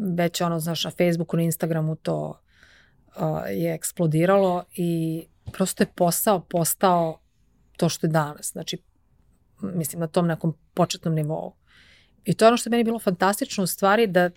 [0.00, 2.40] već ono, znaš, na Facebooku, na Instagramu to
[3.06, 7.20] uh, je eksplodiralo i prosto je posao postao
[7.76, 8.52] to što je danas.
[8.52, 8.78] Znači,
[9.62, 11.52] mislim na tom nekom početnom nivou.
[12.24, 14.30] I to je ono što je meni bilo fantastično u stvari da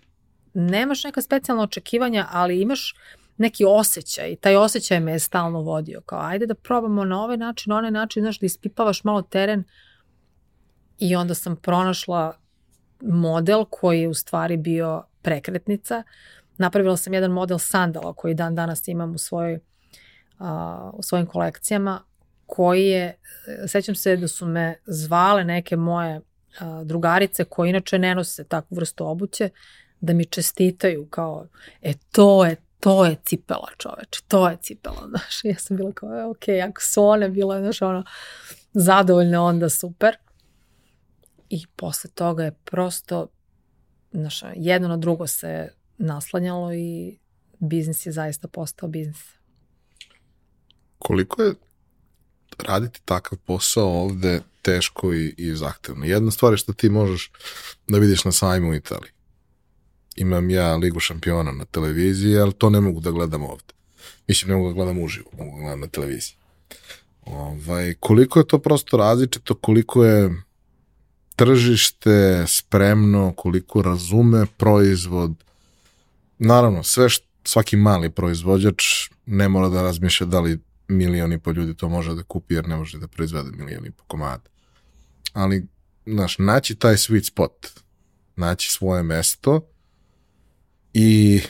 [0.53, 2.95] nemaš neka specijalna očekivanja, ali imaš
[3.37, 6.01] neki osjećaj i taj osjećaj me je stalno vodio.
[6.01, 9.63] Kao ajde da probamo na ovaj način, na onaj način, znaš, da ispipavaš malo teren
[10.99, 12.37] i onda sam pronašla
[13.03, 16.03] model koji je u stvari bio prekretnica.
[16.57, 19.59] Napravila sam jedan model sandala koji dan danas imam u svojoj
[20.39, 20.47] uh,
[20.93, 22.03] u svojim kolekcijama
[22.45, 23.17] koji je,
[23.67, 26.21] sećam se da su me zvale neke moje
[26.59, 29.49] a, drugarice koje inače ne nose takvu vrstu obuće,
[30.01, 31.47] da mi čestitaju kao,
[31.81, 36.19] e to je, to je cipela čoveče, to je cipela, znaš, ja sam bila kao,
[36.19, 38.03] e, ok, ako su one bile, znaš, ono,
[38.73, 40.17] zadovoljne, onda super.
[41.53, 43.27] I posle toga je prosto,
[44.11, 47.19] znaš, jedno na drugo se naslanjalo i
[47.59, 49.33] biznis je zaista postao biznis
[51.03, 51.53] koliko je
[52.57, 56.05] raditi takav posao ovde teško i, i zahtevno.
[56.05, 57.31] Jedna stvar je što ti možeš
[57.87, 59.11] da vidiš na sajmu u Italiji.
[60.15, 63.73] Imam ja Ligu šampiona na televiziji, ali to ne mogu da gledam ovde.
[64.27, 66.35] Mislim, ne mogu da gledam uživo, mogu da gledam na televiziji.
[67.25, 70.29] Ovaj, koliko je to prosto različito, koliko je
[71.35, 75.43] tržište spremno, koliko razume proizvod.
[76.39, 78.83] Naravno, sve što, svaki mali proizvođač
[79.25, 82.67] ne mora da razmišlja da li milion i po ljudi to može da kupi jer
[82.67, 84.49] ne može da proizvede milion i po komada.
[85.33, 85.67] Ali,
[86.05, 87.67] znaš, naći taj sweet spot,
[88.35, 89.61] naći svoje mesto
[90.93, 91.41] i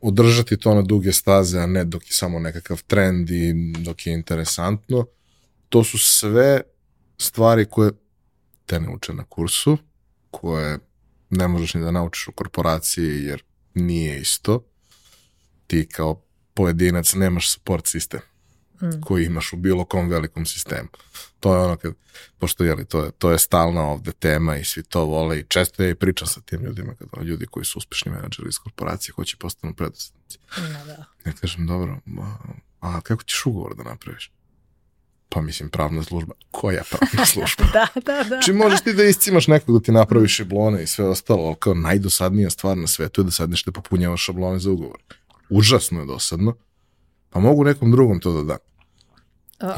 [0.00, 4.12] održati to na duge staze, a ne dok je samo nekakav trend i dok je
[4.12, 5.06] interesantno,
[5.68, 6.60] to su sve
[7.18, 7.92] stvari koje
[8.70, 9.78] te ne uče na kursu,
[10.30, 10.78] koje
[11.30, 13.42] ne možeš ni da naučiš u korporaciji jer
[13.74, 14.64] nije isto.
[15.66, 16.22] Ti kao
[16.54, 18.20] pojedinac nemaš support sistem
[18.82, 19.00] mm.
[19.00, 20.88] koji imaš u bilo kom velikom sistemu.
[21.40, 21.94] To je ono kad,
[22.38, 25.82] pošto jeli, to je, to je stalna ovde tema i svi to vole i često
[25.82, 29.12] ja i pričam sa tim ljudima, kad ono, ljudi koji su uspešni menadžeri iz korporacije
[29.12, 30.38] hoće postanu preduzetnici.
[30.56, 31.04] No, da.
[31.26, 32.00] Ja kažem, dobro,
[32.80, 34.32] a kako ćeš ugovor da napraviš?
[35.32, 36.34] Pa mislim, pravna služba.
[36.50, 37.64] Koja pravna služba?
[37.72, 38.40] da, da, da.
[38.40, 41.74] Či možeš ti da iscimaš nekog da ti napraviš šablone i sve ostalo, ali kao
[41.74, 44.98] najdosadnija stvar na svetu je da sad nešto popunjavaš šablone za ugovor.
[45.50, 46.56] Užasno je dosadno.
[47.30, 48.58] Pa mogu nekom drugom to da dam.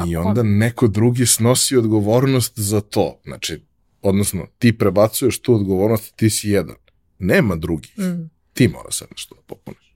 [0.09, 3.21] I onda neko drugi snosi odgovornost za to.
[3.25, 3.61] Znači,
[4.03, 6.77] odnosno, ti prebacuješ tu odgovornost, ti si jedan.
[7.19, 7.89] Nema drugi.
[7.99, 8.31] Mm.
[8.53, 9.95] Ti moraš sad nešto da popuniš.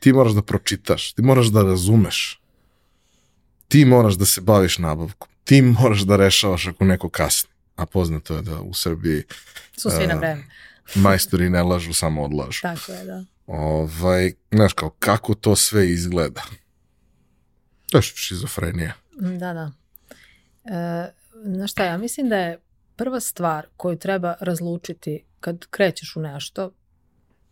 [0.00, 2.40] Ti moraš da pročitaš, ti moraš da razumeš.
[3.68, 5.28] Ti moraš da se baviš nabavkom.
[5.44, 7.50] Ti moraš da rešavaš ako neko kasni.
[7.76, 9.22] A poznato je da u Srbiji
[9.76, 10.44] su svi na vreme.
[10.94, 12.60] majstori ne lažu, samo odlažu.
[12.62, 13.24] Tako je, da.
[13.46, 16.42] Ovaj, znaš kao, kako to sve izgleda?
[17.90, 18.92] To je šizofrenija.
[19.12, 19.72] Da, da.
[20.64, 21.12] E,
[21.44, 22.58] znaš šta, ja mislim da je
[22.96, 26.72] prva stvar koju treba razlučiti kad krećeš u nešto,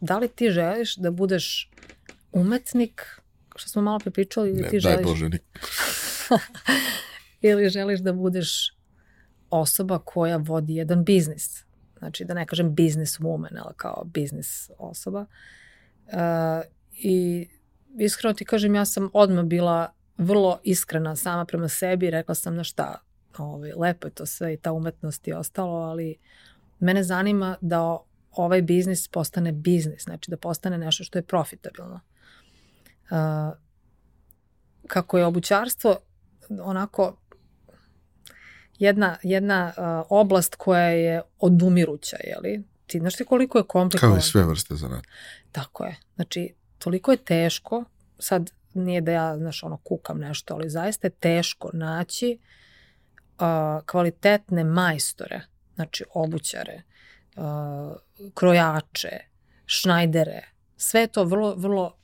[0.00, 1.70] da li ti želiš da budeš
[2.32, 3.20] umetnik,
[3.56, 5.06] što smo malo prepričali, ili ne, ti daj želiš...
[5.06, 5.42] Bože, nik...
[7.48, 8.76] ili želiš da budeš
[9.50, 11.64] osoba koja vodi jedan biznis.
[11.98, 15.26] Znači, da ne kažem business woman, ali kao biznis osoba.
[16.06, 16.18] E,
[16.92, 17.48] I
[17.98, 22.64] iskreno ti kažem, ja sam odmah bila vrlo iskrena sama prema sebi, rekla sam na
[22.64, 23.02] šta,
[23.38, 26.16] ovaj, lepo je to sve i ta umetnost i ostalo, ali
[26.78, 27.98] mene zanima da
[28.30, 32.00] ovaj biznis postane biznis, znači da postane nešto što je profitabilno.
[33.10, 33.56] Uh,
[34.86, 35.96] kako je obućarstvo
[36.62, 37.16] onako
[38.78, 42.64] jedna, jedna uh, oblast koja je odumiruća, je li?
[42.86, 44.14] Ti znaš ti koliko je komplikovano?
[44.14, 45.08] Kao i sve vrste zanata.
[45.52, 45.96] Tako je.
[46.14, 47.84] Znači, toliko je teško,
[48.18, 52.38] sad nije da ja, znaš, ono, kukam nešto, ali zaista je teško naći
[53.38, 55.40] uh, kvalitetne majstore,
[55.74, 56.82] znači obućare,
[57.36, 57.44] uh,
[58.34, 59.20] krojače,
[59.66, 60.42] šnajdere,
[60.76, 61.96] sve je to vrlo, vrlo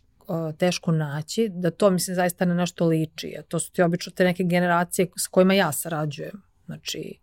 [0.59, 3.37] teško naći, da to, mislim, zaista na nešto liči.
[3.39, 7.19] A to su ti obično te neke generacije s kojima ja sarađujem, znači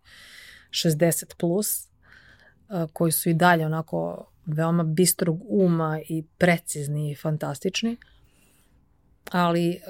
[0.70, 1.88] 60 plus,
[2.92, 7.96] koji su i dalje onako veoma bistrog uma i precizni i fantastični.
[9.30, 9.80] Ali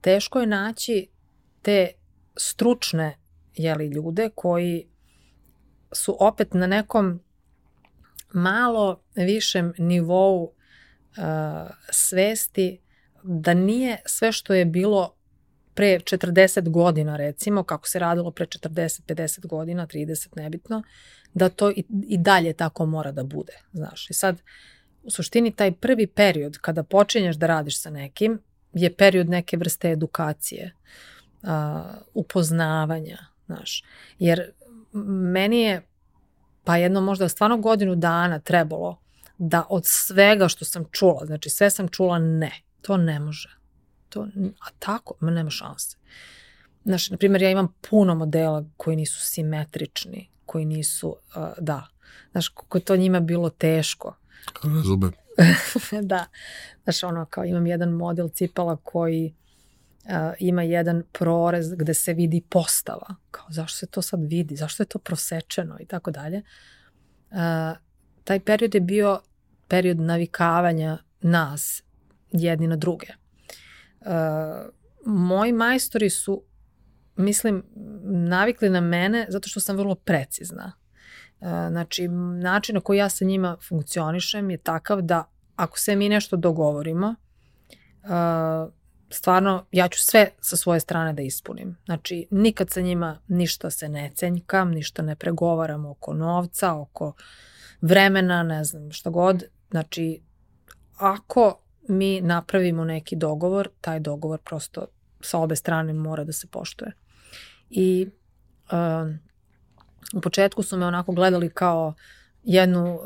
[0.00, 1.08] teško je naći
[1.62, 1.88] te
[2.36, 3.18] stručne
[3.54, 4.88] jeli, ljude koji
[5.92, 7.20] su opet na nekom
[8.32, 10.52] malo višem nivou
[11.90, 12.80] svesti
[13.22, 15.14] da nije sve što je bilo
[15.74, 20.82] pre 40 godina recimo, kako se radilo pre 40, 50 godina, 30 nebitno,
[21.34, 24.10] da to i, i dalje tako mora da bude, znaš.
[24.10, 24.42] I sad
[25.02, 28.40] u suštini taj prvi period kada počinješ da radiš sa nekim
[28.72, 30.72] je period neke vrste edukacije,
[31.42, 31.48] uh,
[32.14, 33.84] upoznavanja, znaš.
[34.18, 34.50] Jer
[35.32, 35.82] meni je
[36.64, 39.01] pa jedno možda stvarno godinu dana trebalo
[39.38, 43.58] da od svega što sam čula, znači sve sam čula ne, to ne može.
[44.08, 44.28] To,
[44.60, 45.96] a tako, ma nema šanse.
[46.84, 51.86] Znaš, na primjer, ja imam puno modela koji nisu simetrični, koji nisu, uh, da,
[52.32, 54.16] znaš, kako je to njima bilo teško
[54.64, 55.12] Razumem.
[56.02, 56.26] da.
[56.82, 59.34] Znaš, ono, kao imam jedan model cipala koji
[60.04, 63.14] uh, ima jedan prorez gde se vidi postava.
[63.30, 64.56] Kao, zašto se to sad vidi?
[64.56, 65.76] Zašto je to prosečeno?
[65.80, 66.42] I tako dalje.
[67.30, 67.38] Uh,
[68.24, 69.20] taj period je bio
[69.68, 71.82] period navikavanja nas
[72.32, 73.06] jedni na druge.
[74.00, 74.08] Uh,
[75.06, 76.42] moji majstori su,
[77.16, 77.64] mislim,
[78.04, 80.72] navikli na mene zato što sam vrlo precizna.
[81.68, 82.08] Znači,
[82.42, 85.24] način na koji ja sa njima funkcionišem je takav da
[85.56, 87.14] ako se mi nešto dogovorimo,
[89.10, 91.76] stvarno, ja ću sve sa svoje strane da ispunim.
[91.84, 97.12] Znači, nikad sa njima ništa se ne cenjkam, ništa ne pregovaram oko novca, oko
[97.82, 99.44] vremena, ne znam, šta god.
[99.70, 100.22] Znači,
[100.96, 104.86] ako mi napravimo neki dogovor, taj dogovor prosto
[105.20, 106.92] sa obe strane mora da se poštuje.
[107.70, 108.06] I
[108.72, 109.14] uh,
[110.12, 111.94] u početku su me onako gledali kao
[112.44, 113.00] jednu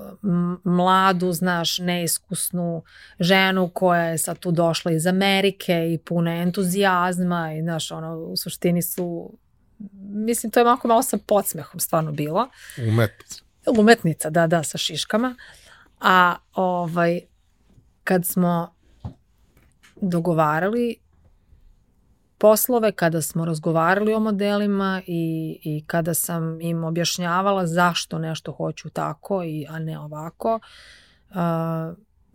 [0.65, 2.82] mladu, znaš, neiskusnu
[3.20, 8.36] ženu koja je sad tu došla iz Amerike i puna entuzijazma i, znaš, ono, u
[8.36, 9.39] suštini su,
[10.01, 12.48] mislim, to je malo malo sa podsmehom stvarno bilo.
[12.89, 13.45] Umetnica.
[13.79, 15.35] Umetnica, da, da, sa šiškama.
[16.01, 17.21] A, ovaj,
[18.05, 18.75] kad smo
[19.97, 20.97] dogovarali
[22.39, 28.91] poslove, kada smo razgovarali o modelima i, i kada sam im objašnjavala zašto nešto hoću
[28.91, 30.61] tako, i, a ne ovako,
[31.31, 31.37] uh,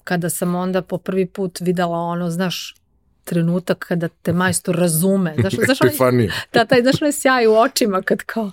[0.04, 2.76] kada sam onda po prvi put videla ono, znaš,
[3.24, 5.36] trenutak kada te majstor razume.
[5.40, 8.52] Znaš, znaš onaj, da, taj, znaš, onaj sjaj u očima kad kao,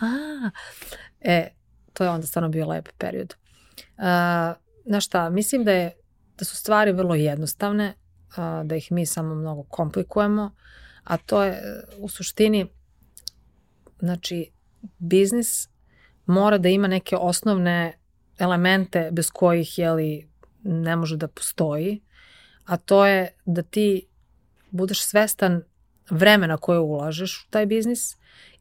[0.00, 0.50] a,
[1.20, 1.48] e,
[1.94, 3.34] to je onda stvarno bio lep period.
[3.96, 4.04] Uh,
[4.86, 5.92] znaš šta, mislim da je
[6.38, 7.94] da su stvari vrlo jednostavne,
[8.64, 10.54] da ih mi samo mnogo komplikujemo,
[11.04, 11.62] a to je
[11.98, 12.66] u suštini,
[13.98, 14.50] znači,
[14.98, 15.68] biznis
[16.26, 17.98] mora da ima neke osnovne
[18.38, 20.28] elemente bez kojih, jeli,
[20.62, 22.02] ne može da postoji,
[22.64, 24.06] a to je da ti
[24.70, 25.62] budeš svestan
[26.10, 28.16] vremena koje ulažeš u taj biznis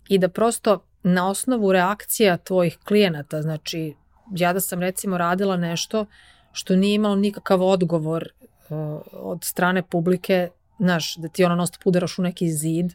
[0.10, 3.93] i da prosto na osnovu reakcija tvojih klijenata, znači
[4.31, 6.05] ja da sam recimo radila nešto
[6.51, 8.30] što nije imalo nikakav odgovor
[8.69, 10.49] uh, od strane publike,
[10.80, 12.93] znaš, da ti ono nosto pudaraš u neki zid,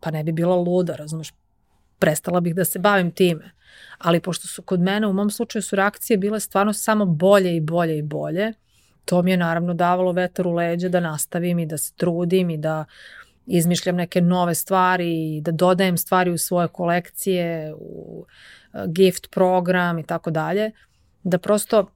[0.00, 1.32] pa ne bi bila luda, razumeš,
[1.98, 3.50] prestala bih da se bavim time.
[3.98, 7.60] Ali pošto su kod mene, u mom slučaju su reakcije bile stvarno samo bolje i
[7.60, 8.52] bolje i bolje,
[9.04, 12.56] to mi je naravno davalo vetar u leđe da nastavim i da se trudim i
[12.56, 12.84] da
[13.46, 18.24] izmišljam neke nove stvari da dodajem stvari u svoje kolekcije, u
[18.72, 20.70] uh, gift program i tako dalje,
[21.22, 21.90] da prosto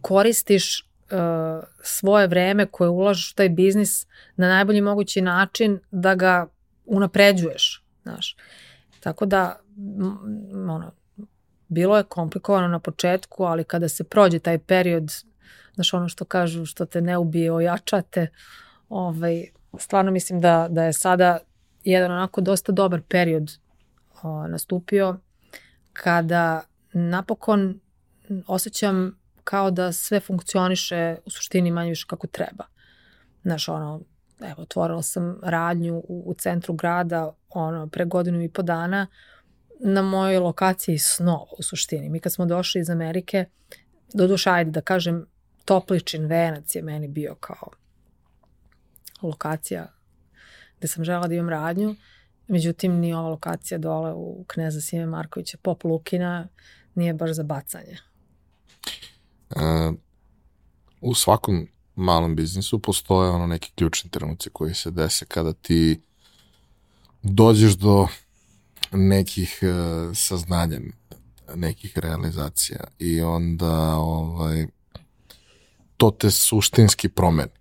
[0.00, 4.06] koristiš uh, svoje vreme koje ulažeš u taj biznis
[4.36, 6.46] na najbolji mogući način da ga
[6.86, 8.36] unapređuješ, znaš.
[9.00, 9.58] Tako da,
[10.52, 10.92] ono,
[11.68, 15.12] bilo je komplikovano na početku, ali kada se prođe taj period,
[15.74, 18.26] znaš ono što kažu, što te ne ubije, ojačate,
[18.88, 19.46] ovaj,
[19.78, 21.38] stvarno mislim da, da je sada
[21.84, 23.50] jedan onako dosta dobar period
[24.22, 25.16] o, nastupio
[25.92, 26.62] kada
[26.92, 27.80] napokon
[28.46, 32.64] osjećam kao da sve funkcioniše u suštini manje više kako treba.
[33.42, 34.00] Znaš, ono,
[34.40, 39.06] evo, otvorila sam radnju u, u centru grada, ono, pre godinu i po dana,
[39.80, 42.08] na mojoj lokaciji snova u suštini.
[42.08, 43.44] Mi kad smo došli iz Amerike,
[44.14, 45.26] do duša, ajde da kažem,
[45.64, 47.70] Topličin venac je meni bio kao
[49.22, 49.98] lokacija
[50.78, 51.96] gde sam žela da imam radnju,
[52.48, 56.48] međutim ni ova lokacija dole u Kneza Sime Markovića, Pop Lukina,
[56.94, 57.96] nije baš za bacanje.
[59.50, 59.94] Uh,
[61.00, 66.00] u svakom malom biznisu postoje ono neki ključni trenuci koji se dese kada ti
[67.22, 68.06] dođeš do
[68.92, 70.80] nekih uh, saznanja,
[71.54, 74.66] nekih realizacija i onda ovaj,
[75.96, 77.57] to te suštinski promeni.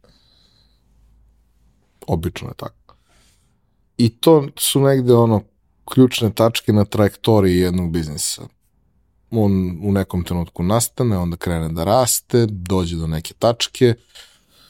[2.08, 2.96] Obično je tako.
[3.98, 5.44] I to su negde ono
[5.94, 8.48] ključne tačke na trajektoriji jednog biznisa.
[9.32, 13.94] On u nekom trenutku nastane, onda krene da raste, dođe do neke tačke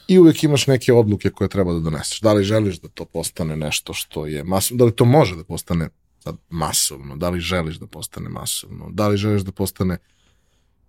[0.08, 2.22] i uvek imaš neke odluke koje treba da doneseš.
[2.22, 5.44] Da li želiš da to postane nešto što je masovno, da li to može da
[5.44, 5.90] postane
[6.50, 9.98] masovno, da li želiš da postane masovno, da li želiš da postane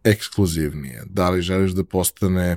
[0.05, 2.57] ekskluzivnije, da li želiš da postane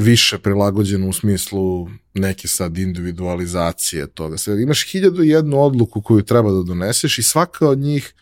[0.00, 4.38] više prilagođeno u smislu neke sad individualizacije toga.
[4.38, 4.62] Sve.
[4.62, 8.14] Imaš hiljadu i jednu odluku koju treba da doneseš i svaka od njih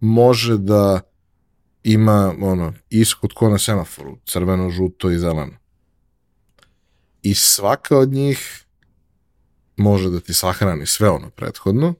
[0.00, 1.00] može da
[1.82, 5.56] ima ono, ishod ko na semaforu, crveno, žuto i zeleno.
[7.22, 8.64] I svaka od njih
[9.76, 11.94] može da ti sahrani sve ono prethodno,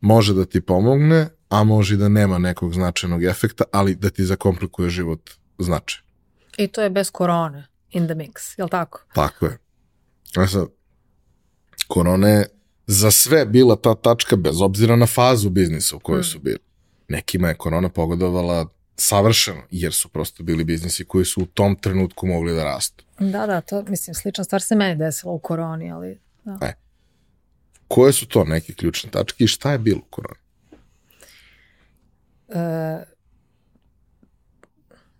[0.00, 4.90] može da ti pomogne, a može da nema nekog značajnog efekta, ali da ti zakomplikuje
[4.90, 6.00] život značaj.
[6.56, 9.04] I to je bez korone in the mix, je li tako?
[9.14, 9.58] Tako je.
[10.36, 10.66] A sad,
[11.88, 12.46] korona je
[12.86, 16.24] za sve bila ta tačka bez obzira na fazu biznisa u kojoj mm.
[16.24, 16.58] su bili
[17.12, 18.66] nekima je korona pogodovala
[18.96, 23.04] savršeno, jer su prosto bili biznisi koji su u tom trenutku mogli da rastu.
[23.18, 26.20] Da, da, to, mislim, slična stvar se meni desila u koroni, ali...
[26.44, 26.58] Da.
[26.62, 26.74] E.
[27.88, 30.40] Koje su to neke ključne tačke i šta je bilo u koroni?
[32.48, 33.04] E,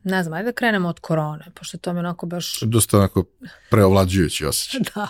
[0.04, 2.60] ne znam, ajde da krenemo od korone, pošto to mi onako baš...
[2.60, 3.24] Dosta onako
[3.70, 4.80] preovlađujući osjećaj.
[4.94, 5.08] da.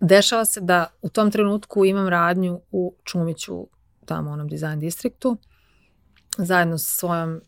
[0.00, 3.66] Dešava se da u tom trenutku imam radnju u Čumiću,
[4.06, 5.36] tamo u onom dizajn distriktu,
[6.38, 7.40] zajedno sa svojom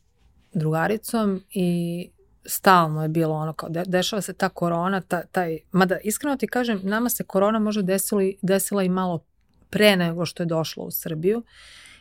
[0.53, 2.11] drugaricom i
[2.47, 6.47] stalno je bilo ono kao, de, dešava se ta korona, ta, taj, mada iskreno ti
[6.47, 9.25] kažem, nama se korona možda desila, desila i malo
[9.71, 11.43] pre nego što je došlo u Srbiju,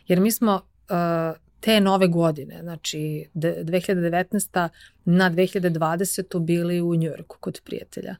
[0.06, 4.68] jer mi smo uh, te nove godine, znači 2019.
[5.04, 6.40] na 2020.
[6.40, 8.16] bili u Njujorku kod prijatelja.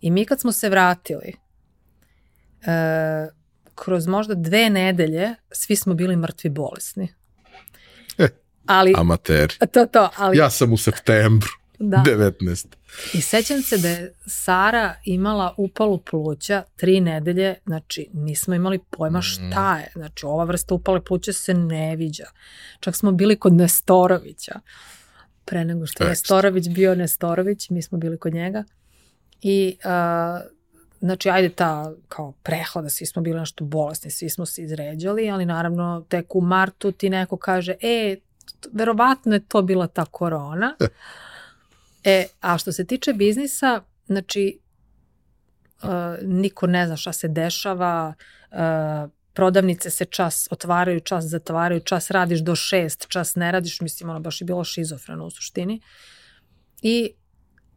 [0.00, 1.32] I mi kad smo se vratili,
[2.60, 3.32] uh,
[3.74, 7.08] kroz možda dve nedelje svi smo bili mrtvi bolesni.
[8.66, 9.52] Ali, Amater.
[9.72, 10.38] To, to, ali...
[10.38, 11.48] Ja sam u septembru.
[11.78, 12.02] Da.
[12.06, 12.66] 19.
[13.14, 19.18] I sećam se da je Sara imala upalu pluća tri nedelje, znači nismo imali pojma
[19.18, 19.22] mm.
[19.22, 19.92] šta je.
[19.94, 22.26] Znači ova vrsta upale pluća se ne viđa.
[22.80, 24.60] Čak smo bili kod Nestorovića.
[25.44, 28.64] Pre nego što je Nestorović bio Nestorović, mi smo bili kod njega.
[29.42, 30.54] I uh,
[31.00, 35.46] znači ajde ta kao prehoda, svi smo bili nešto bolesni, svi smo se izređali, ali
[35.46, 38.16] naravno tek u martu ti neko kaže, e,
[38.72, 40.76] verovatno je to bila ta korona.
[42.04, 44.58] E, a što se tiče biznisa, znači,
[45.82, 45.90] uh,
[46.22, 48.14] niko ne zna šta se dešava,
[48.50, 54.10] uh, prodavnice se čas otvaraju, čas zatvaraju, čas radiš do šest, čas ne radiš, mislim,
[54.10, 55.80] ono baš je bilo šizofreno u suštini.
[56.82, 57.10] I,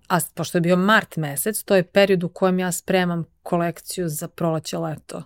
[0.08, 4.28] a pošto je bio mart mesec, to je period u kojem ja spremam kolekciju za
[4.28, 5.24] proleće leto.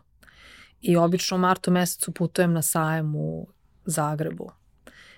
[0.82, 3.48] I obično u martu mesecu putujem na sajem u
[3.86, 4.52] Zagrebu.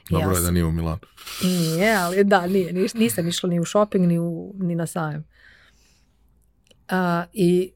[0.10, 1.00] Dobro ja je da nije u Milanu.
[1.44, 2.74] Nije, ali da, nije.
[2.74, 5.26] Nisam išla ni u shopping, ni, u, ni na sajem.
[6.90, 7.74] A, I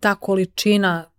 [0.00, 1.10] ta količina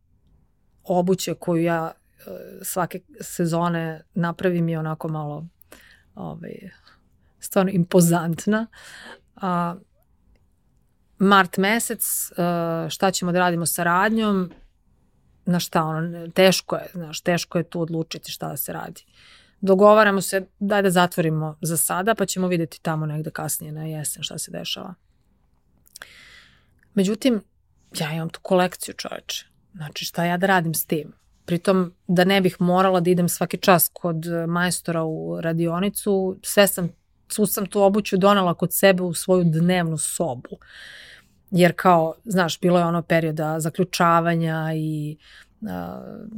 [0.84, 2.24] obuće koju ja e,
[2.62, 5.48] svake sezone napravim je onako malo
[6.16, 6.54] ovaj,
[7.40, 8.68] stvarno impozantna.
[9.36, 9.76] A,
[11.18, 14.52] mart mesec, e, šta ćemo da radimo sa radnjom,
[15.52, 19.06] na šta ono, teško je, znaš, teško je tu odlučiti šta da se radi.
[19.62, 24.24] Dogovaramo se, daj da zatvorimo za sada, pa ćemo videti tamo negde kasnije na jesen
[24.24, 24.94] šta se dešava.
[26.94, 27.42] Međutim,
[28.00, 29.46] ja imam tu kolekciju čoveče.
[29.74, 31.14] Znači, šta ja da radim s tim?
[31.46, 36.90] Pritom, da ne bih morala da idem svaki čas kod majstora u radionicu, sve sam,
[37.28, 40.58] svu sam tu obuću donala kod sebe u svoju dnevnu sobu
[41.52, 45.18] jer kao, znaš, bilo je ono perioda zaključavanja i
[45.62, 45.70] uh,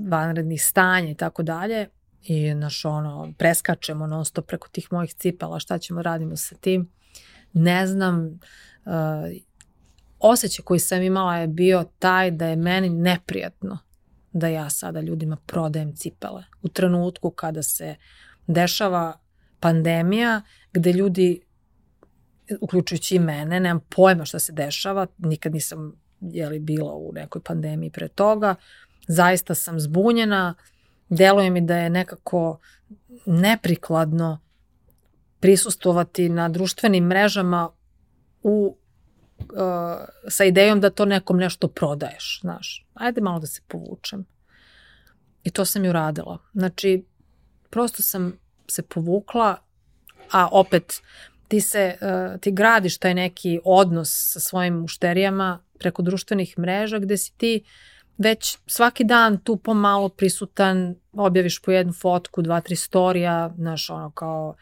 [0.09, 1.89] vanrednih stanja i tako dalje
[2.23, 6.91] i naš ono, preskačemo non stop preko tih mojih cipela, šta ćemo radimo sa tim,
[7.53, 8.39] ne znam,
[8.85, 8.91] uh,
[10.19, 13.77] osjećaj koji sam imala je bio taj da je meni neprijatno
[14.31, 16.43] da ja sada ljudima prodajem cipele.
[16.61, 17.95] U trenutku kada se
[18.47, 19.19] dešava
[19.59, 20.41] pandemija,
[20.73, 21.41] gde ljudi
[22.61, 27.91] uključujući i mene, nemam pojma šta se dešava, nikad nisam jeli, bila u nekoj pandemiji
[27.91, 28.55] pre toga,
[29.07, 30.55] zaista sam zbunjena,
[31.09, 32.59] deluje mi da je nekako
[33.25, 34.39] neprikladno
[35.39, 37.69] prisustovati na društvenim mrežama
[38.43, 38.77] u,
[39.39, 39.47] uh,
[40.27, 42.87] sa idejom da to nekom nešto prodaješ, znaš.
[42.93, 44.25] Ajde malo da se povučem.
[45.43, 46.37] I to sam i uradila.
[46.53, 47.05] Znači,
[47.69, 49.57] prosto sam se povukla,
[50.31, 51.01] a opet
[51.53, 57.17] ti se, uh, ti gradiš taj neki odnos sa svojim mušterijama preko društvenih mreža gde
[57.17, 57.63] si ti
[58.17, 64.11] već svaki dan tu pomalo prisutan, objaviš po jednu fotku, dva, tri storija, znaš, ono
[64.11, 64.55] kao,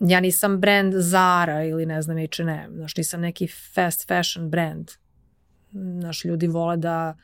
[0.00, 4.90] ja nisam brand Zara ili ne znam H&M, znaš, nisam neki fast fashion brand.
[5.72, 7.16] Znaš, ljudi vole da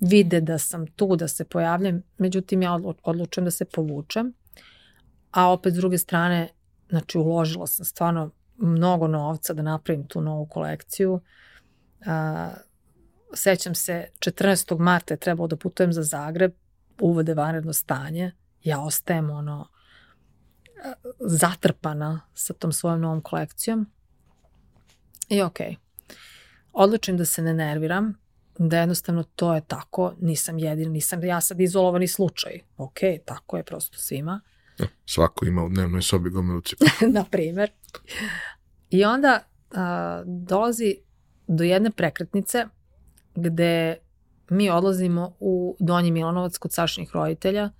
[0.00, 4.32] vide da sam tu, da se pojavljam, međutim ja odlučujem da se povučem,
[5.30, 6.48] a opet s druge strane,
[6.88, 11.20] znači uložila sam stvarno mnogo novca da napravim tu novu kolekciju.
[12.06, 12.50] A,
[13.34, 14.78] sećam se, 14.
[14.78, 16.52] marta je trebalo da putujem za Zagreb,
[17.00, 18.32] uvode vanredno stanje,
[18.62, 19.68] ja ostajem ono
[21.20, 23.86] zatrpana sa tom svojom novom kolekcijom.
[25.28, 25.76] I okej,
[26.08, 26.16] okay.
[26.72, 28.14] odlučim da se ne nerviram,
[28.58, 32.60] da jednostavno to je tako, nisam jedin, nisam ja sad izolovani slučaj.
[32.76, 34.40] Ok, tako je prosto svima.
[35.06, 36.62] Svako ima u dnevnoj sobi gomilu
[37.14, 37.70] Na primer.
[38.90, 39.40] I onda
[39.74, 40.96] a, dolazi
[41.46, 42.66] do jedne prekretnice
[43.34, 43.96] gde
[44.50, 47.70] mi odlazimo u Donji Milanovac kod Sašinih roditelja.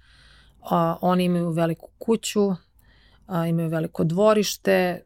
[0.71, 2.51] A, oni imaju veliku kuću,
[3.27, 5.03] a, imaju veliko dvorište,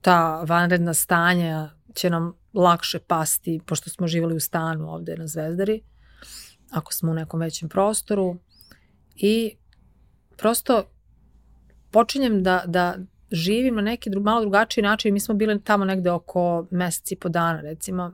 [0.00, 5.82] ta vanredna stanja će nam lakše pasti, pošto smo živali u stanu ovde na Zvezdari,
[6.70, 8.36] ako smo u nekom većem prostoru.
[9.16, 9.56] I
[10.40, 10.84] prosto
[11.90, 12.96] počinjem da, da
[13.30, 15.14] živim na neki dru, malo drugačiji način.
[15.14, 18.12] Mi smo bili tamo negde oko meseci po dana, recimo.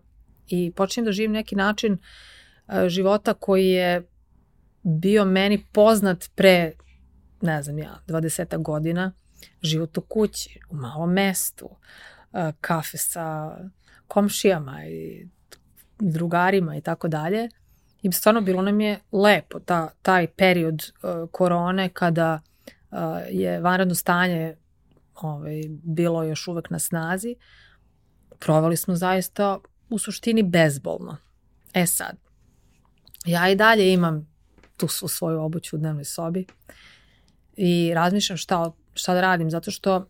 [0.48, 4.08] I počinjem da živim neki način uh, života koji je
[4.82, 6.72] bio meni poznat pre,
[7.40, 9.12] ne znam ja, 20 godina.
[9.62, 13.58] Život u kući, u malom mestu, uh, kafe sa
[14.08, 15.26] komšijama i
[15.98, 17.48] drugarima i tako dalje.
[18.06, 22.40] I stvarno bilo nam je lepo ta, taj period uh, korone kada
[22.90, 22.98] uh,
[23.30, 24.56] je vanredno stanje
[25.14, 27.36] ovaj, bilo još uvek na snazi.
[28.38, 29.58] Provali smo zaista
[29.90, 31.16] u suštini bezbolno.
[31.74, 32.16] E sad,
[33.24, 34.28] ja i dalje imam
[34.76, 36.46] tu svu svoju obuću u dnevnoj sobi
[37.56, 40.04] i razmišljam šta, šta da radim, zato što uh,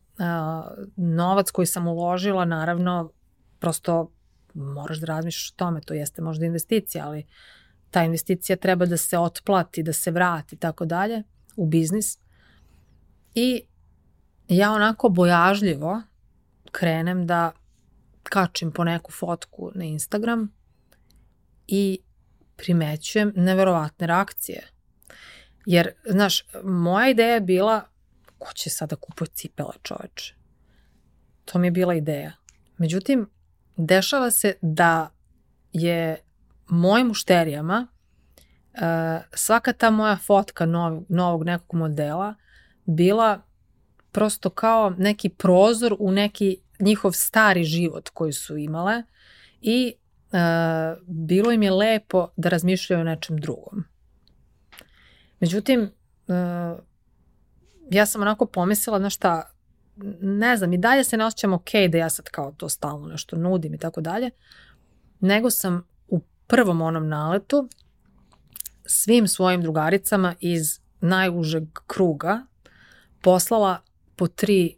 [0.97, 3.13] novac koji sam uložila, naravno,
[3.59, 4.13] prosto
[4.55, 7.27] moraš da razmišljaš o tome, to jeste možda investicija, ali
[7.91, 11.23] ta investicija treba da se otplati, da se vrati i tako dalje
[11.57, 12.19] u biznis.
[13.35, 13.63] I
[14.49, 16.03] ja onako bojažljivo
[16.73, 17.53] krenem da
[18.23, 20.53] kačim po neku fotku na Instagram
[21.67, 21.99] i
[22.57, 24.69] primećujem neverovatne reakcije.
[25.67, 27.83] Jer, znaš, moja ideja je bila
[28.39, 30.35] ko će sada kupuje cipele čoveče.
[31.45, 32.33] To mi je bila ideja.
[32.79, 33.31] Međutim,
[33.77, 35.11] dešava se da
[35.73, 36.17] je
[36.69, 37.87] mojim mušterijama
[38.75, 38.81] uh,
[39.35, 42.35] svaka ta moja fotka novog, novog nekog modela
[42.85, 43.43] bila
[44.13, 49.03] prosto kao neki prozor u neki njihov stari život koji su imale
[49.61, 49.95] i
[50.33, 50.39] uh,
[51.07, 53.85] bilo im je lepo da razmišljaju o nečem drugom.
[55.41, 56.79] Međutim, uh,
[57.91, 59.51] ja sam onako pomislila, na šta,
[60.21, 63.37] ne znam, i dalje se ne osjećam ok da ja sad kao to stalno nešto
[63.37, 64.31] nudim i tako dalje,
[65.21, 65.89] nego sam
[66.47, 67.69] prvom onom naletu
[68.87, 72.47] svim svojim drugaricama iz najužeg kruga
[73.21, 73.81] poslala
[74.17, 74.75] po tri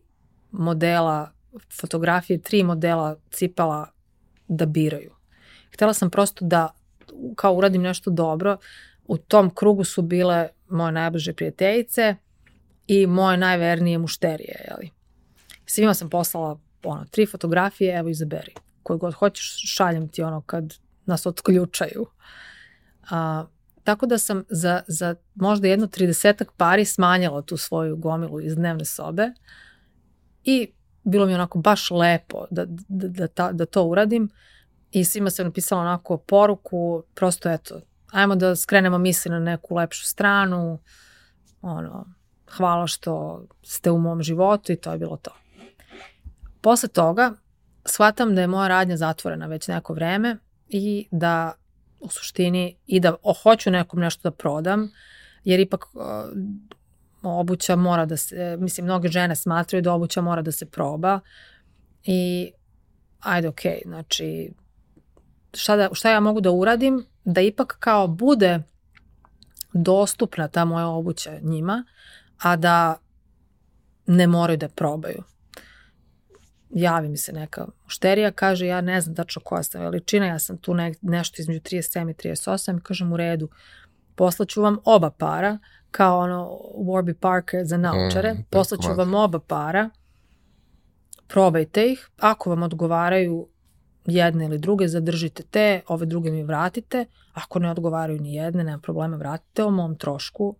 [0.51, 1.33] modela
[1.81, 3.91] fotografije, tri modela cipala
[4.49, 5.15] da biraju.
[5.73, 6.75] Htela sam prosto da
[7.37, 8.59] kao uradim nešto dobro.
[9.07, 12.17] U tom krugu su bile moje najbliže prijateljice
[12.87, 14.91] i moje najvernije mušterije, jeli.
[15.67, 18.55] Svima sam poslala ono, tri fotografije, evo izaberi.
[18.83, 20.75] Koje god hoćeš, šaljem ti ono kad
[21.09, 22.07] nas otključaju.
[23.11, 23.45] A,
[23.85, 28.85] tako da sam za, za možda jedno tridesetak pari smanjila tu svoju gomilu iz dnevne
[28.85, 29.33] sobe
[30.45, 30.73] i
[31.05, 34.29] bilo mi onako baš lepo da, da, da, ta, da to uradim
[34.91, 37.81] i svima sam napisala onako poruku, prosto eto,
[38.13, 40.79] ajmo da skrenemo misli na neku lepšu stranu,
[41.63, 42.07] ono,
[42.57, 45.31] hvala što ste u mom životu i to je bilo to.
[46.61, 47.33] Posle toga
[47.85, 50.37] shvatam da je moja radnja zatvorena već neko vreme
[50.69, 51.53] i da
[52.01, 54.91] u suštini i da hoću nekom nešto da prodam,
[55.45, 55.85] jer ipak
[57.23, 61.21] obuća mora da se, mislim, mnoge žene smatraju da obuća mora da se proba
[62.05, 62.53] i
[63.21, 64.53] ajde, okej, znači,
[65.55, 68.63] šta, da, šta ja mogu da uradim da ipak kao bude
[69.73, 71.85] dostupna ta moja obuća njima,
[72.39, 72.97] a da
[74.07, 75.23] ne moraju da probaju.
[76.71, 80.59] Javi mi se neka mušterija, kaže ja ne znam tačno koja sam veličina, ja sam
[80.59, 83.49] tu ne, nešto između 37 i 38 i kažem u redu,
[84.15, 85.59] poslaću vam oba para,
[85.91, 89.91] kao ono Warby Parker za naučare, mm, poslaću vam oba para,
[91.27, 93.49] probajte ih, ako vam odgovaraju
[94.07, 98.79] jedne ili druge, zadržite te, ove druge mi vratite, ako ne odgovaraju ni jedne, nema
[98.79, 100.57] problema, vratite o mom trošku.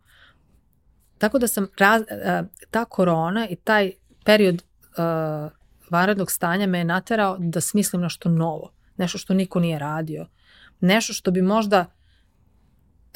[1.19, 3.93] Tako da sam, raz, e, ta korona i taj
[4.25, 4.63] period
[4.99, 5.58] uh,
[5.91, 10.27] vanrednog stanja me je naterao da smislim nešto novo, nešto što niko nije radio,
[10.81, 11.87] nešto što bi možda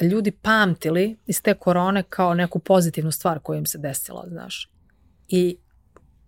[0.01, 4.71] ljudi pamtili iz te korone kao neku pozitivnu stvar koja im se desila, znaš.
[5.27, 5.57] I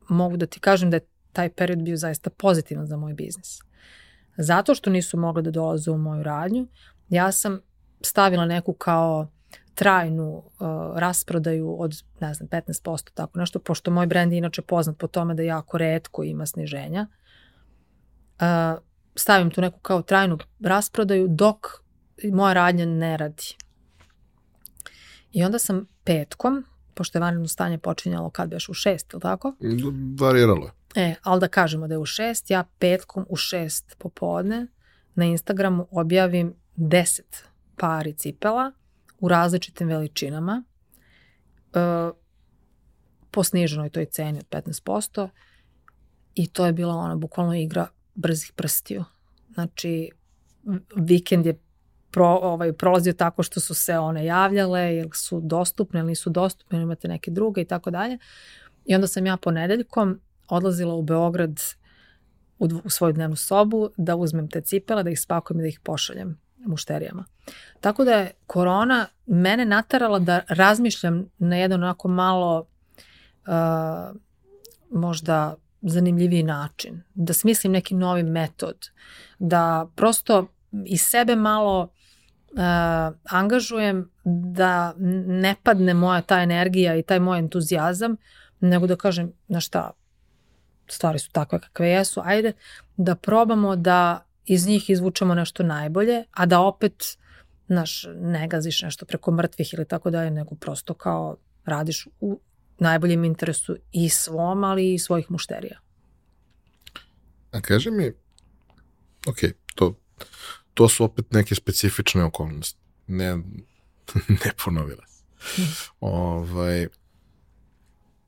[0.09, 3.59] mogu da ti kažem da je taj period bio zaista pozitivan za moj biznis.
[4.37, 6.67] Zato što nisu mogli da dolaze u moju radnju,
[7.09, 7.61] ja sam
[8.01, 9.27] stavila neku kao
[9.75, 14.97] trajnu uh, rasprodaju od, ne znam, 15%, tako nešto, pošto moj brend je inače poznat
[14.97, 17.07] po tome da jako redko ima sniženja.
[18.39, 18.79] Uh,
[19.15, 21.67] stavim tu neku kao trajnu rasprodaju dok
[22.23, 23.43] moja radnja ne radi.
[25.31, 29.55] I onda sam petkom, pošto je vanredno stanje počinjalo kad beš u šest, ili tako?
[30.19, 30.71] Variralo.
[30.95, 34.67] E, ali da kažemo da je u šest, ja petkom u šest popodne
[35.15, 37.43] na Instagramu objavim deset
[37.75, 38.71] pari cipela
[39.25, 40.63] u različitim veličinama
[41.73, 41.79] e,
[43.31, 45.29] po sniženoj toj ceni od 15%
[46.35, 49.03] i to je bila ona bukvalno igra brzih prstiju.
[49.53, 50.09] Znači,
[50.95, 51.59] vikend je
[52.11, 56.81] pro, ovaj, prolazio tako što su se one javljale, jer su dostupne ili nisu dostupne,
[56.81, 58.17] imate neke druge i tako dalje.
[58.85, 61.59] I onda sam ja ponedeljkom odlazila u Beograd
[62.59, 65.79] u, u svoju dnevnu sobu da uzmem te cipele, da ih spakujem i da ih
[65.79, 67.25] pošaljem mušterijama.
[67.81, 74.15] Tako da je korona mene natarala da razmišljam na jedan onako malo uh,
[74.91, 78.89] možda zanimljiviji način, da smislim neki novi metod,
[79.39, 80.47] da prosto
[80.85, 82.59] iz sebe malo uh,
[83.29, 84.93] angažujem da
[85.25, 88.17] ne padne moja ta energija i taj moj entuzijazam,
[88.59, 89.91] nego da kažem, na šta,
[90.87, 92.53] stvari su takve kakve jesu, ajde
[92.97, 97.17] da probamo da iz njih izvučemo nešto najbolje, a da opet
[97.67, 102.39] naš, ne gaziš nešto preko mrtvih ili tako dalje, nego prosto kao radiš u
[102.79, 105.79] najboljem interesu i svom, ali i svojih mušterija.
[107.51, 108.11] A kaže mi,
[109.27, 109.37] ok,
[109.75, 109.99] to,
[110.73, 112.79] to su opet neke specifične okolnosti.
[113.07, 113.35] Ne,
[114.45, 115.03] ne ponovila
[115.99, 116.87] ovaj,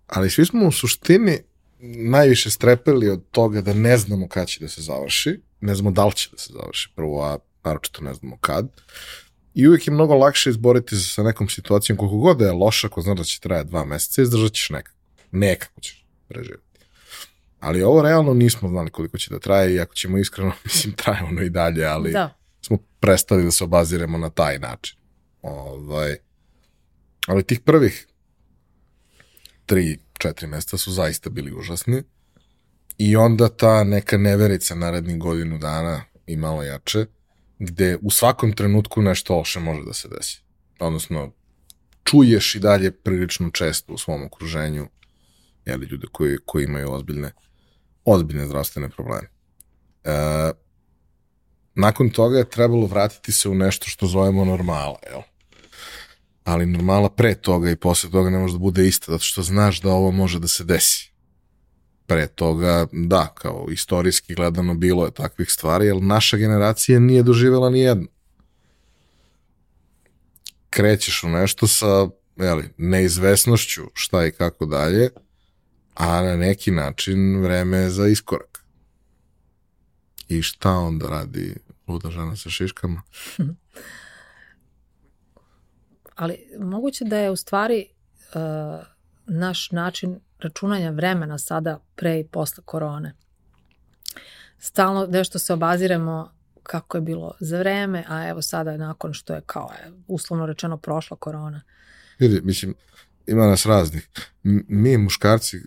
[0.08, 1.40] ali svi smo u suštini
[1.80, 6.06] najviše strepeli od toga da ne znamo kad će da se završi, ne znamo da
[6.06, 8.70] li će da se završi prvo, a naročito ne znamo kad.
[9.54, 12.90] I uvijek je mnogo lakše izboriti se sa nekom situacijom koliko god da je loša,
[12.90, 14.98] ko zna da će traje dva meseca, izdržat ćeš nekako.
[15.32, 16.80] Nekako ćeš preživati.
[17.60, 21.24] Ali ovo realno nismo znali koliko će da traje i ako ćemo iskreno, mislim, traje
[21.24, 22.38] ono i dalje, ali da.
[22.62, 24.98] smo prestali da se obaziremo na taj način.
[25.42, 26.18] Ovaj,
[27.28, 28.08] ali tih prvih
[29.66, 32.04] tri, četiri mesta su zaista bili užasni.
[32.98, 37.06] I onda ta neka neverica narednih godinu dana i malo jače,
[37.60, 40.42] gde u svakom trenutku nešto loše može da se desi.
[40.80, 41.32] Odnosno,
[42.04, 44.88] čuješ i dalje prilično često u svom okruženju
[45.66, 47.32] jeli, ljude koji, koji imaju ozbiljne,
[48.06, 49.28] ozbiljne zdravstvene probleme.
[50.04, 50.52] E,
[51.76, 55.22] nakon toga je trebalo vratiti se u nešto što zovemo normala, jel?
[56.44, 59.82] Ali normala pre toga i posle toga ne može da bude ista, zato što znaš
[59.82, 61.07] da ovo može da se desi
[62.08, 67.70] pre toga, da, kao istorijski gledano bilo je takvih stvari, jer naša generacija nije doživjela
[67.70, 68.08] ni jednu.
[70.70, 72.08] Krećeš u nešto sa
[72.38, 75.10] jeli, neizvesnošću šta i kako dalje,
[75.94, 78.64] a na neki način vreme za iskorak.
[80.28, 81.56] I šta onda radi
[81.88, 83.02] luda žena sa šiškama?
[86.16, 87.86] Ali moguće da je u stvari
[88.36, 88.86] uh,
[89.26, 93.14] naš način računanja vremena sada pre i posle korone.
[94.60, 96.32] Stalno nešto se obaziremo
[96.64, 100.78] kako je bilo za vreme, a evo sada nakon što je kao je, uslovno rečeno
[100.78, 101.62] prošla korona.
[102.20, 102.76] Vidi, mislim,
[103.28, 104.08] ima nas raznih.
[104.68, 105.62] Mi muškarci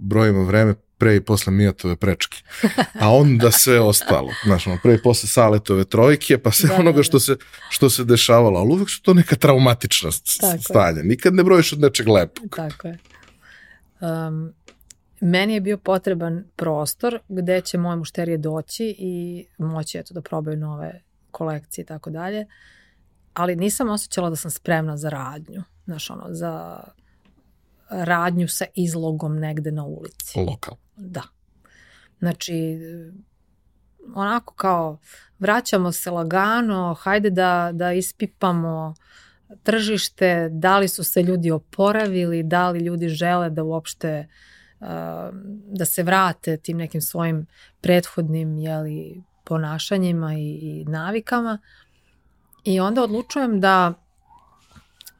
[0.00, 2.42] brojimo vreme pre i posle Mijatove prečke.
[3.00, 4.28] A onda sve ostalo.
[4.44, 7.02] Znaš, ono, pre i posle Saletove trojke, pa sve da, onoga da, da.
[7.02, 7.36] što se,
[7.68, 8.60] što se dešavalo.
[8.60, 11.02] Ali uvek su to neka traumatična stanja.
[11.02, 12.56] Nikad ne brojiš od nečeg lepog.
[12.56, 12.98] Tako je.
[14.00, 14.54] Um,
[15.20, 20.56] meni je bio potreban prostor gde će moje mušterije doći i moći eto da probaju
[20.56, 22.46] nove kolekcije i tako dalje.
[23.34, 25.62] Ali nisam osjećala da sam spremna za radnju.
[25.84, 26.84] Znaš, ono, za
[27.90, 30.40] radnju sa izlogom negde na ulici.
[30.40, 30.74] Lokal.
[30.96, 31.22] Da.
[32.18, 32.78] Znači,
[34.14, 34.98] onako kao
[35.38, 38.94] vraćamo se lagano, hajde da, da ispipamo
[39.62, 44.28] tržište, da li su se ljudi oporavili, da li ljudi žele da uopšte
[44.80, 44.86] uh,
[45.66, 47.46] da se vrate tim nekim svojim
[47.80, 51.58] prethodnim jeli, ponašanjima i, i navikama.
[52.64, 53.92] I onda odlučujem da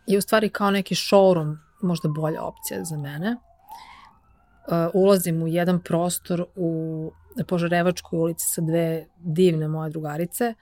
[0.07, 3.36] je u stvari kao neki showroom možda bolja opcija za mene.
[3.36, 7.12] Uh, ulazim u jedan prostor u
[7.48, 10.55] Požarevačkoj ulici sa dve divne moje drugarice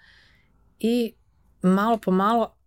[0.78, 1.14] i
[1.62, 2.57] malo po malo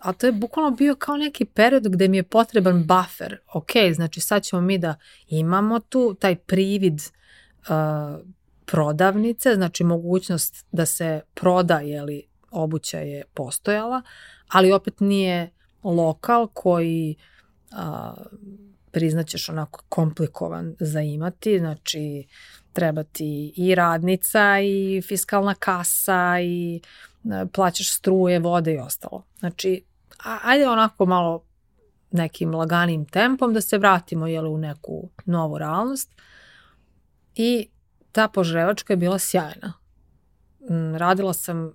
[0.00, 3.38] a, to je bukvalno bio kao neki period gde mi je potreban buffer.
[3.54, 4.94] Ok, znači sad ćemo mi da
[5.26, 8.20] imamo tu taj privid uh,
[8.66, 14.02] prodavnice, znači mogućnost da se proda, jeli, obuća je postojala,
[14.48, 15.50] ali opet nije
[15.82, 17.14] lokal koji
[17.72, 18.14] a,
[18.90, 22.26] priznaćeš onako komplikovan za imati, znači
[22.72, 27.11] treba ti i radnica i fiskalna kasa i a,
[27.52, 29.24] plaćaš struje, vode i ostalo.
[29.38, 29.84] Znači,
[30.44, 31.44] ajde onako malo
[32.10, 36.10] nekim laganim tempom da se vratimo jeli, u neku novu realnost.
[37.34, 37.68] I
[38.12, 39.72] ta požrevačka je bila sjajna.
[40.70, 41.72] Mm, radila sam uh,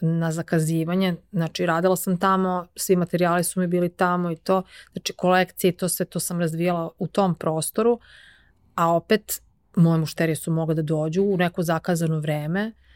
[0.00, 4.62] na zakazivanje, znači radila sam tamo, svi materijali su mi bili tamo i to,
[4.92, 8.00] znači kolekcije i to sve to sam razvijala u tom prostoru,
[8.74, 9.42] a opet
[9.76, 12.87] moje mušterije su mogle da dođu u neko zakazano vreme, uh,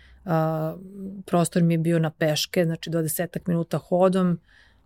[1.26, 4.40] prostor mi je bio na peške, znači do desetak minuta hodom,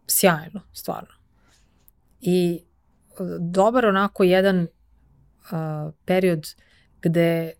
[0.07, 1.15] sjajno, stvarno.
[2.21, 2.63] I
[3.41, 6.47] dobar onako jedan uh, period
[7.03, 7.53] gde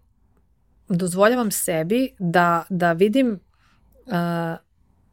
[0.89, 3.41] dozvoljavam sebi da, da vidim
[4.07, 4.13] uh,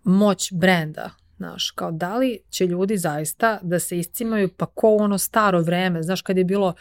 [0.04, 1.10] moć brenda
[1.44, 6.04] Znaš, kao da li će ljudi zaista da se iscimaju pa ko ono staro vreme,
[6.04, 6.74] znaš kad je bilo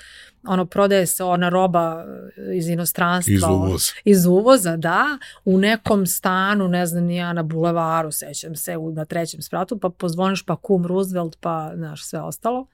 [0.47, 2.05] ono prodaje se ona roba
[2.37, 3.35] eh, iz inostranstva.
[3.35, 3.93] Iz uvoza.
[4.05, 8.93] iz uvoza, da, u nekom stanu, ne znam ni ja, na bulevaru, sećam se, u,
[8.93, 12.67] na trećem spratu, pa pozvoniš pa kum Roosevelt, pa znaš sve ostalo.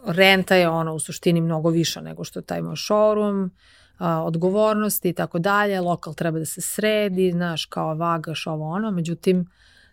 [0.05, 3.49] renta je ono u suštini mnogo viša nego što je taj moj showroom
[3.97, 8.91] a, odgovornosti i tako dalje, lokal treba da se sredi, znaš, kao vagaš ovo ono,
[8.91, 9.49] međutim,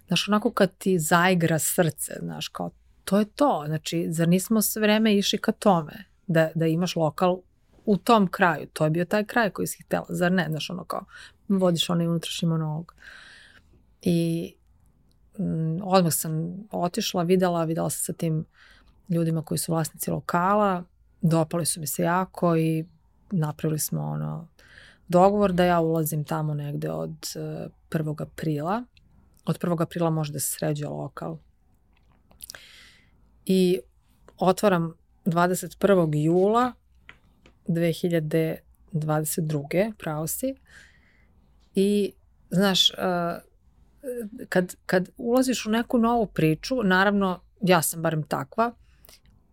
[0.06, 2.70] znaš, onako kad ti zaigra srce, znaš, kao
[3.04, 7.38] to je to, znači, zar nismo sve vreme išli ka tome, da, da imaš lokal
[7.84, 10.84] u tom kraju, to je bio taj kraj koji si htela, zar ne, znaš, ono
[10.84, 11.04] kao,
[11.48, 12.94] vodiš onaj unutrašnji monolog.
[14.02, 14.52] I
[15.38, 18.44] mm, odmah sam otišla, videla, videla sam sa tim
[19.08, 20.84] ljudima koji su vlasnici lokala,
[21.20, 22.84] dopali su mi se jako i
[23.38, 24.48] napravili smo ono
[25.08, 28.08] dogovor da ja ulazim tamo negde od 1.
[28.08, 28.84] Uh, aprila.
[29.44, 29.82] Od 1.
[29.82, 31.38] aprila može da se sređuje lokal.
[33.46, 33.80] I
[34.38, 34.94] otvaram
[35.24, 36.24] 21.
[36.24, 36.72] jula
[37.68, 39.92] 2022.
[39.98, 40.54] pravo si.
[41.74, 42.12] I,
[42.50, 42.96] znaš, uh,
[44.48, 48.72] kad, kad ulaziš u neku novu priču, naravno, ja sam barem takva,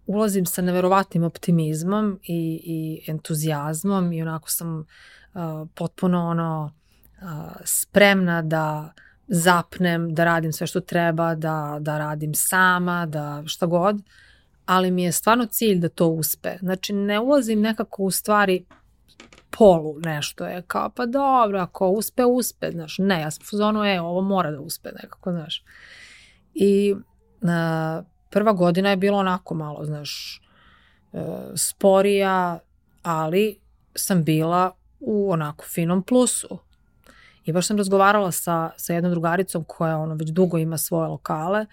[0.06, 6.74] ulazim sa neverovatnim optimizmom i, i entuzijazmom i onako sam uh, potpuno ono
[7.22, 8.94] uh, spremna da
[9.28, 14.02] zapnem, da radim sve što treba, da, da radim sama, da šta god,
[14.66, 16.58] ali mi je stvarno cilj da to uspe.
[16.60, 18.66] Znači ne ulazim nekako u stvari
[19.58, 23.86] polu nešto je kao pa dobro, ako uspe, uspe, znaš, ne, ja sam u zonu,
[23.86, 25.64] e, ovo mora da uspe nekako, znaš.
[26.54, 26.96] I
[27.42, 30.42] uh, prva godina je bilo onako malo, znaš,
[31.14, 31.26] e,
[31.56, 32.60] sporija,
[33.04, 33.60] ali
[33.96, 36.60] sam bila u onako finom plusu.
[37.46, 41.66] I baš sam razgovarala sa, sa jednom drugaricom koja ono već dugo ima svoje lokale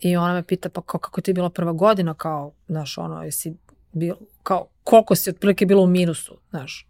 [0.00, 3.22] i ona me pita pa kao, kako ti je bila prva godina kao, znaš, ono,
[3.22, 3.56] jesi
[3.92, 6.88] bil, kao, koliko si otprilike bilo u minusu, znaš.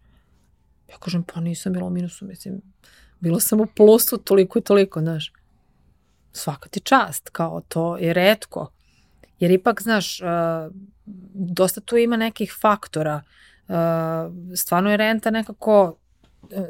[0.89, 2.61] Ja kažem, pa nisam bila u minusu, mislim,
[3.19, 5.33] bila sam u plusu toliko i toliko, znaš.
[6.31, 8.71] Svaka ti čast, kao to je redko.
[9.39, 10.19] Jer ipak, znaš,
[11.33, 13.21] dosta tu ima nekih faktora.
[14.55, 15.95] Stvarno je renta nekako uh,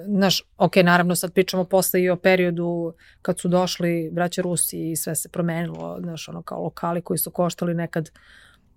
[0.08, 4.96] znaš, ok, naravno sad pričamo posle i o periodu kad su došli braća Rusi i
[4.96, 8.10] sve se promenilo, znaš, ono kao lokali koji su koštali nekad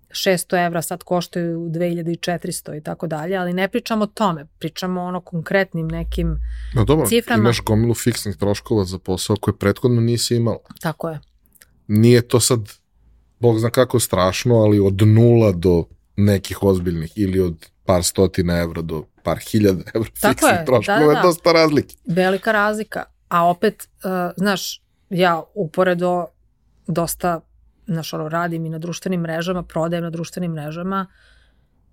[0.09, 5.21] 600 evra, sad koštaju 2400 i tako dalje, ali ne pričamo o tome, pričamo ono
[5.21, 6.39] konkretnim nekim
[6.75, 7.41] no, dobro, ciframa.
[7.41, 10.59] imaš gomilu fiksnih troškova za posao koje prethodno nisi imao.
[10.81, 11.19] Tako je.
[11.87, 12.59] Nije to sad
[13.39, 15.85] bog zna kako strašno, ali od nula do
[16.15, 20.99] nekih ozbiljnih ili od par stotina evra do par hiljada evra Tako fiksnih je, troškova,
[20.99, 21.21] da, da, da.
[21.21, 21.95] dosta razlike.
[22.05, 26.25] Velika razlika, a opet, uh, znaš, ja uporedo
[26.87, 27.41] dosta,
[27.87, 31.07] znaš, ono, radim i na društvenim mrežama, prodajem na društvenim mrežama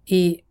[0.06, 0.43] i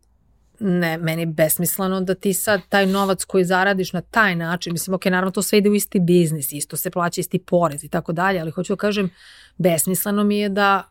[0.60, 5.04] ne, meni besmisleno da ti sad taj novac koji zaradiš na taj način, mislim, ok,
[5.04, 8.40] naravno to sve ide u isti biznis, isto se plaća isti porez i tako dalje,
[8.40, 9.10] ali hoću da kažem,
[9.58, 10.88] besmisleno mi je da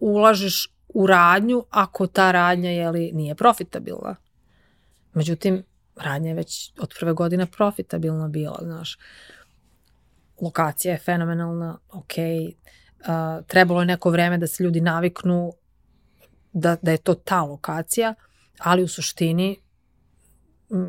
[0.00, 4.16] ulažeš u radnju ako ta radnja jeli, nije profitabilna.
[5.14, 5.64] Međutim,
[5.96, 8.98] radnja je već od prve godine profitabilna bila, znaš.
[10.40, 15.52] Lokacija je fenomenalna, ok, uh, trebalo je neko vreme da se ljudi naviknu
[16.52, 18.14] da, da je to ta lokacija,
[18.58, 19.56] ali u suštini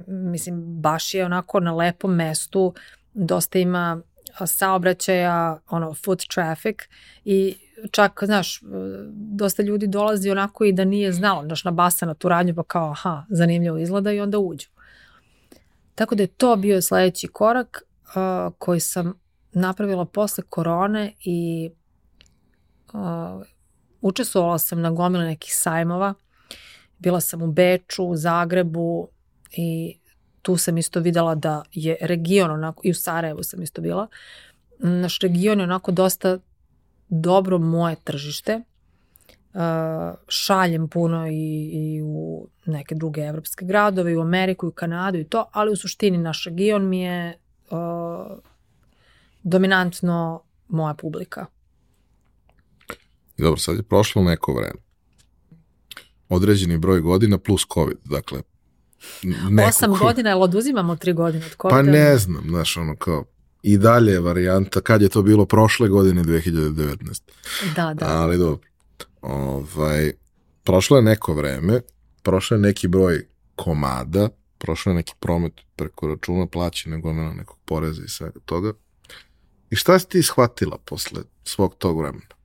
[0.08, 2.74] mislim baš je onako na lepom mestu
[3.14, 4.02] dosta ima
[4.46, 6.78] saobraćaja ono foot traffic
[7.26, 7.56] i
[7.92, 8.62] čak, znaš,
[9.14, 12.64] dosta ljudi dolazi onako i da nije znalo, znaš, na basa na tu radnju, pa
[12.64, 14.68] kao, aha, zanimljivo izgleda i onda uđu.
[15.96, 19.14] Tako da je to bio sledeći korak uh, koji sam
[19.52, 21.70] napravila posle korone i
[22.94, 23.00] uh,
[24.02, 26.14] učestvovala sam na gomile nekih sajmova.
[27.00, 29.08] Bila sam u Beču, u Zagrebu
[29.52, 29.98] i
[30.42, 34.08] tu sam isto videla da je region onako, i u Sarajevu sam isto bila,
[34.80, 36.40] naš region je onako dosta
[37.10, 38.62] dobro moje tržište.
[39.54, 39.62] Uh,
[40.28, 45.18] šaljem puno i, i u neke druge evropske gradove, i u Ameriku, i u Kanadu
[45.18, 48.38] i to, ali u suštini naš region mi je uh,
[49.44, 51.46] dominantno moja publika.
[53.38, 54.87] Dobro, sad je prošlo neko vreme.
[56.30, 58.42] Određeni broj godina plus COVID, dakle
[59.24, 60.06] Neko Osam ko...
[60.06, 61.70] godina, ali oduzimamo tri godine od COVID?
[61.70, 63.26] Pa ne znam, znaš, ono kao,
[63.64, 67.22] i dalje je varijanta, kad je to bilo prošle godine, 2019.
[67.76, 68.06] Da, da.
[68.06, 68.70] Ali dobro.
[69.22, 70.14] Ovaj,
[70.64, 71.82] prošlo je neko vreme,
[72.22, 78.02] prošlo je neki broj komada, prošlo je neki promet preko računa plaćene gomena nekog poreza
[78.06, 78.74] i svega toga.
[79.70, 82.36] I šta si ti shvatila posle svog tog vremena?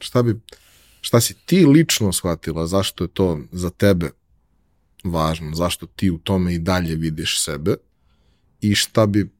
[0.00, 0.40] Šta bi,
[1.00, 4.10] šta si ti lično shvatila, zašto je to za tebe
[5.04, 7.74] važno, zašto ti u tome i dalje vidiš sebe
[8.60, 9.30] i šta bi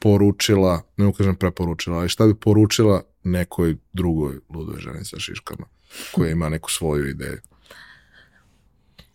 [0.00, 5.66] poručila, ne ukažem preporučila, ali šta bi poručila nekoj drugoj ludoj ženi sa šiškama
[6.12, 7.40] koja ima neku svoju ideju?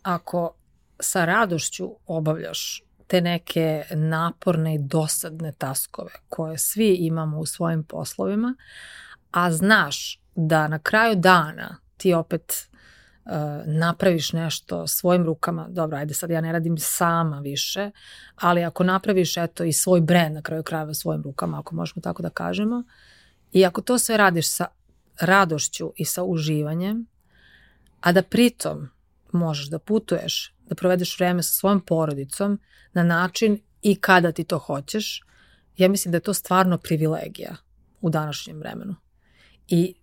[0.01, 0.53] Ako
[0.99, 8.55] sa radošću obavljaš te neke naporne i dosadne taskove koje svi imamo u svojim poslovima,
[9.31, 12.69] a znaš da na kraju dana ti opet
[13.25, 13.31] uh,
[13.65, 17.91] napraviš nešto svojim rukama, dobro, ajde sad ja ne radim sama više,
[18.35, 22.23] ali ako napraviš eto i svoj brend na kraju krajeva svojim rukama, ako možemo tako
[22.23, 22.83] da kažemo,
[23.51, 24.65] i ako to sve radiš sa
[25.19, 27.05] radošću i sa uživanjem,
[28.01, 28.89] a da pritom
[29.31, 32.59] možeš da putuješ, da provedeš vreme sa svojom porodicom
[32.93, 35.23] na način i kada ti to hoćeš,
[35.77, 37.55] ja mislim da je to stvarno privilegija
[38.01, 38.95] u današnjem vremenu.
[39.67, 39.95] I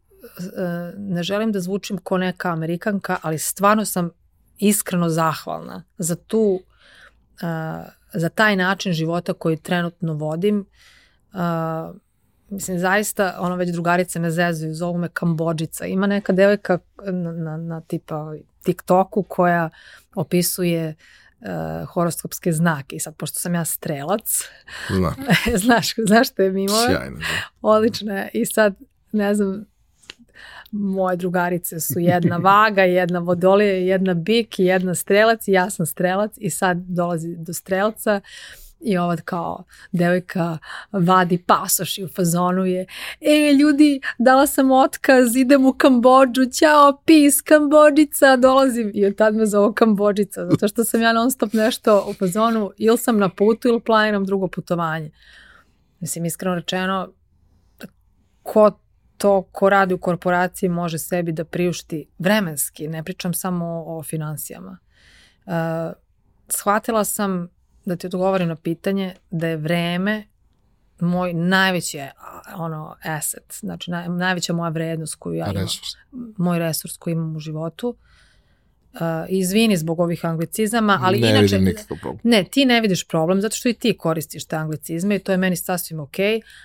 [0.97, 4.11] ne želim da zvučim ko neka Amerikanka, ali stvarno sam
[4.59, 6.61] iskreno zahvalna za tu,
[8.13, 10.67] za taj način života koji trenutno vodim.
[12.49, 15.87] Mislim, zaista, ono već drugarice me zezuju, zovu me Kambođica.
[15.87, 16.79] Ima neka devojka
[17.13, 19.71] na, na, na tipa TikToku koja
[20.15, 20.95] opisuje
[21.41, 24.49] uh, horoskopske znake i sad pošto sam ja strelac
[24.91, 25.15] Znam.
[25.65, 27.25] znaš, znaš što je mimo Sjajno, da.
[27.63, 28.75] odlično je i sad
[29.13, 29.65] ne znam
[30.71, 35.87] moje drugarice su jedna vaga, jedna vodolija, jedna bik i jedna strelac i ja sam
[35.87, 38.21] strelac i sad dolazi do strelca
[38.85, 40.59] i ova kao devojka
[40.93, 42.87] vadi pasoš i u fazonu je
[43.21, 49.35] e ljudi dala sam otkaz idem u Kambođu ćao pis Kambođica dolazim i od tad
[49.35, 53.29] me zove Kambođica zato što sam ja non stop nešto u fazonu ili sam na
[53.29, 55.11] putu ili planiram drugo putovanje.
[56.01, 57.13] Mislim iskreno rečeno
[58.43, 58.79] ko
[59.17, 64.03] to ko radi u korporaciji može sebi da priušti vremenski, ne pričam samo o, o
[64.03, 64.79] financijama.
[65.47, 65.53] Uh,
[66.49, 67.49] shvatila sam,
[67.85, 70.25] da ti odgovorim na pitanje, da je vreme
[71.01, 72.01] moj najveći
[72.57, 75.67] ono asset, znači naj, najveća moja vrednost koju ja imam,
[76.37, 77.97] moj resurs koji imam u životu.
[78.93, 81.75] Uh, izvini zbog ovih anglicizama, ali ne inače...
[82.01, 82.21] problem.
[82.23, 85.39] Ne, ti ne vidiš problem, zato što i ti koristiš te anglicizme i to je
[85.39, 86.17] meni sasvim ok,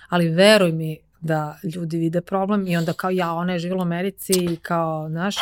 [0.08, 3.86] ali veruj mi da ljudi vide problem i onda kao ja, ona je živjela u
[3.86, 5.36] Americi i kao, znaš...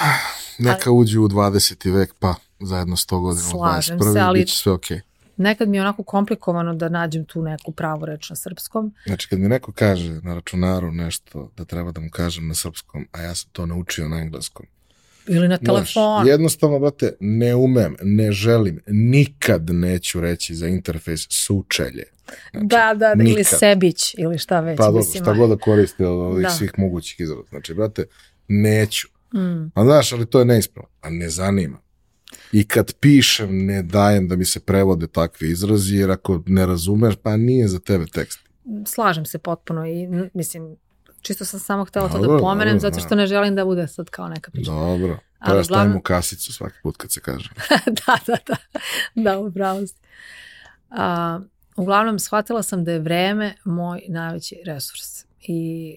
[0.59, 1.95] Neka uđu u 20.
[1.95, 4.13] vek, pa zajedno 100 godina u 21.
[4.13, 4.47] Se, ali...
[4.47, 4.97] sve okej.
[4.97, 5.01] Okay.
[5.37, 8.95] Nekad mi je onako komplikovano da nađem tu neku pravu reč na srpskom.
[9.07, 13.09] Znači, kad mi neko kaže na računaru nešto da treba da mu kažem na srpskom,
[13.13, 14.67] a ja sam to naučio na engleskom,
[15.29, 16.29] Ili na telefonu.
[16.29, 22.05] Jednostavno, brate, ne umem, ne želim, nikad neću reći za interfejs sučelje.
[22.51, 24.77] Znači, da, da, da ili sebić ili šta već.
[24.77, 26.51] Pa dobro, šta god da koriste od ovih da.
[26.51, 27.43] svih mogućih izraza.
[27.49, 28.05] Znači, brate,
[28.49, 29.09] neću.
[29.35, 29.71] Mm.
[29.75, 30.91] A znaš, ali to je neispravno.
[31.01, 31.79] A ne zanima.
[32.53, 37.15] I kad pišem, ne dajem da mi se prevode takvi izrazi, jer ako ne razumeš,
[37.23, 38.39] pa nije za tebe tekst.
[38.87, 40.77] Slažem se potpuno i mislim,
[41.29, 44.11] čisto sam samo htela to da pomenem, dobro, zato što ne želim da bude sad
[44.11, 44.71] kao neka priča.
[44.71, 47.51] Dobro, treba stavim u kasicu svaki put kad se kaže.
[48.07, 48.57] da, da, da,
[49.15, 49.95] da, upravo si.
[50.91, 51.41] A,
[51.77, 55.25] uglavnom, shvatila sam da je vreme moj najveći resurs.
[55.41, 55.97] I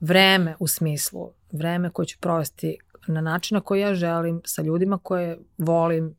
[0.00, 4.98] vreme u smislu, vreme koje ću provesti na način na koji ja želim, sa ljudima
[4.98, 6.14] koje volim,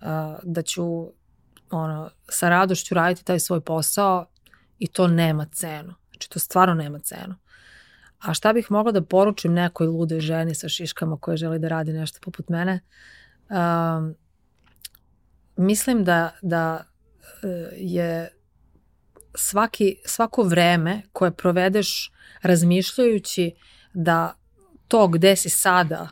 [0.00, 1.12] a, da ću
[1.70, 4.26] ono, sa radošću raditi taj svoj posao
[4.78, 5.94] i to nema cenu.
[6.10, 7.34] Znači, to stvarno nema cenu
[8.22, 11.92] A šta bih mogla da poručim nekoj ludoj ženi sa šiškama koja želi da radi
[11.92, 12.80] nešto poput mene?
[13.48, 14.14] Um,
[15.56, 16.84] mislim da, da
[17.42, 18.30] e, je
[19.34, 22.12] svaki, svako vreme koje provedeš
[22.42, 23.54] razmišljajući
[23.94, 24.34] da
[24.88, 26.08] to gde si sada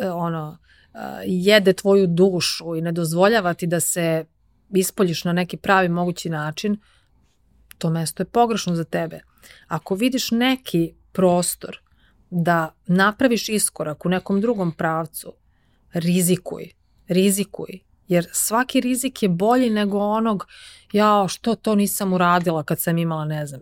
[0.00, 0.58] e, ono,
[0.94, 4.24] e, jede tvoju dušu i ne dozvoljava ti da se
[4.70, 6.80] ispoljiš na neki pravi mogući način,
[7.78, 9.20] to mesto je pogrešno za tebe.
[9.68, 11.80] Ako vidiš neki prostor
[12.30, 15.32] da napraviš iskorak u nekom drugom pravcu,
[15.92, 16.70] rizikuj,
[17.08, 20.46] rizikuj, jer svaki rizik je bolji nego onog,
[20.92, 23.60] ja, što to nisam uradila kad sam imala, ne znam,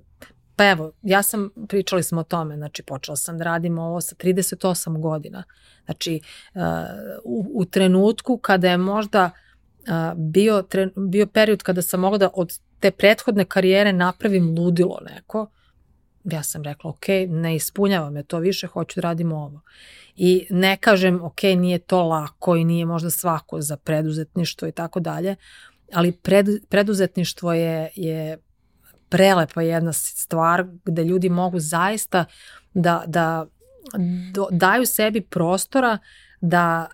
[0.56, 4.14] Pa evo, ja sam, pričali smo o tome, znači počela sam da radim ovo sa
[4.14, 5.42] 38 godina.
[5.84, 6.20] Znači,
[6.54, 6.62] uh,
[7.24, 9.30] u, u trenutku kada je možda
[9.80, 10.64] uh, bio,
[10.96, 15.46] bio period kada sam mogla da od te prethodne karijere napravim ludilo neko,
[16.24, 19.60] ja sam rekla, ok, ne ispunjava me to više, hoću da radim ovo.
[20.16, 25.00] I ne kažem, ok, nije to lako i nije možda svako za preduzetništvo i tako
[25.00, 25.36] dalje,
[25.92, 28.38] ali pred, preduzetništvo je, je
[29.08, 32.24] prelepa jedna stvar gde ljudi mogu zaista
[32.74, 33.46] da, da
[34.32, 35.98] do, daju sebi prostora
[36.40, 36.86] da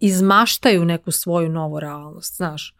[0.00, 2.74] izmaštaju neku svoju novu realnost, znaš.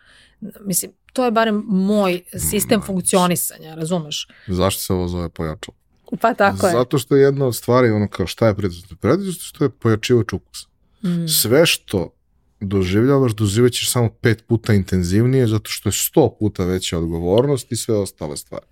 [0.60, 4.28] Mislim, to je barem moj sistem funkcionisanja, razumeš?
[4.46, 5.76] Zašto se ovo zove pojačalo?
[6.20, 6.72] Pa tako je.
[6.72, 8.96] Zato što je jedna od stvari, ono kao šta je preduzetno?
[8.96, 10.68] Preduzetno što je pojačivač ukusa.
[11.04, 11.28] Mm.
[11.28, 12.12] Sve što
[12.60, 17.96] doživljavaš, doživljaćeš samo pet puta intenzivnije, zato što je sto puta veća odgovornost i sve
[17.96, 18.66] ostale stvari.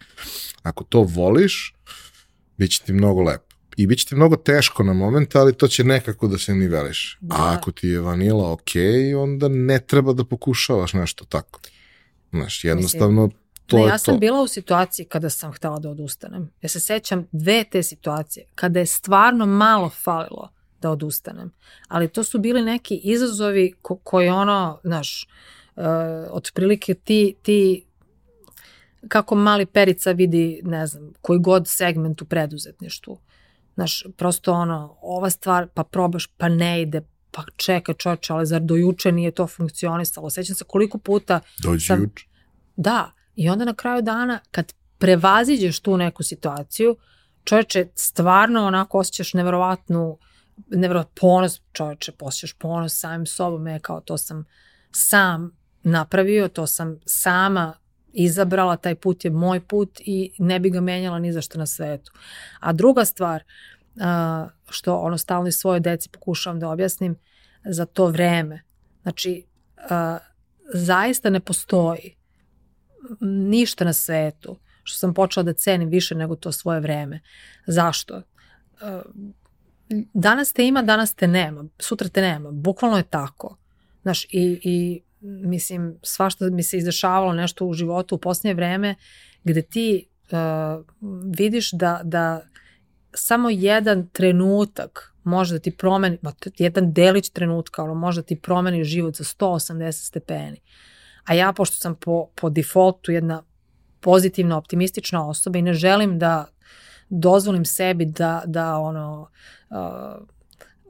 [0.63, 1.75] Ako to voliš,
[2.57, 3.55] bit će ti mnogo lepo.
[3.77, 7.19] I bit će ti mnogo teško na moment, ali to će nekako da se niveliš.
[7.21, 7.37] Da.
[7.37, 8.71] A ako ti je vanila ok,
[9.17, 11.61] onda ne treba da pokušavaš nešto tako.
[12.33, 14.19] Znaš, jednostavno Mislim, to ne, ja sam to.
[14.19, 16.51] bila u situaciji kada sam htela da odustanem.
[16.63, 21.53] Ja se sećam dve te situacije, kada je stvarno malo falilo da odustanem.
[21.89, 25.29] Ali to su bili neki izazovi ko, koji ono, znaš,
[25.77, 25.85] uh,
[26.31, 27.87] otprilike ti, ti
[29.09, 33.19] kako mali perica vidi, ne znam, koji god segment u preduzetništvu.
[33.75, 38.61] Znaš, prosto ono, ova stvar, pa probaš, pa ne ide, pa čekaj čoče, ali zar
[38.61, 40.31] do juče nije to funkcionisalo?
[40.31, 41.41] Sećam se koliko puta...
[41.63, 42.27] Dođi sam, juče.
[42.77, 46.97] Da, i onda na kraju dana, kad prevaziđeš tu neku situaciju,
[47.45, 50.19] čoveče, stvarno onako osjećaš neverovatnu uh,
[50.69, 54.45] nevjerojatno ponos, čovječe, posjećaš ponos samim sobom, je kao to sam
[54.91, 57.75] sam napravio, to sam sama
[58.13, 61.67] izabrala, taj put je moj put i ne bi ga menjala ni za što na
[61.67, 62.13] svetu.
[62.61, 63.43] A druga stvar,
[64.69, 67.17] što ono stalno i svoje deci pokušavam da objasnim,
[67.65, 68.63] za to vreme.
[69.03, 69.47] Znači,
[70.75, 72.17] zaista ne postoji
[73.21, 77.21] ništa na svetu što sam počela da cenim više nego to svoje vreme.
[77.67, 78.23] Zašto?
[80.15, 83.57] danas te ima, danas te nema, sutra te nema, bukvalno je tako.
[84.03, 88.95] Znaš, i, i mislim, svašta mi se izdešavalo nešto u životu u posljednje vreme,
[89.45, 90.85] gde ti uh,
[91.37, 92.47] vidiš da, da
[93.15, 96.19] samo jedan trenutak može da ti promeni,
[96.59, 100.61] jedan delić trenutka, ono, može da ti promeni život za 180 stepeni.
[101.25, 103.43] A ja, pošto sam po, po defaultu jedna
[104.01, 106.47] pozitivna, optimistična osoba i ne želim da
[107.09, 109.31] dozvolim sebi da, da ono,
[109.71, 110.27] uh,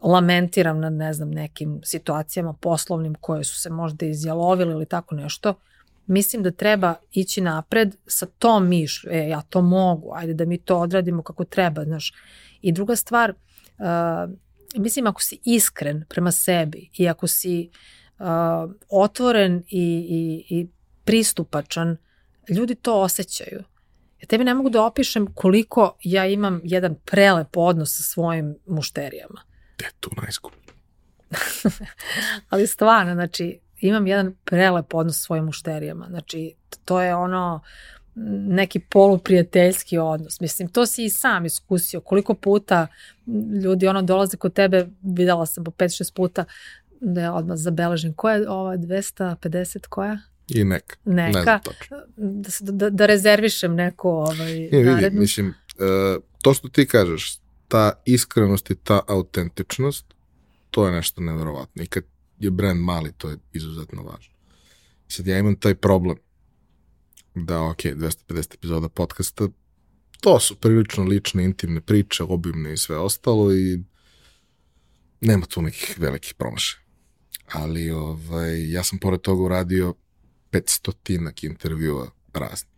[0.03, 5.55] lamentiram na ne znam nekim situacijama poslovnim koje su se možda izjalovile ili tako nešto,
[6.07, 10.59] mislim da treba ići napred sa tom mišlju, e, ja to mogu, ajde da mi
[10.59, 12.13] to odradimo kako treba, znaš.
[12.63, 14.35] I druga stvar, uh,
[14.77, 18.04] mislim ako si iskren prema sebi i ako si uh,
[18.89, 20.69] otvoren i, i, i
[21.05, 21.97] pristupačan,
[22.49, 23.65] ljudi to osjećaju.
[24.21, 29.43] Ja tebi ne mogu da opišem koliko ja imam jedan prelep odnos sa svojim mušterijama.
[29.77, 30.61] Te tu najskuplje.
[32.51, 36.07] Ali stvarno, znači, imam jedan prelep odnos sa svojim mušterijama.
[36.11, 36.55] Znači,
[36.85, 37.61] to je ono
[38.49, 40.41] neki poluprijateljski odnos.
[40.41, 42.01] Mislim, to si i sam iskusio.
[42.01, 42.87] Koliko puta
[43.63, 46.45] ljudi ono dolaze kod tebe, videla sam po 5-6 puta,
[47.01, 48.13] da je odmah zabeležen.
[48.13, 50.19] Koja je ova 250, koja?
[50.49, 50.97] I neka.
[51.05, 51.39] Neka.
[51.39, 51.61] Ne
[52.61, 57.39] da, da, da rezervišem neko ovaj, ne, vidi, mislim, uh, to što ti kažeš,
[57.69, 60.15] ta iskrenost i ta autentičnost,
[60.71, 61.83] to je nešto nevjerovatno.
[61.83, 62.05] I kad
[62.39, 64.35] je brand mali, to je izuzetno važno.
[65.09, 66.17] Sad ja imam taj problem
[67.35, 69.49] da, ok, 250 epizoda podcasta,
[70.21, 73.83] to su prilično lične, intimne priče, obimne i sve ostalo i
[75.21, 76.84] nema tu nekih velikih promašaja.
[77.53, 79.95] Ali ovaj, ja sam pored toga uradio
[80.53, 82.75] 500 intervjua praznih.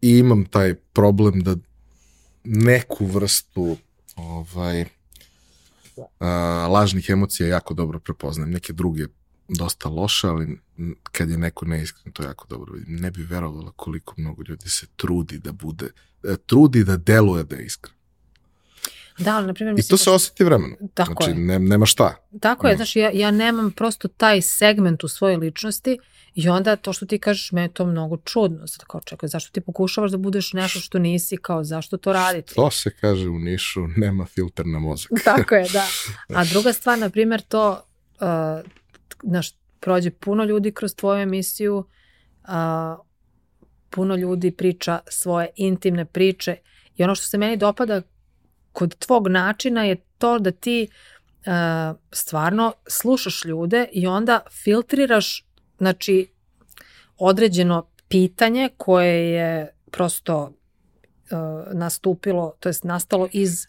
[0.00, 1.56] I imam taj problem da
[2.44, 3.76] neku vrstu
[4.16, 4.84] ovaj,
[6.20, 6.28] a,
[6.70, 8.50] lažnih emocija jako dobro prepoznajem.
[8.50, 9.06] Neke druge
[9.48, 10.58] dosta loše, ali
[11.02, 12.96] kad je neko neiskren, to jako dobro vidim.
[12.96, 15.90] Ne bi verovala koliko mnogo ljudi se trudi da bude,
[16.24, 17.94] e, trudi da deluje da je iskren.
[19.24, 20.76] Da, ali, na primjer, I to se osjeti vremenom.
[20.94, 21.44] Tako znači, je.
[21.44, 22.14] Ne, nema šta.
[22.40, 22.76] Tako je, No.
[22.76, 25.98] znaš, ja, ja nemam prosto taj segment u svojoj ličnosti
[26.34, 28.66] i onda to što ti kažeš, me je to mnogo čudno.
[28.66, 32.54] Sad kao, čekaj, zašto ti pokušavaš da budeš nešto što nisi, kao, zašto to raditi?
[32.54, 35.10] To se kaže u Nišu, nema filter na mozak.
[35.24, 35.86] Tako je, da.
[36.38, 37.70] A druga stvar, na primjer, to,
[38.20, 38.70] uh,
[39.22, 43.04] znaš, prođe puno ljudi kroz tvoju emisiju, uh,
[43.90, 46.56] puno ljudi priča svoje intimne priče
[46.96, 48.02] i ono što se meni dopada
[48.72, 55.46] kod tvog načina je to da ti uh, stvarno slušaš ljude i onda filtriraš,
[55.78, 56.32] znači,
[57.18, 60.48] određeno pitanje koje je prosto uh,
[61.72, 63.66] nastupilo, to jest nastalo iz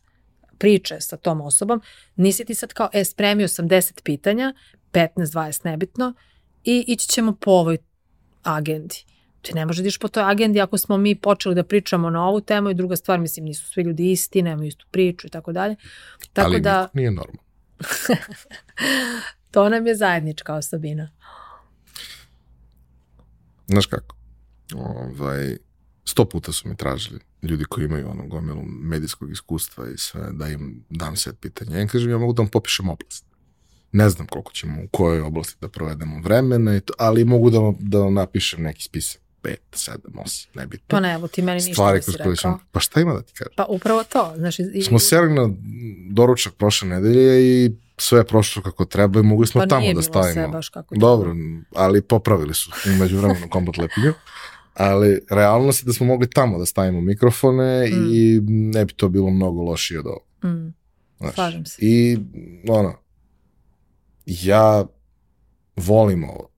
[0.57, 1.81] priče sa tom osobom,
[2.15, 4.53] nisi ti sad kao, e, spremio sam 10 pitanja,
[4.91, 6.13] 15, 20, nebitno,
[6.63, 7.77] i ići ćemo po ovoj
[8.43, 9.03] agendi.
[9.43, 12.27] Ti ne možeš da ideš po toj agendi ako smo mi počeli da pričamo na
[12.27, 15.51] ovu temu i druga stvar, mislim, nisu svi ljudi isti, nemaju istu priču i tako
[15.51, 15.75] dalje.
[16.33, 17.43] Tako ali da, nije normalno.
[19.51, 21.11] to nam je zajednička osobina.
[23.67, 24.15] Znaš kako?
[24.75, 25.57] Ovaj,
[26.05, 30.47] sto puta su mi tražili ljudi koji imaju ono gomilu medijskog iskustva i sve, da
[30.47, 31.75] im dam set pitanja.
[31.75, 33.25] Ja im kažem, ja mogu da vam popišem oblast.
[33.91, 37.59] Ne znam koliko ćemo u kojoj oblasti da provedemo vremena, i to, ali mogu da
[37.59, 39.22] vam, da vam napišem neki spisak.
[39.43, 40.85] 5, 7, 8, nebitno.
[40.87, 42.35] Pa ne, evo ti meni ništa Stvari nisi kroz koje rekao.
[42.51, 42.59] sam...
[42.71, 43.53] Pa šta ima da ti kažem?
[43.55, 44.33] Pa upravo to.
[44.37, 45.49] Znaš, i, Smo seli na
[46.09, 49.93] doručak prošle nedelje i sve je prošlo kako treba i mogli smo pa tamo nije
[49.93, 50.47] da bilo sve stavimo.
[50.49, 51.35] baš kako Dobro,
[51.73, 54.13] ali popravili su umeđu vremenu komplet lepinju.
[54.73, 58.07] Ali realnost je da smo mogli tamo da stavimo mikrofone Mm.
[58.11, 60.19] i ne bi to bilo mnogo lošije od treba.
[60.45, 60.73] Mm,
[61.19, 61.33] Znaš.
[61.33, 61.77] slažem se.
[61.79, 62.17] I
[62.69, 62.93] ono,
[64.25, 64.85] ja
[65.77, 66.49] volim ovo.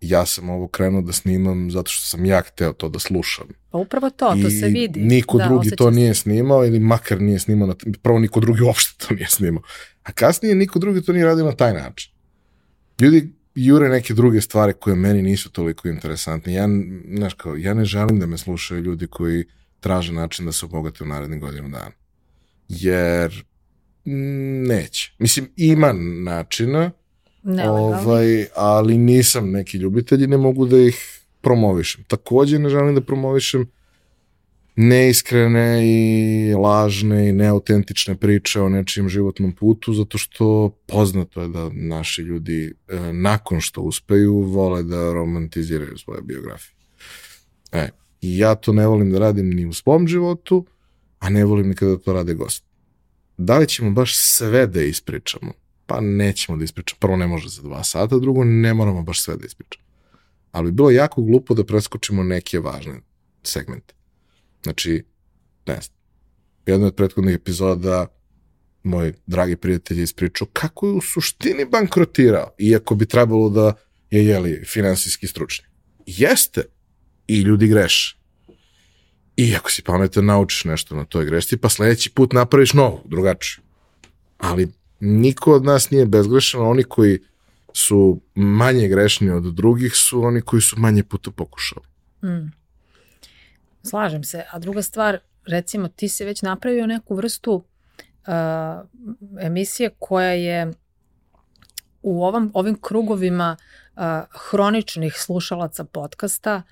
[0.00, 3.46] Ja sam ovo krenuo da snimam zato što sam ja hteo to da slušam.
[3.70, 5.00] Pa upravo to, to se I vidi.
[5.00, 5.96] niko da, drugi to se.
[5.96, 7.68] nije snimao ili makar nije snimao.
[7.68, 9.62] Na, prvo niko drugi uopšte to nije snimao.
[10.02, 12.12] A kasnije niko drugi to nije radio na taj način.
[13.00, 16.52] Ljudi jure neke druge stvari koje meni nisu toliko interesantne.
[16.52, 16.68] Ja,
[17.16, 19.44] znaš kao, ja ne želim da me slušaju ljudi koji
[19.80, 21.90] traže način da se obogate u narednih godinu dana.
[22.68, 23.44] Jer
[24.68, 25.12] neće.
[25.18, 25.92] Mislim, ima
[26.22, 26.90] načina,
[27.48, 27.86] Nelegalno.
[27.86, 32.04] ovaj, ali nisam neki ljubitelj i ne mogu da ih promovišem.
[32.08, 33.70] Takođe ne želim da promovišem
[34.76, 41.70] neiskrene i lažne i neautentične priče o nečijem životnom putu, zato što poznato je da
[41.72, 46.74] naši ljudi e, nakon što uspeju vole da romantiziraju svoje biografije.
[47.72, 47.88] E,
[48.20, 50.66] ja to ne volim da radim ni u svom životu,
[51.18, 52.64] a ne volim ni kada to rade gost.
[53.36, 55.52] Da li ćemo baš sve da ispričamo?
[55.88, 56.98] Pa nećemo da ispričamo.
[57.00, 59.84] Prvo ne može za dva sata, drugo ne moramo baš sve da ispričamo.
[60.52, 63.00] Ali bi bilo jako glupo da preskočimo neke važne
[63.42, 63.94] segmente.
[64.62, 65.04] Znači,
[65.66, 65.96] ne znam,
[66.66, 68.06] jedna od prethodnih epizoda
[68.82, 73.74] moj dragi prijatelj je ispričao kako je u suštini bankrotirao, iako bi trebalo da
[74.10, 75.70] je, jeli, finansijski stručnjak.
[76.06, 76.62] Jeste.
[77.26, 78.18] I ljudi greše.
[79.36, 83.62] I ako si pametan, naučiš nešto na toj grešci, pa sledeći put napraviš novu, drugačiju.
[84.38, 84.68] Ali
[85.00, 87.18] niko od nas nije bezgrešan, oni koji
[87.72, 91.86] su manje grešni od drugih su oni koji su manje puta pokušali.
[92.22, 92.52] Mm.
[93.82, 94.44] Slažem se.
[94.50, 97.64] A druga stvar, recimo, ti si već napravio neku vrstu uh,
[99.40, 100.72] emisije koja je
[102.02, 103.56] u ovom, ovim krugovima
[103.96, 104.02] uh,
[104.50, 106.62] hroničnih slušalaca podcasta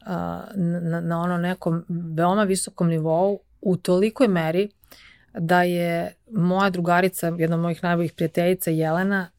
[0.00, 0.06] uh,
[0.56, 4.70] na, na ono nekom veoma visokom nivou u tolikoj meri
[5.38, 9.30] da je moja drugarica, jedna od mojih najboljih prijateljica Jelena,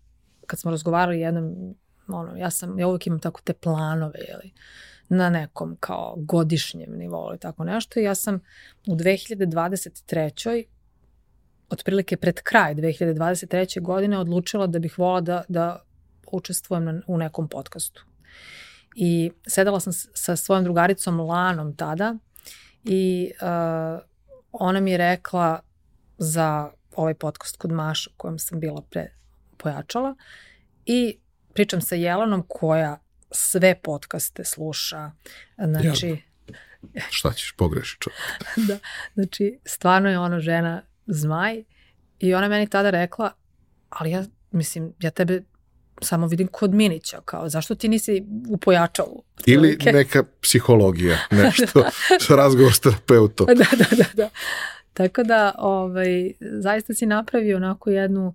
[0.47, 1.75] kad smo razgovarali jednom,
[2.07, 4.53] ono, ja sam, ja uvijek imam tako te planove, jeli,
[5.09, 7.99] na nekom kao godišnjem nivou ili tako nešto.
[7.99, 8.39] Ja sam
[8.87, 10.65] u 2023.
[11.69, 13.81] otprilike pred kraj 2023.
[13.81, 15.83] godine odlučila da bih volila da, da
[16.31, 18.05] učestvujem na, u nekom podcastu.
[18.95, 22.15] I sedela sam sa svojom drugaricom Lanom tada
[22.83, 24.01] i uh,
[24.51, 25.59] ona mi je rekla
[26.17, 29.13] za ovaj podcast kod Maša u kojem sam bila pre
[29.57, 30.15] pojačala
[30.85, 31.17] i
[31.53, 32.99] pričam sa Jelenom koja
[33.31, 35.11] sve podcaste sluša.
[35.57, 36.17] Znači,
[37.09, 38.21] Šta ćeš, pogreši čovjek.
[38.67, 38.77] da,
[39.13, 41.63] znači, stvarno je ona žena zmaj
[42.19, 43.31] i ona meni tada rekla,
[43.89, 45.43] ali ja, mislim, ja tebe
[46.01, 49.23] samo vidim kod Minića, kao, zašto ti nisi u pojačalu?
[49.45, 51.85] Ili neka psihologija, nešto,
[52.29, 53.47] razgovor s terapeutom.
[53.57, 54.29] Da, da, da, da.
[54.95, 58.33] Tako da, ovaj, zaista si napravio onako jednu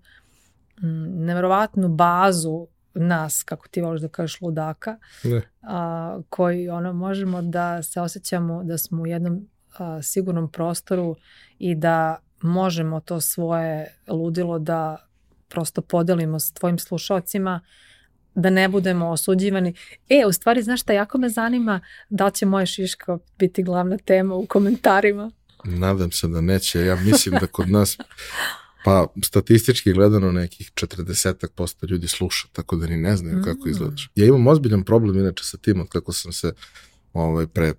[0.83, 5.43] mm, nevjerovatnu bazu nas, kako ti voliš da kažeš, ludaka, Ne.
[5.63, 11.17] a, koji ono, možemo da se osjećamo da smo u jednom a, sigurnom prostoru
[11.59, 14.97] i da možemo to svoje ludilo da
[15.49, 17.61] prosto podelimo s tvojim slušalcima,
[18.35, 19.75] da ne budemo osuđivani.
[20.09, 24.35] E, u stvari, znaš šta, jako me zanima da će moje šiška biti glavna tema
[24.35, 25.31] u komentarima.
[25.65, 26.81] Nadam se da neće.
[26.81, 27.97] Ja mislim da kod nas,
[28.85, 31.45] pa statistički gledano nekih 40%
[31.83, 33.71] ljudi sluša, tako da ni ne znaju kako Mm.
[33.71, 34.11] izgledaš.
[34.15, 36.53] Ja imam ozbiljan problem inače sa tim, od kako sam se
[37.13, 37.75] ovaj, pre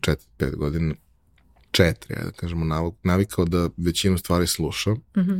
[0.00, 0.16] 4-5
[0.52, 0.94] godina,
[1.70, 5.38] četiri, ajde da kažemo, nav- navikao da većinu stvari slušam, Mhm.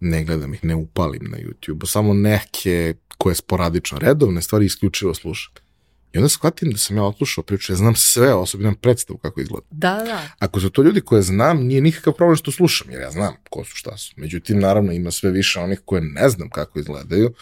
[0.00, 5.52] ne gledam ih, ne upalim na YouTube, samo neke koje sporadično, redovne stvari isključivo slušam.
[6.12, 9.40] I onda shvatim da sam ja otlušao priču, ja znam sve, osobno imam predstavu kako
[9.40, 9.66] izgleda.
[9.70, 10.22] Da, da.
[10.38, 13.64] Ako su to ljudi koje znam, nije nikakav problem što slušam, jer ja znam ko
[13.64, 14.12] su šta su.
[14.16, 17.32] Međutim, naravno, ima sve više onih koje ne znam kako izgledaju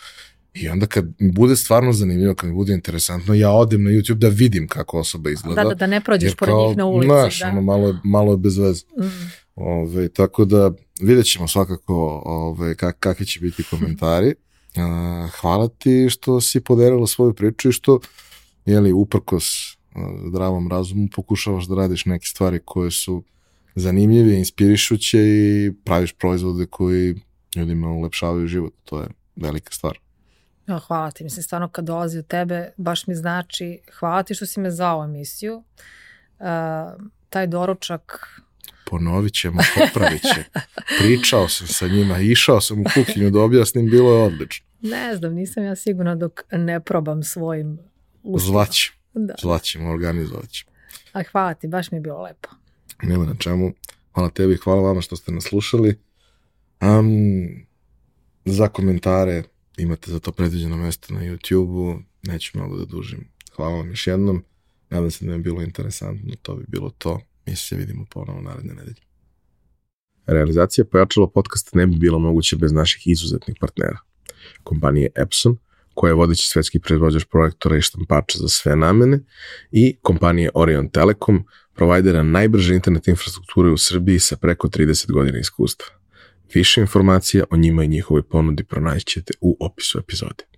[0.54, 4.14] i onda kad mi bude stvarno zanimljivo, kad mi bude interesantno, ja odem na YouTube
[4.14, 5.62] da vidim kako osoba izgleda.
[5.62, 7.06] Da, da, da ne prođeš pored njih na ulici.
[7.08, 7.48] Znaš, da.
[7.48, 8.84] ono, malo, je- malo je bez veze.
[8.98, 9.30] Mm.
[9.54, 10.70] Ove, tako da
[11.00, 14.34] vidjet ćemo svakako ove, kak, kakvi će biti komentari.
[14.78, 18.00] A, hvala ti što si podelila svoju priču i što
[18.66, 23.22] jeli, uprkos a, zdravom razumu pokušavaš da radiš neke stvari koje su
[23.74, 27.14] zanimljive, inspirišuće i praviš proizvode koji
[27.56, 28.72] ljudima ulepšavaju život.
[28.84, 29.98] To je velika stvar.
[30.66, 34.46] Ja, hvala ti, mislim, stvarno kad dolazi od tebe, baš mi znači, hvala ti što
[34.46, 35.56] si me zvao u emisiju.
[36.38, 36.46] Uh,
[37.28, 38.28] taj doručak,
[38.90, 40.44] Ponovit ćemo, popravit će.
[40.98, 44.66] Pričao sam sa njima, išao sam u kuhinju da objasnim, bilo je odlično.
[44.80, 47.78] ne znam, nisam ja sigurna dok ne probam svojim
[48.26, 48.52] ustima.
[48.52, 49.34] Zvaćemo, Da.
[49.42, 50.70] zvaćemo, organizovat ćemo.
[51.12, 52.48] A hvala ti, baš mi je bilo lepo.
[53.02, 53.72] Nema na čemu.
[54.14, 55.98] Hvala tebi hvala vama što ste nas slušali.
[56.80, 57.66] Um,
[58.44, 59.42] za komentare
[59.76, 61.98] imate za to predviđeno mesto na YouTube-u.
[62.22, 63.28] Neću mnogo da dužim.
[63.56, 64.44] Hvala vam još jednom.
[64.90, 66.34] Nadam se da je bilo interesantno.
[66.42, 67.20] To bi bilo to.
[67.46, 69.06] Mi se vidimo ponovo naredne nedelje.
[70.26, 73.98] Realizacija pojačalo podcasta ne bi bilo moguće bez naših izuzetnih partnera.
[74.62, 75.56] Kompanije Epson,
[75.96, 79.20] koja je vodeći svetski proizvođač projektora i štampača za sve namene,
[79.70, 81.44] i kompanije Orion Telekom,
[81.74, 85.86] provajdera najbrže internet infrastrukture u Srbiji sa preko 30 godina iskustva.
[86.54, 90.55] Više informacija o njima i njihovoj ponudi pronaćete u opisu epizode.